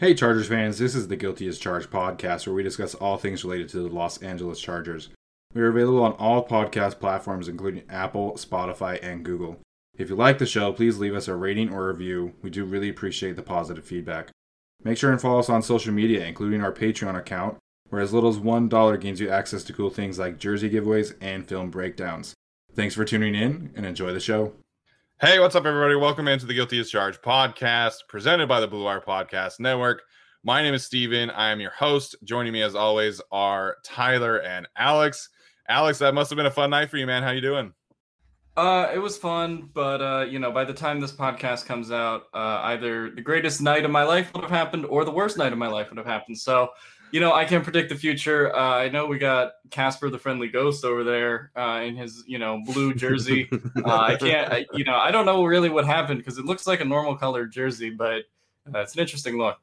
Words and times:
Hey, 0.00 0.14
Chargers 0.14 0.48
fans, 0.48 0.78
this 0.78 0.94
is 0.94 1.08
the 1.08 1.16
Guilty 1.16 1.46
as 1.46 1.58
Charged 1.58 1.90
podcast 1.90 2.46
where 2.46 2.56
we 2.56 2.62
discuss 2.62 2.94
all 2.94 3.18
things 3.18 3.44
related 3.44 3.68
to 3.68 3.86
the 3.86 3.94
Los 3.94 4.16
Angeles 4.22 4.58
Chargers. 4.58 5.10
We 5.52 5.60
are 5.60 5.68
available 5.68 6.02
on 6.02 6.12
all 6.12 6.48
podcast 6.48 6.98
platforms, 6.98 7.48
including 7.48 7.82
Apple, 7.90 8.32
Spotify, 8.32 8.98
and 9.02 9.22
Google. 9.22 9.58
If 9.98 10.08
you 10.08 10.16
like 10.16 10.38
the 10.38 10.46
show, 10.46 10.72
please 10.72 10.96
leave 10.96 11.14
us 11.14 11.28
a 11.28 11.36
rating 11.36 11.70
or 11.70 11.86
review. 11.88 12.32
We 12.40 12.48
do 12.48 12.64
really 12.64 12.88
appreciate 12.88 13.36
the 13.36 13.42
positive 13.42 13.84
feedback. 13.84 14.30
Make 14.82 14.96
sure 14.96 15.12
and 15.12 15.20
follow 15.20 15.40
us 15.40 15.50
on 15.50 15.60
social 15.60 15.92
media, 15.92 16.24
including 16.24 16.62
our 16.62 16.72
Patreon 16.72 17.18
account, 17.18 17.58
where 17.90 18.00
as 18.00 18.14
little 18.14 18.30
as 18.30 18.38
$1 18.38 19.00
gains 19.02 19.20
you 19.20 19.28
access 19.28 19.62
to 19.64 19.74
cool 19.74 19.90
things 19.90 20.18
like 20.18 20.38
jersey 20.38 20.70
giveaways 20.70 21.12
and 21.20 21.46
film 21.46 21.68
breakdowns. 21.68 22.32
Thanks 22.74 22.94
for 22.94 23.04
tuning 23.04 23.34
in 23.34 23.70
and 23.76 23.84
enjoy 23.84 24.14
the 24.14 24.18
show. 24.20 24.54
Hey, 25.22 25.38
what's 25.38 25.54
up, 25.54 25.66
everybody? 25.66 25.96
Welcome 25.96 26.28
into 26.28 26.46
the 26.46 26.54
Guilty 26.54 26.80
as 26.80 26.88
Charged 26.88 27.20
podcast, 27.20 28.08
presented 28.08 28.48
by 28.48 28.58
the 28.58 28.66
Blue 28.66 28.84
Wire 28.84 29.02
Podcast 29.02 29.60
Network. 29.60 30.00
My 30.44 30.62
name 30.62 30.72
is 30.72 30.86
Steven. 30.86 31.28
I 31.28 31.50
am 31.50 31.60
your 31.60 31.72
host. 31.72 32.16
Joining 32.24 32.54
me, 32.54 32.62
as 32.62 32.74
always, 32.74 33.20
are 33.30 33.76
Tyler 33.84 34.38
and 34.38 34.66
Alex. 34.78 35.28
Alex, 35.68 35.98
that 35.98 36.14
must 36.14 36.30
have 36.30 36.38
been 36.38 36.46
a 36.46 36.50
fun 36.50 36.70
night 36.70 36.88
for 36.88 36.96
you, 36.96 37.06
man. 37.06 37.22
How 37.22 37.32
you 37.32 37.42
doing? 37.42 37.74
Uh, 38.56 38.88
it 38.94 38.98
was 38.98 39.18
fun, 39.18 39.68
but 39.74 40.00
uh, 40.00 40.24
you 40.24 40.38
know, 40.38 40.50
by 40.50 40.64
the 40.64 40.72
time 40.72 41.00
this 41.00 41.12
podcast 41.12 41.66
comes 41.66 41.92
out, 41.92 42.22
uh, 42.32 42.62
either 42.64 43.10
the 43.10 43.20
greatest 43.20 43.60
night 43.60 43.84
of 43.84 43.90
my 43.90 44.04
life 44.04 44.32
would 44.32 44.42
have 44.42 44.50
happened, 44.50 44.86
or 44.86 45.04
the 45.04 45.10
worst 45.10 45.36
night 45.36 45.52
of 45.52 45.58
my 45.58 45.68
life 45.68 45.90
would 45.90 45.98
have 45.98 46.06
happened. 46.06 46.38
So, 46.38 46.70
you 47.12 47.20
know, 47.20 47.32
I 47.32 47.44
can't 47.44 47.64
predict 47.64 47.88
the 47.88 47.96
future. 47.96 48.54
Uh, 48.54 48.76
I 48.76 48.88
know 48.88 49.06
we 49.06 49.18
got 49.18 49.52
Casper 49.70 50.10
the 50.10 50.18
Friendly 50.18 50.48
Ghost 50.48 50.84
over 50.84 51.04
there 51.04 51.50
uh, 51.56 51.80
in 51.82 51.96
his, 51.96 52.24
you 52.26 52.38
know, 52.38 52.60
blue 52.64 52.94
jersey. 52.94 53.48
uh, 53.84 53.96
I 53.96 54.16
can't, 54.16 54.52
I, 54.52 54.66
you 54.72 54.84
know, 54.84 54.96
I 54.96 55.10
don't 55.10 55.26
know 55.26 55.44
really 55.44 55.68
what 55.68 55.86
happened 55.86 56.18
because 56.18 56.38
it 56.38 56.44
looks 56.44 56.66
like 56.66 56.80
a 56.80 56.84
normal 56.84 57.16
colored 57.16 57.52
jersey, 57.52 57.90
but 57.90 58.24
uh, 58.72 58.80
it's 58.80 58.94
an 58.94 59.00
interesting 59.00 59.38
look. 59.38 59.58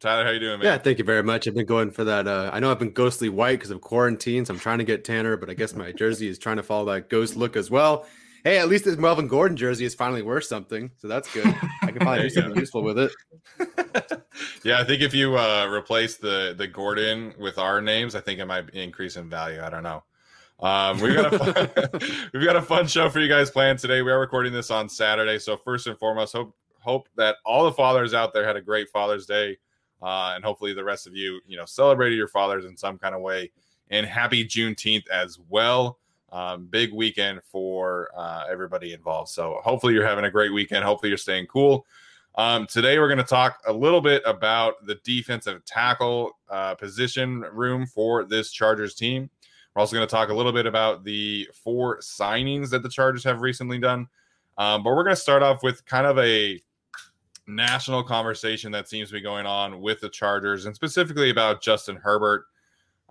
Tyler, 0.00 0.24
how 0.24 0.30
you 0.30 0.40
doing, 0.40 0.58
man? 0.58 0.64
Yeah, 0.64 0.78
thank 0.78 0.98
you 0.98 1.04
very 1.04 1.22
much. 1.22 1.46
I've 1.46 1.54
been 1.54 1.66
going 1.66 1.90
for 1.90 2.04
that. 2.04 2.26
Uh, 2.26 2.48
I 2.52 2.58
know 2.58 2.70
I've 2.70 2.78
been 2.78 2.92
ghostly 2.92 3.28
white 3.28 3.58
because 3.58 3.70
of 3.70 3.82
quarantine, 3.82 4.46
so 4.46 4.54
I'm 4.54 4.60
trying 4.60 4.78
to 4.78 4.84
get 4.84 5.04
tanner, 5.04 5.36
but 5.36 5.50
I 5.50 5.54
guess 5.54 5.74
my 5.74 5.92
jersey 5.92 6.26
is 6.28 6.38
trying 6.38 6.56
to 6.56 6.62
follow 6.62 6.86
that 6.86 7.10
ghost 7.10 7.36
look 7.36 7.54
as 7.54 7.70
well. 7.70 8.06
Hey, 8.44 8.58
at 8.58 8.68
least 8.68 8.86
this 8.86 8.96
Melvin 8.96 9.28
Gordon 9.28 9.56
jersey 9.56 9.84
is 9.84 9.94
finally 9.94 10.22
worth 10.22 10.44
something, 10.44 10.90
so 10.96 11.08
that's 11.08 11.32
good. 11.32 11.46
I 11.82 11.90
can 11.90 11.98
probably 11.98 12.22
do 12.28 12.30
something 12.30 12.56
useful 12.56 12.82
with 12.82 12.98
it. 12.98 13.12
yeah, 14.64 14.80
I 14.80 14.84
think 14.84 15.02
if 15.02 15.12
you 15.12 15.36
uh, 15.36 15.66
replace 15.70 16.16
the 16.16 16.54
the 16.56 16.66
Gordon 16.66 17.34
with 17.38 17.58
our 17.58 17.82
names, 17.82 18.14
I 18.14 18.20
think 18.20 18.40
it 18.40 18.46
might 18.46 18.70
increase 18.70 19.16
in 19.16 19.28
value. 19.28 19.60
I 19.62 19.68
don't 19.68 19.82
know. 19.82 20.02
Um, 20.60 21.00
we've 21.00 21.14
got 21.14 21.32
a 21.32 21.38
fun, 21.38 22.30
we've 22.32 22.44
got 22.44 22.56
a 22.56 22.62
fun 22.62 22.86
show 22.86 23.08
for 23.10 23.20
you 23.20 23.28
guys 23.28 23.50
planned 23.50 23.78
today. 23.78 24.02
We 24.02 24.10
are 24.10 24.20
recording 24.20 24.52
this 24.52 24.70
on 24.70 24.88
Saturday, 24.88 25.38
so 25.38 25.56
first 25.56 25.86
and 25.86 25.98
foremost, 25.98 26.34
hope 26.34 26.54
hope 26.80 27.08
that 27.16 27.36
all 27.44 27.64
the 27.64 27.72
fathers 27.72 28.14
out 28.14 28.32
there 28.32 28.46
had 28.46 28.56
a 28.56 28.62
great 28.62 28.88
Father's 28.88 29.26
Day, 29.26 29.58
uh, 30.02 30.32
and 30.34 30.42
hopefully 30.42 30.72
the 30.72 30.84
rest 30.84 31.06
of 31.06 31.14
you, 31.14 31.40
you 31.46 31.58
know, 31.58 31.66
celebrated 31.66 32.16
your 32.16 32.28
fathers 32.28 32.64
in 32.64 32.76
some 32.76 32.98
kind 32.98 33.14
of 33.14 33.20
way. 33.20 33.50
And 33.90 34.06
happy 34.06 34.44
Juneteenth 34.44 35.08
as 35.08 35.38
well. 35.48 35.98
Um, 36.32 36.66
big 36.66 36.92
weekend 36.92 37.40
for 37.42 38.10
uh, 38.16 38.44
everybody 38.48 38.92
involved. 38.92 39.30
So 39.30 39.60
hopefully 39.64 39.94
you're 39.94 40.06
having 40.06 40.24
a 40.24 40.30
great 40.30 40.52
weekend. 40.52 40.84
Hopefully 40.84 41.08
you're 41.08 41.18
staying 41.18 41.46
cool. 41.46 41.86
Um, 42.36 42.66
today 42.68 42.98
we're 42.98 43.08
going 43.08 43.18
to 43.18 43.24
talk 43.24 43.60
a 43.66 43.72
little 43.72 44.00
bit 44.00 44.22
about 44.24 44.86
the 44.86 44.94
defensive 45.02 45.64
tackle 45.64 46.38
uh, 46.48 46.76
position 46.76 47.40
room 47.52 47.86
for 47.86 48.24
this 48.24 48.52
Chargers 48.52 48.94
team. 48.94 49.28
We're 49.74 49.80
also 49.80 49.96
going 49.96 50.06
to 50.06 50.10
talk 50.10 50.28
a 50.28 50.34
little 50.34 50.52
bit 50.52 50.66
about 50.66 51.04
the 51.04 51.48
four 51.52 51.98
signings 51.98 52.70
that 52.70 52.82
the 52.82 52.88
Chargers 52.88 53.24
have 53.24 53.40
recently 53.40 53.78
done. 53.78 54.08
Um, 54.58 54.82
but 54.82 54.90
we're 54.90 55.04
going 55.04 55.16
to 55.16 55.20
start 55.20 55.42
off 55.42 55.62
with 55.62 55.84
kind 55.86 56.06
of 56.06 56.18
a 56.18 56.62
national 57.46 58.04
conversation 58.04 58.70
that 58.72 58.88
seems 58.88 59.08
to 59.08 59.14
be 59.14 59.20
going 59.20 59.46
on 59.46 59.80
with 59.80 60.00
the 60.00 60.08
Chargers 60.08 60.66
and 60.66 60.74
specifically 60.74 61.30
about 61.30 61.62
Justin 61.62 61.96
Herbert. 61.96 62.46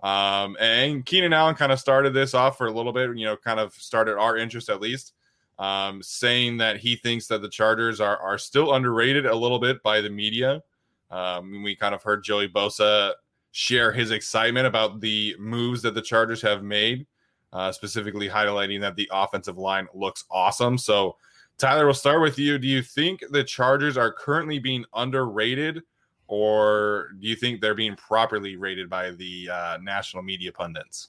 Um, 0.02 0.56
and 0.58 1.04
Keenan 1.04 1.32
Allen 1.32 1.54
kind 1.54 1.72
of 1.72 1.78
started 1.78 2.14
this 2.14 2.32
off 2.34 2.56
for 2.56 2.66
a 2.66 2.72
little 2.72 2.92
bit, 2.92 3.16
you 3.16 3.26
know, 3.26 3.36
kind 3.36 3.60
of 3.60 3.74
started 3.74 4.16
our 4.16 4.36
interest 4.36 4.70
at 4.70 4.80
least, 4.80 5.12
um, 5.58 6.02
saying 6.02 6.56
that 6.58 6.78
he 6.78 6.96
thinks 6.96 7.26
that 7.26 7.42
the 7.42 7.48
Chargers 7.48 8.00
are, 8.00 8.16
are 8.16 8.38
still 8.38 8.74
underrated 8.74 9.26
a 9.26 9.34
little 9.34 9.58
bit 9.58 9.82
by 9.82 10.00
the 10.00 10.10
media. 10.10 10.62
Um, 11.10 11.62
we 11.62 11.76
kind 11.76 11.94
of 11.94 12.02
heard 12.02 12.24
Joey 12.24 12.48
Bosa 12.48 13.12
share 13.52 13.92
his 13.92 14.10
excitement 14.10 14.66
about 14.66 15.00
the 15.00 15.34
moves 15.38 15.82
that 15.82 15.94
the 15.94 16.02
Chargers 16.02 16.40
have 16.42 16.62
made, 16.62 17.06
uh, 17.52 17.72
specifically 17.72 18.28
highlighting 18.28 18.80
that 18.80 18.96
the 18.96 19.10
offensive 19.12 19.58
line 19.58 19.88
looks 19.92 20.24
awesome. 20.30 20.78
So, 20.78 21.16
Tyler, 21.58 21.84
we'll 21.84 21.94
start 21.94 22.22
with 22.22 22.38
you. 22.38 22.58
Do 22.58 22.66
you 22.66 22.80
think 22.80 23.22
the 23.30 23.44
Chargers 23.44 23.98
are 23.98 24.12
currently 24.12 24.58
being 24.60 24.84
underrated? 24.94 25.82
Or 26.30 27.08
do 27.18 27.26
you 27.26 27.34
think 27.34 27.60
they're 27.60 27.74
being 27.74 27.96
properly 27.96 28.54
rated 28.54 28.88
by 28.88 29.10
the 29.10 29.50
uh, 29.52 29.78
national 29.82 30.22
media 30.22 30.52
pundits? 30.52 31.08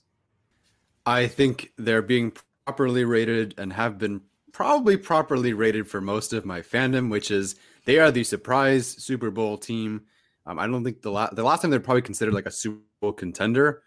I 1.05 1.27
think 1.27 1.71
they're 1.77 2.01
being 2.01 2.33
properly 2.65 3.05
rated 3.05 3.53
and 3.59 3.71
have 3.71 3.99
been 3.99 4.21
probably 4.51 4.97
properly 4.97 5.53
rated 5.53 5.87
for 5.87 6.01
most 6.01 6.33
of 6.33 6.43
my 6.43 6.61
fandom, 6.61 7.11
which 7.11 7.29
is 7.29 7.55
they 7.85 7.99
are 7.99 8.09
the 8.09 8.23
surprise 8.23 8.87
Super 8.87 9.29
Bowl 9.29 9.59
team. 9.59 10.01
Um, 10.47 10.57
I 10.57 10.65
don't 10.65 10.83
think 10.83 11.03
the 11.03 11.11
last 11.11 11.35
the 11.35 11.43
last 11.43 11.61
time 11.61 11.69
they're 11.69 11.79
probably 11.79 12.01
considered 12.01 12.33
like 12.33 12.47
a 12.47 12.51
Super 12.51 12.81
Bowl 12.99 13.13
contender 13.13 13.83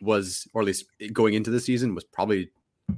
was, 0.00 0.48
or 0.54 0.62
at 0.62 0.66
least 0.66 0.86
going 1.12 1.34
into 1.34 1.50
the 1.50 1.60
season, 1.60 1.94
was 1.94 2.04
probably 2.04 2.50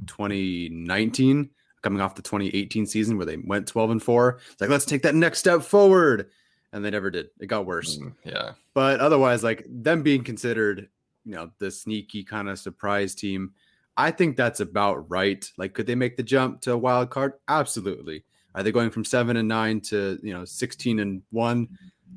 2019, 0.06 1.50
coming 1.82 2.00
off 2.00 2.14
the 2.14 2.22
2018 2.22 2.86
season 2.86 3.16
where 3.16 3.26
they 3.26 3.38
went 3.38 3.66
12 3.66 3.90
and 3.90 4.02
four. 4.02 4.38
It's 4.52 4.60
like 4.60 4.70
let's 4.70 4.84
take 4.84 5.02
that 5.02 5.16
next 5.16 5.40
step 5.40 5.62
forward 5.62 6.31
and 6.72 6.84
they 6.84 6.90
never 6.90 7.11
did. 7.11 7.31
It 7.40 7.46
got 7.46 7.67
worse. 7.67 7.99
Mm, 7.99 8.14
yeah. 8.25 8.52
But 8.75 9.00
otherwise, 9.00 9.43
like 9.43 9.64
them 9.69 10.02
being 10.02 10.25
considered, 10.25 10.88
you 11.25 11.32
know, 11.32 11.50
the 11.58 11.70
sneaky 11.70 12.25
kind 12.25 12.49
of 12.49 12.58
surprise 12.58 13.14
team, 13.14 13.52
I 13.96 14.11
think 14.11 14.37
that's 14.37 14.61
about 14.61 15.11
right. 15.11 15.49
Like, 15.56 15.75
could 15.75 15.87
they 15.87 15.94
make 15.94 16.17
the 16.17 16.22
jump 16.22 16.61
to 16.62 16.72
a 16.72 16.78
wild 16.78 17.11
card? 17.11 17.34
Absolutely. 17.49 18.25
Are 18.55 18.62
they 18.62 18.72
going 18.72 18.90
from 18.90 19.05
seven 19.05 19.37
and 19.37 19.49
nine 19.49 19.81
to 19.82 20.19
you 20.22 20.32
know 20.32 20.44
sixteen 20.44 21.00
and 21.00 21.22
one? 21.31 21.69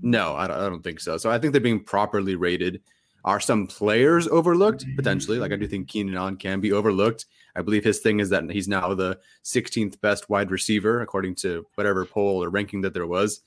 No, 0.01 0.35
I 0.35 0.47
don't, 0.47 0.57
I 0.57 0.69
don't 0.69 0.83
think 0.83 0.99
so. 0.99 1.17
So 1.17 1.29
I 1.29 1.37
think 1.37 1.53
they're 1.53 1.61
being 1.61 1.83
properly 1.83 2.35
rated. 2.35 2.81
Are 3.25 3.39
some 3.39 3.67
players 3.67 4.27
overlooked 4.27 4.85
potentially? 4.95 5.37
Like 5.37 5.53
I 5.53 5.55
do 5.55 5.67
think 5.67 5.87
Keenan 5.87 6.15
Allen 6.15 6.35
can 6.35 6.59
be 6.59 6.73
overlooked. 6.73 7.25
I 7.55 7.61
believe 7.61 7.83
his 7.83 7.99
thing 7.99 8.19
is 8.19 8.29
that 8.29 8.49
he's 8.49 8.67
now 8.67 8.93
the 8.95 9.19
16th 9.43 10.01
best 10.01 10.29
wide 10.29 10.51
receiver 10.51 11.01
according 11.01 11.35
to 11.35 11.65
whatever 11.75 12.05
poll 12.05 12.43
or 12.43 12.49
ranking 12.49 12.81
that 12.81 12.93
there 12.93 13.07
was. 13.07 13.41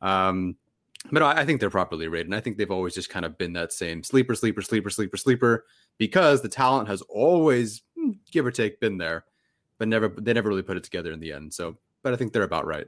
Um, 0.00 0.56
but 1.10 1.22
I 1.22 1.44
think 1.44 1.60
they're 1.60 1.70
properly 1.70 2.08
rated. 2.08 2.26
And 2.26 2.34
I 2.34 2.40
think 2.40 2.58
they've 2.58 2.70
always 2.70 2.94
just 2.94 3.08
kind 3.08 3.24
of 3.24 3.38
been 3.38 3.52
that 3.54 3.72
same 3.72 4.02
sleeper, 4.02 4.34
sleeper, 4.34 4.62
sleeper, 4.62 4.90
sleeper, 4.90 5.16
sleeper, 5.16 5.64
because 5.96 6.42
the 6.42 6.48
talent 6.48 6.88
has 6.88 7.02
always, 7.02 7.82
hmm, 7.96 8.12
give 8.30 8.44
or 8.44 8.50
take, 8.50 8.80
been 8.80 8.98
there, 8.98 9.24
but 9.78 9.88
never 9.88 10.08
they 10.08 10.32
never 10.32 10.48
really 10.48 10.62
put 10.62 10.76
it 10.76 10.84
together 10.84 11.12
in 11.12 11.20
the 11.20 11.32
end. 11.32 11.54
So, 11.54 11.78
but 12.02 12.12
I 12.12 12.16
think 12.16 12.32
they're 12.32 12.42
about 12.42 12.66
right. 12.66 12.86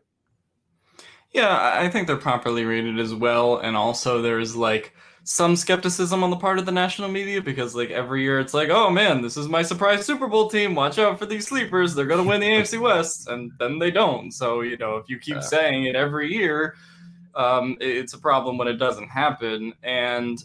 Yeah, 1.32 1.78
I 1.80 1.88
think 1.88 2.08
they're 2.08 2.16
properly 2.16 2.64
rated 2.64 2.98
as 2.98 3.14
well. 3.14 3.58
And 3.58 3.76
also, 3.76 4.20
there's 4.20 4.56
like 4.56 4.94
some 5.22 5.54
skepticism 5.54 6.24
on 6.24 6.30
the 6.30 6.36
part 6.36 6.58
of 6.58 6.66
the 6.66 6.72
national 6.72 7.08
media 7.08 7.40
because, 7.40 7.76
like, 7.76 7.90
every 7.90 8.22
year 8.22 8.40
it's 8.40 8.54
like, 8.54 8.70
oh 8.70 8.90
man, 8.90 9.22
this 9.22 9.36
is 9.36 9.46
my 9.46 9.62
surprise 9.62 10.04
Super 10.04 10.26
Bowl 10.26 10.50
team. 10.50 10.74
Watch 10.74 10.98
out 10.98 11.20
for 11.20 11.26
these 11.26 11.46
sleepers. 11.46 11.94
They're 11.94 12.06
going 12.06 12.22
to 12.22 12.28
win 12.28 12.40
the 12.40 12.48
AFC 12.48 12.80
West. 12.80 13.28
And 13.28 13.52
then 13.60 13.78
they 13.78 13.92
don't. 13.92 14.32
So, 14.32 14.62
you 14.62 14.76
know, 14.76 14.96
if 14.96 15.08
you 15.08 15.18
keep 15.18 15.40
saying 15.42 15.84
it 15.84 15.94
every 15.94 16.34
year, 16.34 16.74
um, 17.34 17.76
it's 17.80 18.14
a 18.14 18.18
problem 18.18 18.58
when 18.58 18.68
it 18.68 18.74
doesn't 18.76 19.08
happen. 19.08 19.72
And, 19.82 20.42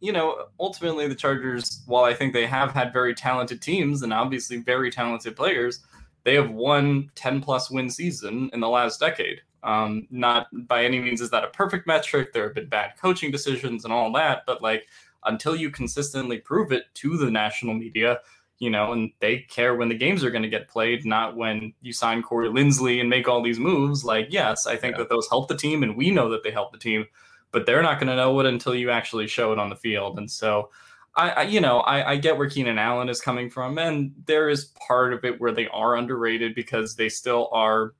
you 0.00 0.12
know, 0.12 0.46
ultimately, 0.58 1.08
the 1.08 1.14
Chargers, 1.14 1.82
while 1.86 2.04
I 2.04 2.14
think 2.14 2.32
they 2.32 2.46
have 2.46 2.72
had 2.72 2.92
very 2.92 3.14
talented 3.14 3.60
teams 3.60 4.02
and 4.02 4.12
obviously 4.12 4.58
very 4.58 4.90
talented 4.90 5.36
players, 5.36 5.80
they 6.24 6.34
have 6.34 6.50
won 6.50 7.10
10 7.14 7.40
plus 7.40 7.70
win 7.70 7.90
season 7.90 8.50
in 8.52 8.60
the 8.60 8.68
last 8.68 9.00
decade. 9.00 9.40
Um, 9.62 10.06
not 10.10 10.46
by 10.68 10.84
any 10.84 11.00
means 11.00 11.20
is 11.20 11.30
that 11.30 11.44
a 11.44 11.48
perfect 11.48 11.86
metric. 11.86 12.32
There 12.32 12.44
have 12.44 12.54
been 12.54 12.68
bad 12.68 12.92
coaching 13.00 13.30
decisions 13.30 13.84
and 13.84 13.92
all 13.92 14.12
that, 14.12 14.44
but 14.46 14.62
like 14.62 14.86
until 15.24 15.56
you 15.56 15.70
consistently 15.70 16.38
prove 16.38 16.72
it 16.72 16.84
to 16.94 17.16
the 17.16 17.30
national 17.30 17.74
media, 17.74 18.20
you 18.58 18.70
know, 18.70 18.92
and 18.92 19.12
they 19.20 19.38
care 19.38 19.76
when 19.76 19.88
the 19.88 19.94
games 19.94 20.24
are 20.24 20.30
going 20.30 20.42
to 20.42 20.48
get 20.48 20.68
played, 20.68 21.04
not 21.04 21.36
when 21.36 21.72
you 21.80 21.92
sign 21.92 22.22
Corey 22.22 22.48
Linsley 22.48 23.00
and 23.00 23.08
make 23.08 23.28
all 23.28 23.42
these 23.42 23.58
moves. 23.58 24.04
Like, 24.04 24.28
yes, 24.30 24.66
I 24.66 24.76
think 24.76 24.94
yeah. 24.94 24.98
that 24.98 25.08
those 25.08 25.28
help 25.28 25.48
the 25.48 25.56
team, 25.56 25.82
and 25.82 25.96
we 25.96 26.10
know 26.10 26.28
that 26.30 26.42
they 26.42 26.50
help 26.50 26.72
the 26.72 26.78
team, 26.78 27.06
but 27.52 27.66
they're 27.66 27.82
not 27.82 28.00
going 28.00 28.08
to 28.08 28.16
know 28.16 28.38
it 28.40 28.46
until 28.46 28.74
you 28.74 28.90
actually 28.90 29.28
show 29.28 29.52
it 29.52 29.58
on 29.58 29.70
the 29.70 29.76
field. 29.76 30.18
And 30.18 30.30
so, 30.30 30.70
I, 31.14 31.30
I 31.30 31.42
you 31.42 31.60
know, 31.60 31.80
I, 31.80 32.12
I, 32.12 32.16
get 32.16 32.36
where 32.36 32.50
Keenan 32.50 32.78
Allen 32.78 33.08
is 33.08 33.20
coming 33.20 33.48
from, 33.48 33.78
and 33.78 34.12
there 34.26 34.48
is 34.48 34.72
part 34.86 35.12
of 35.12 35.24
it 35.24 35.40
where 35.40 35.52
they 35.52 35.68
are 35.68 35.96
underrated 35.96 36.54
because 36.54 36.96
they 36.96 37.08
still 37.08 37.48
are 37.52 37.94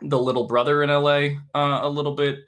the 0.00 0.18
little 0.18 0.46
brother 0.46 0.82
in 0.82 0.90
LA 0.90 1.38
uh, 1.54 1.80
a 1.82 1.88
little 1.88 2.14
bit. 2.14 2.40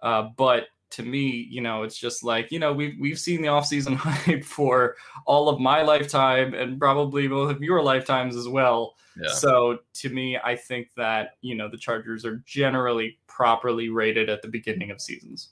Uh, 0.00 0.28
but 0.36 0.68
to 0.94 1.02
me, 1.02 1.48
you 1.50 1.60
know, 1.60 1.82
it's 1.82 1.98
just 1.98 2.22
like, 2.22 2.52
you 2.52 2.58
know, 2.58 2.72
we've 2.72 2.94
we've 3.00 3.18
seen 3.18 3.42
the 3.42 3.48
offseason 3.48 3.94
hype 3.96 4.44
for 4.44 4.96
all 5.26 5.48
of 5.48 5.60
my 5.60 5.82
lifetime 5.82 6.54
and 6.54 6.78
probably 6.78 7.26
both 7.26 7.50
of 7.50 7.62
your 7.62 7.82
lifetimes 7.82 8.36
as 8.36 8.48
well. 8.48 8.94
Yeah. 9.20 9.32
So 9.32 9.78
to 9.94 10.08
me, 10.08 10.38
I 10.42 10.56
think 10.56 10.88
that, 10.96 11.36
you 11.40 11.54
know, 11.54 11.68
the 11.68 11.76
Chargers 11.76 12.24
are 12.24 12.42
generally 12.46 13.18
properly 13.26 13.88
rated 13.88 14.28
at 14.28 14.42
the 14.42 14.48
beginning 14.48 14.90
of 14.90 15.00
seasons. 15.00 15.50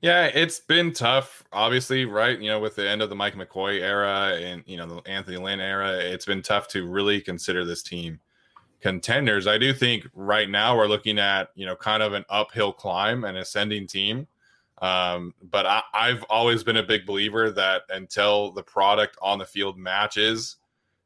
Yeah, 0.00 0.26
it's 0.26 0.60
been 0.60 0.92
tough, 0.92 1.42
obviously, 1.52 2.04
right? 2.04 2.38
You 2.38 2.50
know, 2.50 2.60
with 2.60 2.76
the 2.76 2.88
end 2.88 3.02
of 3.02 3.08
the 3.08 3.16
Mike 3.16 3.34
McCoy 3.34 3.80
era 3.80 4.38
and 4.40 4.62
you 4.66 4.76
know 4.76 4.86
the 4.86 5.10
Anthony 5.10 5.38
Lynn 5.38 5.60
era, 5.60 5.96
it's 5.96 6.26
been 6.26 6.42
tough 6.42 6.68
to 6.68 6.86
really 6.86 7.20
consider 7.20 7.64
this 7.64 7.82
team 7.82 8.20
contenders. 8.80 9.46
I 9.46 9.58
do 9.58 9.72
think 9.72 10.06
right 10.14 10.48
now 10.48 10.76
we're 10.76 10.86
looking 10.86 11.18
at 11.18 11.48
you 11.56 11.66
know 11.66 11.74
kind 11.74 12.02
of 12.02 12.12
an 12.12 12.24
uphill 12.28 12.72
climb, 12.72 13.24
an 13.24 13.36
ascending 13.36 13.86
team. 13.88 14.28
Um, 14.80 15.34
but 15.42 15.66
I, 15.66 15.82
I've 15.92 16.22
always 16.24 16.62
been 16.62 16.76
a 16.76 16.82
big 16.82 17.04
believer 17.04 17.50
that 17.50 17.82
until 17.90 18.52
the 18.52 18.62
product 18.62 19.16
on 19.20 19.38
the 19.38 19.44
field 19.44 19.76
matches 19.76 20.56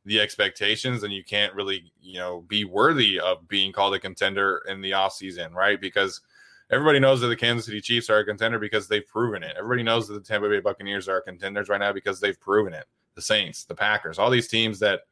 the 0.04 0.20
expectations, 0.20 1.02
then 1.02 1.10
you 1.10 1.24
can't 1.24 1.54
really 1.54 1.92
you 2.00 2.18
know 2.18 2.42
be 2.48 2.64
worthy 2.64 3.18
of 3.20 3.48
being 3.48 3.72
called 3.72 3.94
a 3.94 3.98
contender 3.98 4.62
in 4.68 4.80
the 4.80 4.90
offseason, 4.90 5.52
right? 5.54 5.80
Because 5.80 6.20
everybody 6.70 6.98
knows 6.98 7.20
that 7.20 7.28
the 7.28 7.36
Kansas 7.36 7.66
City 7.66 7.80
Chiefs 7.80 8.10
are 8.10 8.18
a 8.18 8.24
contender 8.24 8.58
because 8.58 8.88
they've 8.88 9.06
proven 9.06 9.42
it. 9.42 9.54
Everybody 9.56 9.84
knows 9.84 10.08
that 10.08 10.14
the 10.14 10.20
Tampa 10.20 10.48
Bay 10.48 10.60
Buccaneers 10.60 11.08
are 11.08 11.20
contenders 11.20 11.68
right 11.68 11.80
now 11.80 11.92
because 11.92 12.20
they've 12.20 12.40
proven 12.40 12.74
it. 12.74 12.84
The 13.14 13.22
Saints, 13.22 13.64
the 13.64 13.74
Packers, 13.74 14.18
all 14.18 14.30
these 14.30 14.48
teams 14.48 14.78
that 14.80 15.02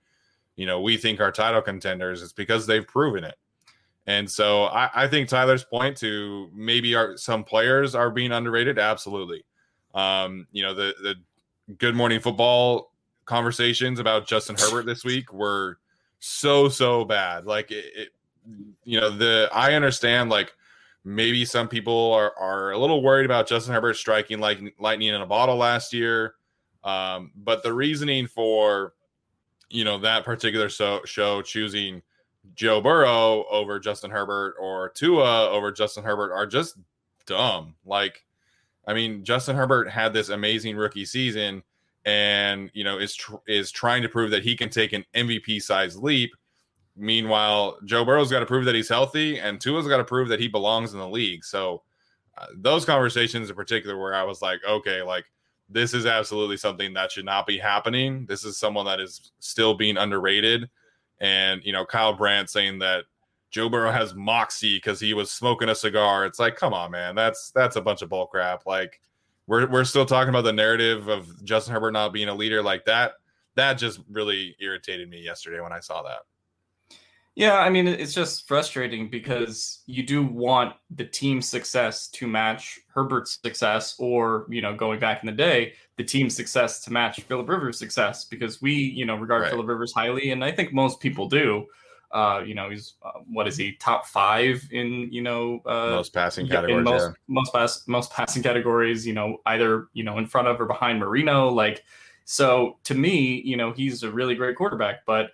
you 0.61 0.67
know, 0.67 0.83
we 0.83 0.99
think 0.99 1.21
are 1.21 1.33
title 1.33 1.63
contenders. 1.63 2.23
It's 2.23 2.35
because 2.35 2.67
they've 2.67 2.87
proven 2.87 3.25
it. 3.25 3.37
And 4.11 4.29
so 4.29 4.65
I, 4.65 4.91
I 4.93 5.07
think 5.07 5.29
Tyler's 5.29 5.63
point 5.63 5.97
to 5.99 6.51
maybe 6.53 6.97
our, 6.97 7.17
some 7.17 7.45
players 7.45 7.95
are 7.95 8.11
being 8.11 8.33
underrated. 8.33 8.77
Absolutely. 8.77 9.45
Um, 9.95 10.49
you 10.51 10.65
know, 10.65 10.75
the, 10.75 10.95
the 11.01 11.15
good 11.79 11.95
morning 11.95 12.19
football 12.19 12.93
conversations 13.25 14.01
about 14.01 14.27
Justin 14.27 14.57
Herbert 14.59 14.87
this 14.87 15.05
week 15.05 15.33
were 15.33 15.79
so, 16.19 16.69
so 16.69 17.05
bad. 17.05 17.47
Like 17.47 17.71
it, 17.71 17.85
it 17.95 18.09
you 18.83 18.99
know, 18.99 19.11
the, 19.11 19.49
I 19.53 19.75
understand 19.75 20.29
like 20.29 20.53
maybe 21.05 21.45
some 21.45 21.69
people 21.69 22.13
are, 22.13 22.37
are 22.37 22.73
a 22.73 22.79
little 22.79 23.05
worried 23.05 23.27
about 23.27 23.47
Justin 23.47 23.75
Herbert 23.75 23.95
striking 23.95 24.41
like 24.41 24.59
lightning 24.81 25.15
in 25.15 25.21
a 25.21 25.27
bottle 25.27 25.57
last 25.57 25.93
year. 25.93 26.35
Um, 26.83 27.31
but 27.37 27.63
the 27.63 27.73
reasoning 27.73 28.27
for, 28.27 28.95
you 29.73 29.85
know 29.85 29.99
that 29.99 30.25
particular 30.25 30.69
so, 30.69 31.01
show 31.05 31.43
choosing 31.43 32.03
Joe 32.55 32.81
Burrow 32.81 33.45
over 33.51 33.79
Justin 33.79 34.11
Herbert 34.11 34.55
or 34.59 34.91
Tua 34.91 35.49
over 35.51 35.71
Justin 35.73 36.05
Herbert 36.05 36.33
are 36.33 36.47
just 36.47 36.77
dumb. 37.27 37.75
Like, 37.85 38.25
I 38.87 38.95
mean, 38.95 39.25
Justin 39.25 39.57
Herbert 39.57 39.89
had 39.91 40.13
this 40.13 40.31
amazing 40.31 40.77
rookie 40.77 41.05
season, 41.05 41.63
and 42.05 42.71
you 42.73 42.83
know 42.83 42.99
is 42.99 43.15
tr- 43.15 43.37
is 43.47 43.71
trying 43.71 44.03
to 44.03 44.09
prove 44.09 44.31
that 44.31 44.43
he 44.43 44.57
can 44.57 44.71
take 44.71 44.93
an 44.93 45.05
MVP 45.15 45.63
size 45.63 45.97
leap. 45.97 46.33
Meanwhile, 46.97 47.79
Joe 47.85 48.05
Burrow's 48.05 48.31
got 48.31 48.41
to 48.41 48.47
prove 48.47 48.65
that 48.65 48.75
he's 48.75 48.89
healthy, 48.89 49.39
and 49.39 49.61
Tua's 49.61 49.87
got 49.87 49.99
to 49.99 50.05
prove 50.05 50.29
that 50.29 50.41
he 50.41 50.49
belongs 50.49 50.93
in 50.93 50.99
the 50.99 51.09
league. 51.09 51.45
So, 51.45 51.83
uh, 52.37 52.47
those 52.57 52.85
conversations 52.85 53.49
in 53.49 53.57
particular, 53.57 53.99
where 53.99 54.15
I 54.15 54.23
was 54.25 54.43
like, 54.43 54.61
okay, 54.69 55.03
like 55.03 55.25
this 55.69 55.95
is 55.95 56.05
absolutely 56.05 56.57
something 56.57 56.93
that 56.95 57.13
should 57.13 57.25
not 57.25 57.47
be 57.47 57.57
happening. 57.57 58.27
This 58.27 58.45
is 58.45 58.59
someone 58.59 58.87
that 58.87 59.01
is 59.01 59.33
still 59.39 59.75
being 59.75 59.97
underrated. 59.97 60.69
And, 61.21 61.63
you 61.65 61.73
know, 61.73 61.85
Kyle 61.85 62.15
Brandt 62.15 62.49
saying 62.51 62.79
that 62.81 63.05
Joe 63.51 63.69
Burrow 63.69 63.91
has 63.91 64.15
moxie 64.15 64.77
because 64.77 65.01
he 65.01 65.13
was 65.13 65.31
smoking 65.31 65.69
a 65.69 65.75
cigar. 65.75 66.25
It's 66.25 66.39
like, 66.39 66.57
come 66.57 66.73
on, 66.73 66.91
man. 66.91 67.15
That's 67.15 67.51
that's 67.51 67.77
a 67.77 67.81
bunch 67.81 68.03
of 68.03 68.09
bull 68.09 68.27
crap. 68.27 68.65
Like 68.65 69.01
we're 69.47 69.69
we're 69.69 69.85
still 69.85 70.07
talking 70.07 70.29
about 70.29 70.45
the 70.45 70.53
narrative 70.53 71.09
of 71.09 71.45
Justin 71.45 71.75
Herbert 71.75 71.91
not 71.91 72.13
being 72.13 72.29
a 72.29 72.35
leader 72.35 72.63
like 72.63 72.85
that. 72.85 73.15
That 73.57 73.75
just 73.75 74.01
really 74.09 74.57
irritated 74.61 75.11
me 75.11 75.21
yesterday 75.21 75.61
when 75.61 75.73
I 75.73 75.81
saw 75.81 76.03
that. 76.03 76.21
Yeah, 77.37 77.55
I 77.55 77.71
mean, 77.71 77.87
it's 77.87 78.13
just 78.13 78.49
frustrating 78.49 79.09
because 79.09 79.83
you 79.87 80.03
do 80.03 80.23
want 80.23 80.75
the 80.91 81.05
team's 81.05 81.49
success 81.49 82.09
to 82.09 82.27
match 82.27 82.81
Herbert's 82.93 83.39
success, 83.41 83.95
or, 83.99 84.47
you 84.51 84.61
know, 84.61 84.75
going 84.75 84.99
back 84.99 85.23
in 85.23 85.27
the 85.27 85.33
day, 85.33 85.75
the 85.97 86.05
team's 86.05 86.35
success 86.35 86.81
to 86.85 86.93
match 86.93 87.21
Philip 87.23 87.49
Rivers' 87.49 87.79
success 87.79 88.25
because 88.25 88.61
we, 88.61 88.75
you 88.75 89.07
know, 89.07 89.15
regard 89.15 89.43
right. 89.43 89.51
Philip 89.51 89.69
Rivers 89.69 89.93
highly, 89.93 90.33
and 90.33 90.45
I 90.45 90.51
think 90.51 90.73
most 90.73 91.01
people 91.01 91.29
do. 91.29 91.67
Uh, 92.13 92.43
you 92.45 92.55
know, 92.55 92.69
he's 92.71 92.95
uh, 93.05 93.21
what 93.29 93.47
is 93.47 93.57
he 93.57 93.73
top 93.77 94.05
five 94.05 94.67
in 94.73 95.09
you 95.13 95.23
know 95.23 95.61
uh, 95.65 95.91
most 95.91 96.13
passing 96.13 96.49
categories, 96.49 96.85
most 96.85 97.03
yeah. 97.03 97.13
most 97.29 97.53
pass 97.53 97.87
most 97.87 98.13
passing 98.13 98.43
categories. 98.43 99.07
You 99.07 99.13
know, 99.13 99.39
either 99.47 99.87
you 99.93 100.03
know 100.03 100.19
in 100.19 100.27
front 100.27 100.49
of 100.49 100.61
or 100.61 100.67
behind 100.67 100.99
Marino. 100.99 101.49
Like, 101.49 101.85
so 102.25 102.79
to 102.85 102.97
me, 102.97 103.41
you 103.45 103.57
know, 103.57 103.73
he's 103.73 104.03
a 104.03 104.11
really 104.11 104.35
great 104.35 104.57
quarterback, 104.57 105.07
but 105.07 105.31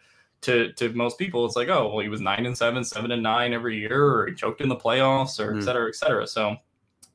to 0.47 0.73
to 0.75 0.93
most 0.93 1.19
people, 1.19 1.45
it's 1.45 1.57
like, 1.57 1.69
oh, 1.69 1.88
well, 1.88 1.99
he 1.99 2.09
was 2.09 2.21
nine 2.21 2.47
and 2.47 2.57
seven, 2.57 2.85
seven 2.85 3.11
and 3.11 3.23
nine 3.23 3.53
every 3.53 3.76
year, 3.79 4.05
or 4.05 4.26
he 4.26 4.35
choked 4.35 4.61
in 4.61 4.69
the 4.69 4.76
playoffs, 4.76 5.38
or 5.38 5.50
mm-hmm. 5.50 5.59
et 5.59 5.62
cetera, 5.62 5.88
et 5.88 5.95
cetera. 5.97 6.26
So, 6.26 6.57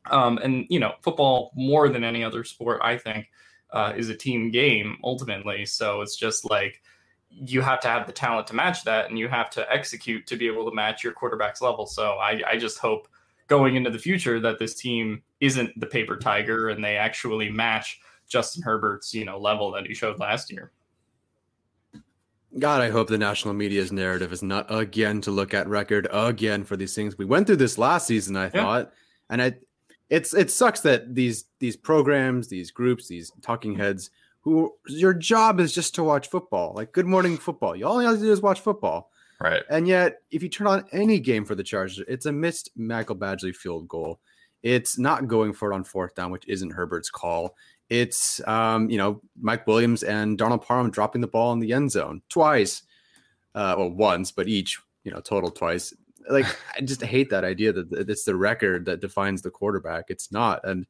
um, 0.10 0.38
and 0.40 0.66
you 0.70 0.80
know, 0.80 0.94
football 1.02 1.52
more 1.56 1.90
than 1.90 2.04
any 2.04 2.24
other 2.24 2.44
sport, 2.44 2.82
I 2.84 2.98
think, 2.98 3.30
uh, 3.72 3.94
is 3.96 4.10
a 4.10 4.16
team 4.16 4.52
game 4.52 4.98
ultimately. 5.04 5.66
So 5.66 6.02
it's 6.02 6.18
just 6.18 6.50
like 6.50 6.82
you 7.30 7.62
have 7.62 7.80
to 7.80 7.88
have 7.88 8.06
the 8.06 8.14
talent 8.14 8.48
to 8.48 8.54
match 8.54 8.84
that, 8.84 9.10
and 9.10 9.18
you 9.18 9.30
have 9.30 9.50
to 9.52 9.72
execute 9.72 10.28
to 10.28 10.36
be 10.36 10.48
able 10.48 10.70
to 10.70 10.76
match 10.76 11.04
your 11.04 11.14
quarterback's 11.14 11.62
level. 11.62 11.86
So 11.86 12.14
I, 12.14 12.42
I 12.46 12.58
just 12.58 12.80
hope 12.80 13.08
going 13.48 13.76
into 13.76 13.90
the 13.90 14.00
future 14.00 14.40
that 14.42 14.60
this 14.60 14.76
team 14.76 15.22
isn't 15.40 15.80
the 15.80 15.86
paper 15.86 16.18
tiger 16.18 16.70
and 16.70 16.84
they 16.84 16.98
actually 16.98 17.50
match 17.50 18.00
Justin 18.28 18.64
Herbert's 18.64 19.14
you 19.14 19.26
know 19.26 19.38
level 19.38 19.72
that 19.72 19.86
he 19.86 19.94
showed 19.94 20.20
last 20.20 20.52
year. 20.52 20.72
God, 22.60 22.82
I 22.82 22.90
hope 22.90 23.08
the 23.08 23.18
national 23.18 23.54
media's 23.54 23.92
narrative 23.92 24.34
is 24.34 24.44
not 24.44 24.66
again 24.70 25.22
to 25.22 25.32
look 25.32 25.54
at 25.54 25.68
record 25.68 26.08
again 26.12 26.64
for 26.66 26.76
these 26.76 26.94
things. 26.94 27.18
We 27.18 27.26
went 27.26 27.48
through 27.48 27.58
this 27.58 27.78
last 27.78 28.08
season, 28.08 28.36
I 28.36 28.50
thought, 28.50 28.92
and 29.30 29.42
I, 29.42 29.54
it's 30.10 30.34
it 30.34 30.52
sucks 30.52 30.82
that 30.82 31.16
these 31.16 31.46
these 31.60 31.78
programs, 31.78 32.50
these 32.50 32.70
groups, 32.70 33.08
these 33.08 33.32
talking 33.42 33.76
heads, 33.76 34.10
who 34.42 34.74
your 34.88 35.14
job 35.14 35.60
is 35.62 35.74
just 35.74 35.96
to 35.96 36.04
watch 36.04 36.30
football, 36.30 36.74
like 36.76 36.92
Good 36.92 37.06
Morning 37.06 37.38
Football. 37.38 37.76
You 37.76 37.88
all 37.88 38.02
you 38.02 38.08
have 38.10 38.18
to 38.18 38.24
do 38.24 38.32
is 38.32 38.42
watch 38.42 38.60
football, 38.60 39.12
right? 39.40 39.64
And 39.70 39.88
yet, 39.88 40.22
if 40.30 40.44
you 40.44 40.50
turn 40.50 40.68
on 40.68 40.86
any 40.92 41.20
game 41.20 41.46
for 41.46 41.56
the 41.56 41.64
Chargers, 41.64 42.04
it's 42.08 42.26
a 42.26 42.32
missed 42.34 42.72
Michael 42.76 43.16
Badgley 43.16 43.56
field 43.56 43.88
goal. 43.88 44.20
It's 44.64 44.98
not 44.98 45.28
going 45.28 45.54
for 45.54 45.72
it 45.72 45.76
on 45.76 45.84
fourth 45.84 46.16
down, 46.16 46.32
which 46.32 46.48
isn't 46.48 46.72
Herbert's 46.72 47.10
call. 47.10 47.56
It's 47.92 48.40
um, 48.48 48.90
you 48.90 48.98
know 48.98 49.22
Mike 49.38 49.68
Williams 49.68 50.02
and 50.02 50.38
Donald 50.38 50.62
Parham 50.62 50.90
dropping 50.90 51.20
the 51.20 51.28
ball 51.28 51.52
in 51.52 51.60
the 51.60 51.74
end 51.74 51.92
zone 51.92 52.22
twice, 52.30 52.84
uh, 53.54 53.76
well 53.78 53.90
once, 53.90 54.32
but 54.32 54.48
each 54.48 54.80
you 55.04 55.12
know 55.12 55.20
total 55.20 55.52
twice. 55.52 55.94
like 56.30 56.46
I 56.78 56.80
just 56.80 57.04
hate 57.04 57.30
that 57.32 57.44
idea 57.44 57.74
that 57.74 58.10
it's 58.10 58.24
the 58.24 58.38
record 58.38 58.86
that 58.86 59.02
defines 59.02 59.42
the 59.42 59.52
quarterback. 59.52 60.06
It's 60.08 60.32
not, 60.32 60.62
and 60.64 60.88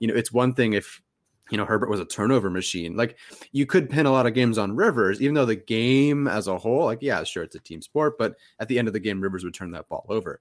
you 0.00 0.08
know, 0.08 0.14
it's 0.14 0.32
one 0.32 0.52
thing 0.52 0.72
if 0.72 1.00
you 1.52 1.56
know 1.56 1.64
Herbert 1.64 1.88
was 1.88 2.00
a 2.00 2.04
turnover 2.04 2.50
machine. 2.50 2.96
Like 2.96 3.16
you 3.52 3.64
could 3.64 3.88
pin 3.88 4.06
a 4.06 4.10
lot 4.10 4.26
of 4.26 4.34
games 4.34 4.58
on 4.58 4.74
Rivers, 4.74 5.22
even 5.22 5.36
though 5.36 5.46
the 5.46 5.54
game 5.54 6.26
as 6.26 6.48
a 6.48 6.58
whole, 6.58 6.84
like 6.84 6.98
yeah, 7.00 7.22
sure, 7.22 7.44
it's 7.44 7.54
a 7.54 7.60
team 7.60 7.80
sport, 7.80 8.18
but 8.18 8.34
at 8.58 8.66
the 8.66 8.76
end 8.76 8.88
of 8.88 8.94
the 8.94 8.98
game, 8.98 9.20
Rivers 9.20 9.44
would 9.44 9.54
turn 9.54 9.70
that 9.70 9.88
ball 9.88 10.04
over. 10.08 10.40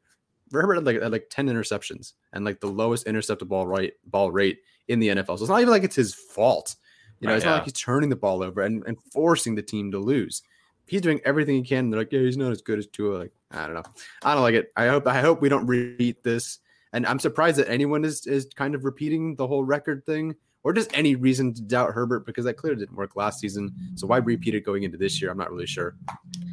Herbert 0.52 0.76
had 0.76 0.86
like 0.86 1.02
had 1.02 1.12
like 1.12 1.28
ten 1.30 1.48
interceptions 1.48 2.14
and 2.34 2.46
like 2.46 2.60
the 2.60 2.68
lowest 2.68 3.08
intercepted 3.08 3.50
ball 3.50 3.68
right 3.68 3.94
ball 4.06 4.32
rate 4.32 4.60
in 4.88 5.00
the 5.00 5.10
NFL. 5.10 5.38
So 5.38 5.44
it's 5.44 5.50
not 5.50 5.62
even 5.62 5.72
like 5.72 5.84
it's 5.84 5.96
his 5.96 6.14
fault. 6.14 6.76
You 7.20 7.28
know, 7.28 7.36
it's 7.36 7.44
yeah. 7.44 7.52
not 7.52 7.56
like 7.58 7.66
he's 7.66 7.74
turning 7.74 8.10
the 8.10 8.16
ball 8.16 8.44
over 8.44 8.62
and, 8.62 8.84
and 8.88 8.98
forcing 9.12 9.56
the 9.56 9.62
team 9.62 9.92
to 9.92 10.00
lose. 10.00 10.42
He's 10.86 11.02
doing 11.02 11.20
everything 11.26 11.56
he 11.56 11.64
can. 11.64 11.90
They're 11.90 12.00
like, 12.00 12.12
yeah, 12.12 12.22
he's 12.22 12.38
not 12.38 12.52
as 12.52 12.62
good 12.62 12.80
as 12.80 12.88
Tua. 12.88 13.18
Like, 13.18 13.32
I 13.52 13.66
don't 13.66 13.76
know. 13.76 13.84
I 14.24 14.34
don't 14.34 14.44
like 14.44 14.56
it. 14.56 14.72
I 14.76 14.88
hope 14.88 15.06
I 15.06 15.20
hope 15.20 15.42
we 15.42 15.50
don't 15.50 15.68
repeat 15.68 16.24
this. 16.24 16.60
And 16.94 17.06
I'm 17.06 17.20
surprised 17.20 17.58
that 17.58 17.70
anyone 17.70 18.06
is 18.06 18.26
is 18.26 18.48
kind 18.56 18.74
of 18.74 18.86
repeating 18.86 19.36
the 19.36 19.48
whole 19.48 19.64
record 19.64 20.06
thing 20.06 20.36
or 20.64 20.74
just 20.74 20.90
any 20.94 21.16
reason 21.16 21.54
to 21.54 21.62
doubt 21.62 21.92
Herbert 21.92 22.26
because 22.26 22.46
that 22.46 22.56
clearly 22.56 22.80
didn't 22.80 22.98
work 22.98 23.16
last 23.16 23.40
season. 23.40 23.74
So 23.96 24.08
why 24.08 24.18
repeat 24.18 24.56
it 24.56 24.66
going 24.66 24.84
into 24.84 24.98
this 24.98 25.22
year? 25.22 25.32
I'm 25.32 25.38
not 25.38 25.52
really 25.52 25.66
sure. 25.66 25.96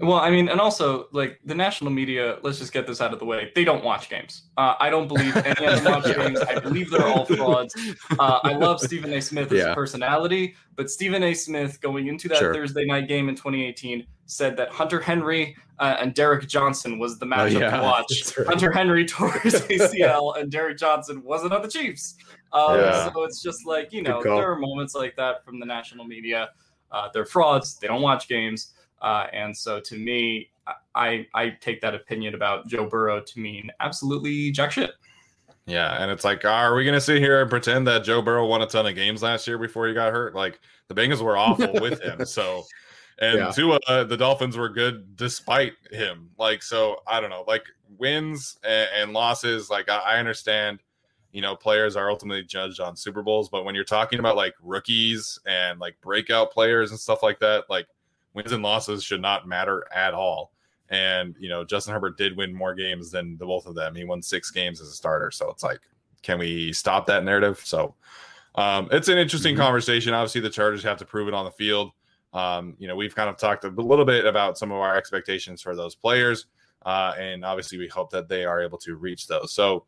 Well, 0.00 0.18
I 0.18 0.30
mean, 0.30 0.48
and 0.48 0.60
also 0.60 1.08
like 1.12 1.40
the 1.44 1.54
national 1.54 1.90
media. 1.90 2.38
Let's 2.42 2.58
just 2.58 2.72
get 2.72 2.86
this 2.86 3.00
out 3.00 3.12
of 3.12 3.18
the 3.18 3.24
way. 3.24 3.50
They 3.54 3.64
don't 3.64 3.84
watch 3.84 4.08
games. 4.08 4.42
Uh, 4.56 4.74
I 4.78 4.90
don't 4.90 5.08
believe 5.08 5.36
any 5.36 5.66
of 5.66 5.82
them 5.82 5.92
watch 5.92 6.04
games. 6.16 6.40
I 6.40 6.60
believe 6.60 6.90
they're 6.90 7.06
all 7.06 7.24
frauds. 7.24 7.74
Uh, 8.18 8.38
I 8.44 8.52
love 8.52 8.80
Stephen 8.80 9.12
A. 9.12 9.20
Smith 9.20 9.50
as 9.52 9.58
yeah. 9.58 9.72
a 9.72 9.74
personality, 9.74 10.54
but 10.76 10.90
Stephen 10.90 11.22
A. 11.22 11.34
Smith 11.34 11.80
going 11.80 12.06
into 12.06 12.28
that 12.28 12.38
sure. 12.38 12.54
Thursday 12.54 12.84
night 12.84 13.08
game 13.08 13.28
in 13.28 13.34
2018 13.34 14.06
said 14.26 14.56
that 14.56 14.70
Hunter 14.70 15.00
Henry 15.00 15.56
uh, 15.78 15.96
and 16.00 16.14
Derrick 16.14 16.48
Johnson 16.48 16.98
was 16.98 17.18
the 17.18 17.26
matchup 17.26 17.56
oh, 17.56 17.60
yeah. 17.60 17.76
to 17.76 17.82
watch. 17.82 18.36
Right. 18.38 18.46
Hunter 18.46 18.72
Henry 18.72 19.04
tore 19.04 19.32
his 19.40 19.54
ACL, 19.54 20.38
and 20.38 20.50
Derrick 20.50 20.78
Johnson 20.78 21.22
wasn't 21.22 21.52
on 21.52 21.62
the 21.62 21.68
Chiefs. 21.68 22.16
Um, 22.52 22.80
yeah. 22.80 23.12
So 23.12 23.24
it's 23.24 23.42
just 23.42 23.66
like 23.66 23.92
you 23.92 24.02
know, 24.02 24.22
there 24.22 24.50
are 24.50 24.58
moments 24.58 24.94
like 24.94 25.16
that 25.16 25.44
from 25.44 25.60
the 25.60 25.66
national 25.66 26.04
media. 26.04 26.50
Uh, 26.90 27.08
they're 27.12 27.26
frauds. 27.26 27.78
They 27.78 27.88
don't 27.88 28.02
watch 28.02 28.28
games, 28.28 28.74
uh, 29.02 29.26
and 29.32 29.56
so 29.56 29.80
to 29.80 29.96
me, 29.96 30.50
I 30.94 31.26
I 31.34 31.50
take 31.60 31.80
that 31.80 31.94
opinion 31.94 32.34
about 32.34 32.66
Joe 32.68 32.86
Burrow 32.86 33.20
to 33.20 33.40
mean 33.40 33.70
absolutely 33.80 34.50
jack 34.52 34.72
shit. 34.72 34.92
Yeah, 35.66 36.00
and 36.00 36.12
it's 36.12 36.24
like, 36.24 36.44
are 36.44 36.76
we 36.76 36.84
going 36.84 36.94
to 36.94 37.00
sit 37.00 37.18
here 37.18 37.40
and 37.42 37.50
pretend 37.50 37.88
that 37.88 38.04
Joe 38.04 38.22
Burrow 38.22 38.46
won 38.46 38.62
a 38.62 38.66
ton 38.66 38.86
of 38.86 38.94
games 38.94 39.20
last 39.20 39.48
year 39.48 39.58
before 39.58 39.88
he 39.88 39.94
got 39.94 40.12
hurt? 40.12 40.32
Like 40.32 40.60
the 40.86 40.94
Bengals 40.94 41.20
were 41.20 41.36
awful 41.36 41.72
with 41.80 42.00
him, 42.04 42.24
so 42.24 42.64
and 43.18 43.38
yeah. 43.38 43.50
Tua, 43.50 43.78
uh, 43.86 44.04
the 44.04 44.16
Dolphins 44.16 44.56
were 44.56 44.68
good 44.68 45.16
despite 45.16 45.72
him. 45.90 46.30
Like, 46.38 46.62
so 46.62 46.96
I 47.06 47.20
don't 47.20 47.30
know, 47.30 47.44
like 47.46 47.64
wins 47.98 48.58
and, 48.62 48.88
and 48.94 49.12
losses. 49.12 49.70
Like, 49.70 49.88
I, 49.88 49.98
I, 49.98 50.18
understand, 50.18 50.80
you 51.36 51.42
know, 51.42 51.54
players 51.54 51.96
are 51.96 52.10
ultimately 52.10 52.42
judged 52.42 52.80
on 52.80 52.96
Super 52.96 53.22
Bowls, 53.22 53.50
but 53.50 53.66
when 53.66 53.74
you're 53.74 53.84
talking 53.84 54.20
about 54.20 54.36
like 54.36 54.54
rookies 54.62 55.38
and 55.46 55.78
like 55.78 55.94
breakout 56.00 56.50
players 56.50 56.92
and 56.92 56.98
stuff 56.98 57.22
like 57.22 57.38
that, 57.40 57.64
like 57.68 57.86
wins 58.32 58.52
and 58.52 58.62
losses 58.62 59.04
should 59.04 59.20
not 59.20 59.46
matter 59.46 59.84
at 59.94 60.14
all. 60.14 60.52
And 60.88 61.36
you 61.38 61.50
know, 61.50 61.62
Justin 61.62 61.92
Herbert 61.92 62.16
did 62.16 62.38
win 62.38 62.54
more 62.54 62.74
games 62.74 63.10
than 63.10 63.36
the 63.36 63.44
both 63.44 63.66
of 63.66 63.74
them. 63.74 63.94
He 63.94 64.04
won 64.04 64.22
six 64.22 64.50
games 64.50 64.80
as 64.80 64.88
a 64.88 64.92
starter, 64.92 65.30
so 65.30 65.50
it's 65.50 65.62
like, 65.62 65.80
can 66.22 66.38
we 66.38 66.72
stop 66.72 67.04
that 67.06 67.22
narrative? 67.22 67.60
So. 67.62 67.94
Um, 68.54 68.88
it's 68.90 69.08
an 69.08 69.18
interesting 69.18 69.52
mm-hmm. 69.52 69.64
conversation. 69.64 70.14
Obviously, 70.14 70.40
the 70.40 70.48
Chargers 70.48 70.82
have 70.84 70.96
to 70.96 71.04
prove 71.04 71.28
it 71.28 71.34
on 71.34 71.44
the 71.44 71.50
field. 71.50 71.90
Um, 72.32 72.74
you 72.78 72.88
know, 72.88 72.96
we've 72.96 73.14
kind 73.14 73.28
of 73.28 73.36
talked 73.36 73.64
a 73.64 73.68
little 73.68 74.06
bit 74.06 74.24
about 74.24 74.56
some 74.56 74.72
of 74.72 74.78
our 74.78 74.96
expectations 74.96 75.60
for 75.60 75.76
those 75.76 75.94
players, 75.94 76.46
uh, 76.86 77.12
and 77.18 77.44
obviously 77.44 77.76
we 77.76 77.88
hope 77.88 78.08
that 78.12 78.30
they 78.30 78.46
are 78.46 78.62
able 78.62 78.78
to 78.78 78.96
reach 78.96 79.26
those. 79.26 79.52
So, 79.52 79.84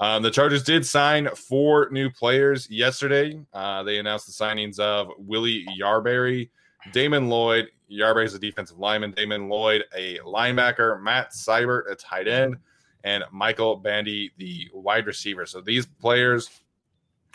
um, 0.00 0.22
the 0.22 0.30
Chargers 0.30 0.62
did 0.62 0.84
sign 0.84 1.28
four 1.36 1.88
new 1.90 2.10
players 2.10 2.68
yesterday. 2.70 3.38
Uh, 3.52 3.82
they 3.82 3.98
announced 3.98 4.26
the 4.26 4.32
signings 4.32 4.78
of 4.78 5.10
Willie 5.18 5.66
Yarbary, 5.78 6.48
Damon 6.92 7.28
Lloyd. 7.28 7.68
Yarbary 7.90 8.24
is 8.24 8.34
a 8.34 8.38
defensive 8.38 8.78
lineman. 8.78 9.12
Damon 9.12 9.48
Lloyd, 9.48 9.84
a 9.94 10.18
linebacker. 10.18 11.00
Matt 11.02 11.32
Seibert, 11.32 11.90
a 11.90 11.94
tight 11.94 12.26
end, 12.26 12.56
and 13.04 13.24
Michael 13.30 13.76
Bandy, 13.76 14.32
the 14.38 14.68
wide 14.72 15.06
receiver. 15.06 15.44
So 15.44 15.60
these 15.60 15.86
players 15.86 16.48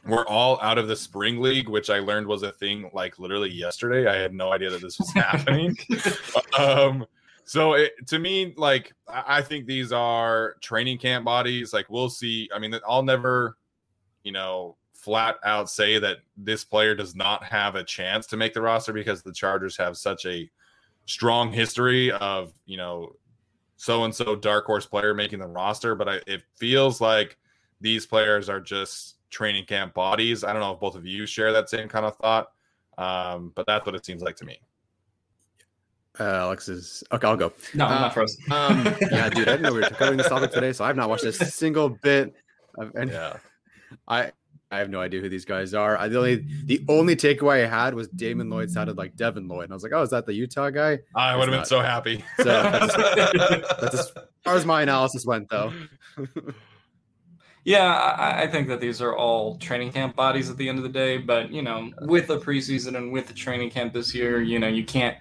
we're 0.06 0.26
all 0.26 0.60
out 0.62 0.78
of 0.78 0.88
the 0.88 0.96
spring 0.96 1.42
league, 1.42 1.68
which 1.68 1.90
I 1.90 2.00
learned 2.00 2.28
was 2.28 2.44
a 2.44 2.52
thing 2.52 2.90
like 2.94 3.18
literally 3.18 3.50
yesterday. 3.50 4.08
I 4.08 4.16
had 4.16 4.34
no 4.34 4.52
idea 4.52 4.70
that 4.70 4.82
this 4.82 5.00
was 5.00 5.12
happening. 5.16 5.76
um, 6.58 7.06
so 7.46 7.74
it, 7.74 7.94
to 8.08 8.18
me, 8.18 8.54
like 8.58 8.94
I 9.08 9.42
think 9.42 9.68
these 9.68 9.92
are 9.92 10.56
training 10.62 10.98
camp 10.98 11.26
bodies. 11.26 11.74
Like 11.74 11.90
we'll 11.90 12.10
see. 12.10 12.50
I 12.54 12.58
mean, 12.58 12.76
I'll 12.88 13.04
never, 13.04 13.58
you 14.24 14.32
know, 14.32 14.78
flat 14.94 15.36
out 15.44 15.70
say 15.70 16.00
that 16.00 16.18
this 16.36 16.64
player 16.64 16.96
does 16.96 17.16
not 17.16 17.44
have 17.44 17.76
a 17.76 17.84
chance 17.84 18.26
to 18.28 18.38
make 18.38 18.54
the 18.56 18.62
roster 18.62 18.92
because 18.92 19.22
the 19.22 19.32
Chargers 19.32 19.78
have 19.78 19.96
such 19.96 20.26
a 20.26 20.50
strong 21.06 21.52
history 21.52 22.12
of 22.12 22.52
you 22.66 22.78
know 22.78 23.16
so 23.76 24.06
and 24.06 24.16
so 24.16 24.36
dark 24.36 24.66
horse 24.66 24.88
player 24.88 25.14
making 25.14 25.38
the 25.40 25.48
roster. 25.48 25.94
But 25.94 26.10
I, 26.10 26.22
it 26.26 26.42
feels 26.56 27.00
like 27.00 27.38
these 27.80 28.08
players 28.08 28.50
are 28.50 28.60
just 28.60 29.18
training 29.30 29.66
camp 29.66 29.94
bodies. 29.94 30.44
I 30.44 30.52
don't 30.52 30.62
know 30.62 30.74
if 30.74 30.80
both 30.80 30.96
of 30.96 31.06
you 31.06 31.28
share 31.28 31.54
that 31.54 31.70
same 31.70 31.90
kind 31.90 32.08
of 32.08 32.16
thought, 32.18 32.48
um, 32.98 33.52
but 33.54 33.68
that's 33.68 33.86
what 33.86 33.94
it 33.94 34.04
seems 34.04 34.24
like 34.24 34.36
to 34.38 34.46
me. 34.46 34.60
Uh, 36.20 36.24
Alex 36.24 36.70
is 36.70 37.04
okay. 37.12 37.28
I'll 37.28 37.38
go. 37.38 37.52
No, 37.74 37.86
I'm 37.86 37.98
uh, 37.98 38.02
not 38.02 38.14
frozen. 38.14 38.44
Um, 38.52 38.86
yeah, 39.12 39.30
dude, 39.30 39.48
I 39.48 39.52
didn't 39.52 39.62
know 39.64 39.74
we 39.74 39.82
were 39.82 39.90
covering 39.90 40.18
this 40.18 40.30
topic 40.30 40.52
today, 40.52 40.72
so 40.72 40.86
I've 40.86 40.96
not 40.96 41.10
watched 41.10 41.24
a 41.24 41.34
single 41.34 41.90
bit 41.90 42.34
of 42.78 42.96
any. 42.96 43.12
Yeah, 43.12 43.38
I 44.08 44.32
I 44.72 44.80
have 44.80 44.90
no 44.90 45.00
idea 45.00 45.22
who 45.22 45.30
these 45.30 45.46
guys 45.46 45.74
are. 45.74 45.98
I 45.98 46.08
the 46.08 46.18
only 46.18 46.46
the 46.66 46.84
only 46.90 47.16
takeaway 47.16 47.64
I 47.64 47.68
had 47.68 47.94
was 47.94 48.08
Damon 48.10 48.50
Lloyd 48.50 48.72
sounded 48.72 48.98
like 48.98 49.16
Devin 49.16 49.48
Lloyd, 49.48 49.66
and 49.66 49.74
I 49.74 49.76
was 49.76 49.84
like, 49.84 49.94
oh, 49.94 50.02
is 50.02 50.10
that 50.10 50.26
the 50.26 50.34
Utah 50.34 50.70
guy? 50.70 51.00
I 51.16 51.36
would 51.36 51.48
have 51.48 51.58
been 51.58 51.66
so 51.66 51.82
happy. 51.82 52.24
So 52.38 52.46
that's, 52.46 52.96
that's 53.82 53.96
as 53.96 54.12
far 54.44 54.56
as 54.56 54.66
my 54.66 54.82
analysis 54.82 55.26
went, 55.26 55.50
though. 55.50 55.72
Yeah, 57.64 57.92
I, 57.92 58.44
I, 58.44 58.48
think 58.48 58.68
that 58.68 58.80
these 58.80 59.02
are 59.02 59.16
all 59.16 59.58
training 59.58 59.92
camp 59.92 60.16
bodies 60.16 60.52
at 60.52 60.58
the 60.58 60.70
end 60.70 60.78
of 60.78 60.84
the 60.84 60.90
day. 60.90 61.18
But 61.18 61.52
you 61.52 61.64
know, 61.64 61.92
with 62.02 62.28
the 62.28 62.38
preseason 62.38 62.96
and 62.96 63.12
with 63.12 63.28
the 63.28 63.34
training 63.34 63.72
camp 63.72 63.94
this 63.94 64.14
year, 64.14 64.42
you 64.42 64.60
know, 64.60 64.68
you 64.68 64.86
can't 64.86 65.18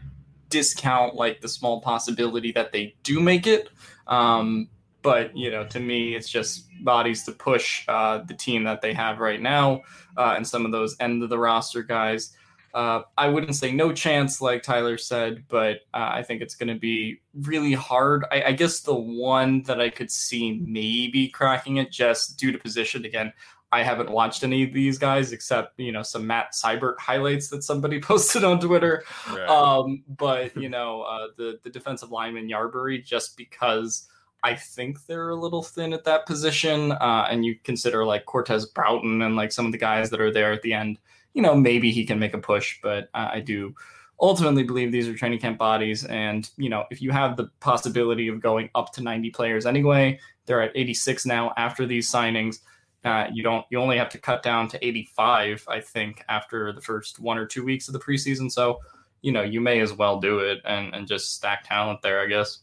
discount 0.54 1.16
like 1.16 1.40
the 1.40 1.48
small 1.48 1.80
possibility 1.80 2.52
that 2.52 2.70
they 2.70 2.94
do 3.02 3.18
make 3.18 3.48
it. 3.48 3.68
Um, 4.06 4.68
but 5.02 5.36
you 5.36 5.50
know, 5.50 5.66
to 5.66 5.80
me, 5.80 6.14
it's 6.14 6.28
just 6.28 6.68
bodies 6.84 7.24
to 7.24 7.32
push 7.32 7.84
uh, 7.88 8.18
the 8.18 8.34
team 8.34 8.62
that 8.64 8.80
they 8.80 8.94
have 8.94 9.18
right 9.18 9.42
now, 9.42 9.82
uh, 10.16 10.34
and 10.36 10.46
some 10.46 10.64
of 10.64 10.70
those 10.70 10.96
end 11.00 11.24
of 11.24 11.28
the 11.28 11.38
roster 11.38 11.82
guys. 11.82 12.36
Uh, 12.72 13.02
I 13.18 13.28
wouldn't 13.28 13.56
say 13.56 13.72
no 13.72 13.92
chance, 13.92 14.40
like 14.40 14.62
Tyler 14.62 14.96
said, 14.96 15.44
but 15.48 15.78
uh, 15.92 16.10
I 16.12 16.22
think 16.22 16.40
it's 16.40 16.56
going 16.56 16.72
to 16.72 16.78
be 16.78 17.20
really 17.42 17.72
hard. 17.72 18.24
I, 18.32 18.42
I, 18.46 18.52
guess 18.52 18.80
the 18.80 18.96
one 18.96 19.62
that 19.62 19.80
I 19.80 19.90
could 19.90 20.10
see 20.10 20.60
maybe 20.60 21.28
cracking 21.28 21.76
it 21.76 21.92
just 21.92 22.36
due 22.36 22.50
to 22.50 22.58
position 22.58 23.04
again. 23.04 23.32
I 23.74 23.82
haven't 23.82 24.10
watched 24.10 24.44
any 24.44 24.62
of 24.62 24.72
these 24.72 24.98
guys 24.98 25.32
except 25.32 25.78
you 25.78 25.92
know 25.92 26.02
some 26.02 26.26
Matt 26.26 26.52
Seibert 26.52 26.98
highlights 26.98 27.48
that 27.48 27.64
somebody 27.64 28.00
posted 28.10 28.44
on 28.44 28.60
Twitter. 28.60 29.04
Right. 29.30 29.48
Um, 29.48 30.04
but 30.08 30.56
you 30.60 30.68
know 30.68 31.02
uh, 31.02 31.28
the 31.36 31.58
the 31.62 31.70
defensive 31.70 32.10
lineman 32.10 32.48
Yarbary 32.48 33.04
just 33.04 33.36
because. 33.36 34.08
I 34.46 34.54
think 34.54 35.06
they're 35.06 35.30
a 35.30 35.34
little 35.34 35.62
thin 35.62 35.94
at 35.94 36.04
that 36.04 36.26
position, 36.26 36.92
uh, 36.92 37.26
and 37.30 37.46
you 37.46 37.54
consider 37.64 38.04
like 38.04 38.26
Cortez 38.26 38.66
Broughton 38.66 39.22
and 39.22 39.36
like 39.36 39.50
some 39.50 39.64
of 39.64 39.72
the 39.72 39.78
guys 39.78 40.10
that 40.10 40.20
are 40.20 40.30
there 40.30 40.52
at 40.52 40.60
the 40.60 40.74
end 40.74 40.98
you 41.34 41.42
know, 41.42 41.54
maybe 41.54 41.90
he 41.90 42.04
can 42.06 42.18
make 42.18 42.32
a 42.32 42.38
push, 42.38 42.78
but 42.82 43.10
I 43.12 43.40
do 43.40 43.74
ultimately 44.20 44.62
believe 44.62 44.92
these 44.92 45.08
are 45.08 45.14
training 45.14 45.40
camp 45.40 45.58
bodies. 45.58 46.04
And, 46.04 46.48
you 46.56 46.68
know, 46.68 46.84
if 46.90 47.02
you 47.02 47.10
have 47.10 47.36
the 47.36 47.50
possibility 47.60 48.28
of 48.28 48.40
going 48.40 48.70
up 48.74 48.92
to 48.92 49.02
90 49.02 49.30
players 49.30 49.66
anyway, 49.66 50.20
they're 50.46 50.62
at 50.62 50.72
86 50.74 51.26
now 51.26 51.52
after 51.56 51.84
these 51.86 52.10
signings. 52.10 52.60
Uh, 53.04 53.26
you 53.32 53.42
don't, 53.42 53.64
you 53.70 53.78
only 53.78 53.98
have 53.98 54.08
to 54.08 54.18
cut 54.18 54.42
down 54.42 54.66
to 54.68 54.86
85, 54.86 55.64
I 55.68 55.80
think, 55.80 56.24
after 56.28 56.72
the 56.72 56.80
first 56.80 57.20
one 57.20 57.36
or 57.36 57.46
two 57.46 57.64
weeks 57.64 57.88
of 57.88 57.92
the 57.92 58.00
preseason. 58.00 58.50
So, 58.50 58.80
you 59.20 59.32
know, 59.32 59.42
you 59.42 59.60
may 59.60 59.80
as 59.80 59.92
well 59.92 60.18
do 60.18 60.38
it 60.38 60.60
and, 60.64 60.94
and 60.94 61.06
just 61.06 61.34
stack 61.34 61.68
talent 61.68 62.00
there, 62.02 62.20
I 62.20 62.26
guess. 62.26 62.60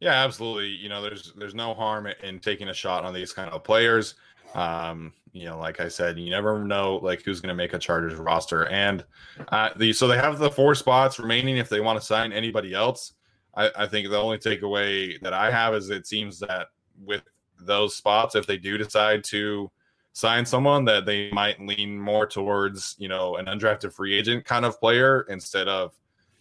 Yeah, 0.00 0.24
absolutely. 0.24 0.68
You 0.68 0.88
know, 0.88 1.00
there's 1.00 1.32
there's 1.36 1.54
no 1.54 1.72
harm 1.72 2.06
in 2.22 2.38
taking 2.40 2.68
a 2.68 2.74
shot 2.74 3.04
on 3.04 3.14
these 3.14 3.32
kind 3.32 3.50
of 3.50 3.64
players. 3.64 4.16
Um, 4.54 5.12
you 5.32 5.46
know, 5.46 5.58
like 5.58 5.80
I 5.80 5.88
said, 5.88 6.18
you 6.18 6.30
never 6.30 6.62
know 6.62 6.96
like 7.02 7.22
who's 7.22 7.40
going 7.40 7.48
to 7.48 7.54
make 7.54 7.72
a 7.72 7.78
Chargers 7.78 8.18
roster, 8.18 8.66
and 8.66 9.04
uh, 9.48 9.70
the 9.76 9.92
so 9.92 10.06
they 10.06 10.16
have 10.16 10.38
the 10.38 10.50
four 10.50 10.74
spots 10.74 11.18
remaining 11.18 11.56
if 11.56 11.68
they 11.68 11.80
want 11.80 11.98
to 11.98 12.04
sign 12.04 12.32
anybody 12.32 12.74
else. 12.74 13.14
I, 13.56 13.70
I 13.76 13.86
think 13.86 14.08
the 14.10 14.18
only 14.18 14.38
takeaway 14.38 15.20
that 15.22 15.32
I 15.32 15.50
have 15.50 15.74
is 15.74 15.90
it 15.90 16.06
seems 16.06 16.38
that 16.40 16.68
with 17.02 17.22
those 17.60 17.96
spots, 17.96 18.34
if 18.34 18.46
they 18.46 18.56
do 18.56 18.78
decide 18.78 19.24
to 19.24 19.70
sign 20.12 20.44
someone, 20.46 20.84
that 20.84 21.06
they 21.06 21.30
might 21.32 21.60
lean 21.60 21.98
more 21.98 22.26
towards 22.26 22.96
you 22.98 23.08
know 23.08 23.36
an 23.36 23.46
undrafted 23.46 23.92
free 23.92 24.14
agent 24.14 24.44
kind 24.44 24.64
of 24.64 24.78
player 24.80 25.26
instead 25.28 25.68
of 25.68 25.94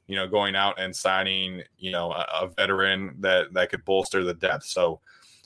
you 0.08 0.16
know, 0.16 0.28
going 0.28 0.56
out 0.56 0.80
and 0.80 0.96
signing, 0.96 1.64
you 1.78 1.92
know, 1.92 2.12
a, 2.12 2.26
a 2.42 2.48
veteran 2.48 3.16
that 3.20 3.54
that 3.54 3.70
could 3.70 3.86
bolster 3.86 4.24
the 4.24 4.34
depth. 4.34 4.66
So 4.66 5.00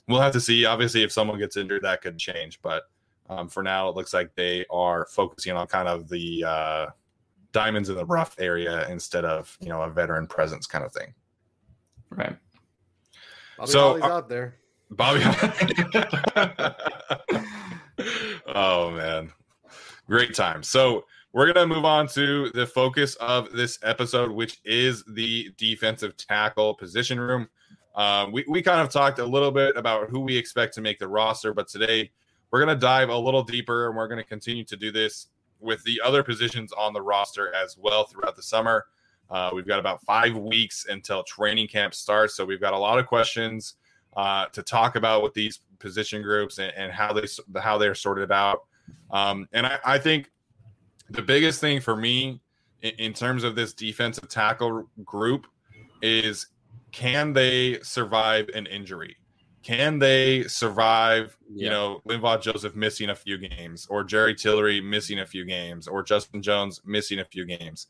we'll 0.08 0.20
have 0.20 0.32
to 0.32 0.40
see. 0.40 0.64
Obviously, 0.64 1.02
if 1.02 1.12
someone 1.12 1.38
gets 1.38 1.56
injured, 1.56 1.82
that 1.82 2.02
could 2.02 2.18
change. 2.18 2.60
But 2.62 2.84
um, 3.28 3.48
for 3.48 3.62
now, 3.62 3.88
it 3.88 3.94
looks 3.94 4.12
like 4.12 4.34
they 4.34 4.66
are 4.70 5.06
focusing 5.10 5.52
on 5.52 5.66
kind 5.68 5.88
of 5.88 6.08
the 6.08 6.44
uh, 6.44 6.86
diamonds 7.52 7.88
in 7.88 7.96
the 7.96 8.06
rough 8.06 8.34
area 8.38 8.88
instead 8.88 9.24
of 9.24 9.56
you 9.60 9.68
know 9.68 9.82
a 9.82 9.90
veteran 9.90 10.26
presence 10.26 10.66
kind 10.66 10.84
of 10.84 10.92
thing. 10.92 11.14
Right. 12.10 12.36
Bobby 13.58 13.70
So, 13.70 13.80
Holly's 13.80 14.02
uh, 14.02 14.06
out 14.06 14.28
there. 14.28 14.56
Bobby. 14.90 15.20
oh 18.54 18.90
man, 18.90 19.30
great 20.06 20.34
time. 20.34 20.62
So 20.62 21.04
we're 21.32 21.52
gonna 21.52 21.66
move 21.66 21.84
on 21.84 22.08
to 22.08 22.50
the 22.50 22.66
focus 22.66 23.14
of 23.16 23.52
this 23.52 23.78
episode, 23.82 24.30
which 24.30 24.60
is 24.64 25.04
the 25.04 25.52
defensive 25.56 26.16
tackle 26.16 26.74
position 26.74 27.20
room. 27.20 27.48
Uh, 27.94 28.28
we 28.32 28.44
we 28.48 28.62
kind 28.62 28.80
of 28.80 28.88
talked 28.88 29.18
a 29.18 29.26
little 29.26 29.50
bit 29.50 29.76
about 29.76 30.08
who 30.08 30.20
we 30.20 30.36
expect 30.36 30.74
to 30.74 30.80
make 30.80 30.98
the 30.98 31.08
roster, 31.08 31.52
but 31.52 31.68
today 31.68 32.10
we're 32.50 32.60
gonna 32.60 32.74
dive 32.74 33.10
a 33.10 33.16
little 33.16 33.42
deeper, 33.42 33.88
and 33.88 33.96
we're 33.96 34.08
gonna 34.08 34.24
continue 34.24 34.64
to 34.64 34.76
do 34.76 34.90
this 34.90 35.26
with 35.60 35.82
the 35.84 36.00
other 36.02 36.22
positions 36.22 36.72
on 36.72 36.94
the 36.94 37.02
roster 37.02 37.52
as 37.54 37.76
well 37.76 38.04
throughout 38.04 38.36
the 38.36 38.42
summer. 38.42 38.86
Uh, 39.28 39.50
we've 39.52 39.66
got 39.66 39.78
about 39.78 40.00
five 40.04 40.34
weeks 40.34 40.86
until 40.88 41.22
training 41.24 41.68
camp 41.68 41.92
starts, 41.92 42.34
so 42.34 42.44
we've 42.44 42.60
got 42.60 42.72
a 42.72 42.78
lot 42.78 42.98
of 42.98 43.06
questions 43.06 43.74
uh, 44.16 44.46
to 44.46 44.62
talk 44.62 44.96
about 44.96 45.22
with 45.22 45.34
these 45.34 45.60
position 45.78 46.22
groups 46.22 46.58
and, 46.58 46.72
and 46.76 46.92
how 46.92 47.12
they 47.12 47.26
how 47.60 47.78
they're 47.78 47.94
sorted 47.94 48.32
out. 48.32 48.64
Um, 49.10 49.48
and 49.52 49.66
I, 49.66 49.78
I 49.84 49.98
think 49.98 50.30
the 51.10 51.22
biggest 51.22 51.60
thing 51.60 51.80
for 51.80 51.96
me 51.96 52.40
in, 52.82 52.92
in 52.98 53.12
terms 53.12 53.44
of 53.44 53.54
this 53.54 53.72
defensive 53.72 54.28
tackle 54.28 54.88
group 55.04 55.46
is 56.02 56.48
can 56.92 57.32
they 57.32 57.80
survive 57.80 58.48
an 58.54 58.66
injury? 58.66 59.16
Can 59.62 59.98
they 59.98 60.44
survive, 60.44 61.36
you 61.52 61.66
Yeah. 61.66 61.70
know, 61.70 62.02
Linval 62.08 62.40
Joseph 62.40 62.74
missing 62.74 63.10
a 63.10 63.14
few 63.14 63.36
games, 63.36 63.86
or 63.90 64.02
Jerry 64.04 64.34
Tillery 64.34 64.80
missing 64.80 65.18
a 65.20 65.26
few 65.26 65.44
games, 65.44 65.86
or 65.86 66.02
Justin 66.02 66.40
Jones 66.42 66.80
missing 66.86 67.18
a 67.18 67.24
few 67.24 67.44
games? 67.44 67.88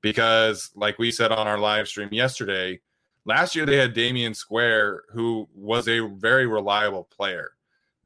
Because, 0.00 0.70
like 0.74 0.98
we 0.98 1.12
said 1.12 1.30
on 1.30 1.46
our 1.46 1.58
live 1.58 1.86
stream 1.86 2.08
yesterday, 2.10 2.80
last 3.24 3.54
year 3.54 3.66
they 3.66 3.76
had 3.76 3.94
Damion 3.94 4.34
Square, 4.34 5.02
who 5.10 5.48
was 5.54 5.88
a 5.88 6.00
very 6.16 6.46
reliable 6.46 7.04
player. 7.04 7.52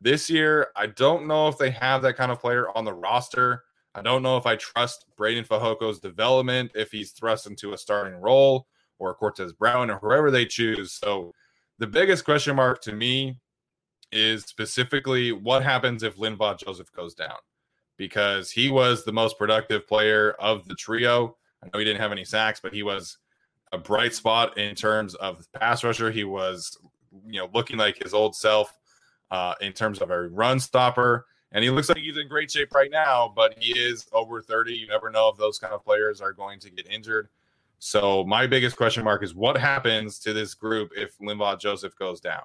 This 0.01 0.29
year, 0.29 0.69
I 0.77 0.87
don't 0.87 1.27
know 1.27 1.49
if 1.49 1.59
they 1.59 1.71
have 1.71 2.03
that 2.03 2.17
kind 2.17 2.31
of 2.31 2.41
player 2.41 2.69
on 2.77 2.85
the 2.85 2.93
roster. 2.93 3.65
I 3.95 4.03
don't 4.03 4.23
know 4.23 4.37
if 4.37 4.47
I 4.47 4.57
trust 4.57 5.07
Breiden 5.19 5.47
Fehoko's 5.47 6.01
development 6.01 6.73
if 6.75 6.93
he's 6.93 7.13
thrust 7.13 7.47
into 7.47 7.73
a 7.73 7.79
starting 7.79 8.21
role 8.21 8.67
or 8.99 9.15
Cortez 9.15 9.53
Broughton 9.55 9.91
or 9.91 9.99
whoever 9.99 10.31
they 10.31 10.45
choose. 10.45 10.93
So 10.93 11.33
the 11.79 11.87
biggest 11.87 12.25
question 12.25 12.57
mark 12.57 12.83
to 12.83 12.93
me 12.93 13.39
is 14.13 14.45
specifically 14.45 15.33
what 15.33 15.63
happens 15.63 16.03
if 16.03 16.17
Linval 16.17 16.59
Joseph 16.59 16.93
goes 16.93 17.15
down 17.15 17.37
because 17.97 18.51
he 18.51 18.69
was 18.69 19.05
the 19.05 19.13
most 19.13 19.39
productive 19.39 19.87
player 19.87 20.33
of 20.33 20.69
the 20.69 20.75
trio. 20.75 21.37
I 21.63 21.69
know 21.73 21.79
he 21.79 21.85
didn't 21.85 22.01
have 22.01 22.13
any 22.13 22.25
sacks, 22.25 22.61
but 22.61 22.75
he 22.75 22.83
was 22.83 23.17
a 23.73 23.79
bright 23.79 24.15
spot 24.15 24.57
in 24.59 24.75
terms 24.75 25.15
of 25.17 25.47
pass 25.53 25.85
rusher. 25.85 26.11
He 26.11 26.25
was, 26.25 26.77
you 27.27 27.41
know, 27.41 27.49
looking 27.55 27.77
like 27.77 28.03
his 28.03 28.15
old 28.15 28.35
self 28.37 28.77
uh, 29.31 29.55
in 29.61 29.73
terms 29.73 30.01
of 30.01 30.11
a 30.11 30.29
run 30.29 30.61
stopper. 30.61 31.27
And 31.53 31.63
he 31.65 31.71
looks 31.71 31.89
like 31.89 31.99
he's 31.99 32.19
in 32.19 32.29
great 32.29 32.51
shape 32.51 32.75
right 32.75 32.91
now, 32.91 33.33
but 33.35 33.55
he 33.59 33.79
is 33.79 34.07
over 34.13 34.43
30. 34.43 34.75
You 34.75 34.89
never 34.89 35.11
know 35.11 35.29
if 35.29 35.37
those 35.37 35.59
kind 35.59 35.73
of 35.73 35.85
players 35.85 36.21
are 36.21 36.33
going 36.33 36.61
to 36.61 36.71
get 36.71 36.87
injured. 36.91 37.29
So 37.79 38.25
my 38.25 38.47
biggest 38.47 38.77
question 38.77 39.05
mark 39.05 39.23
is 39.23 39.35
what 39.35 39.57
happens 39.57 40.19
to 40.21 40.33
this 40.33 40.55
group 40.55 40.91
if 40.97 41.17
Linval 41.19 41.59
Joseph 41.59 41.97
goes 41.97 42.21
down? 42.21 42.43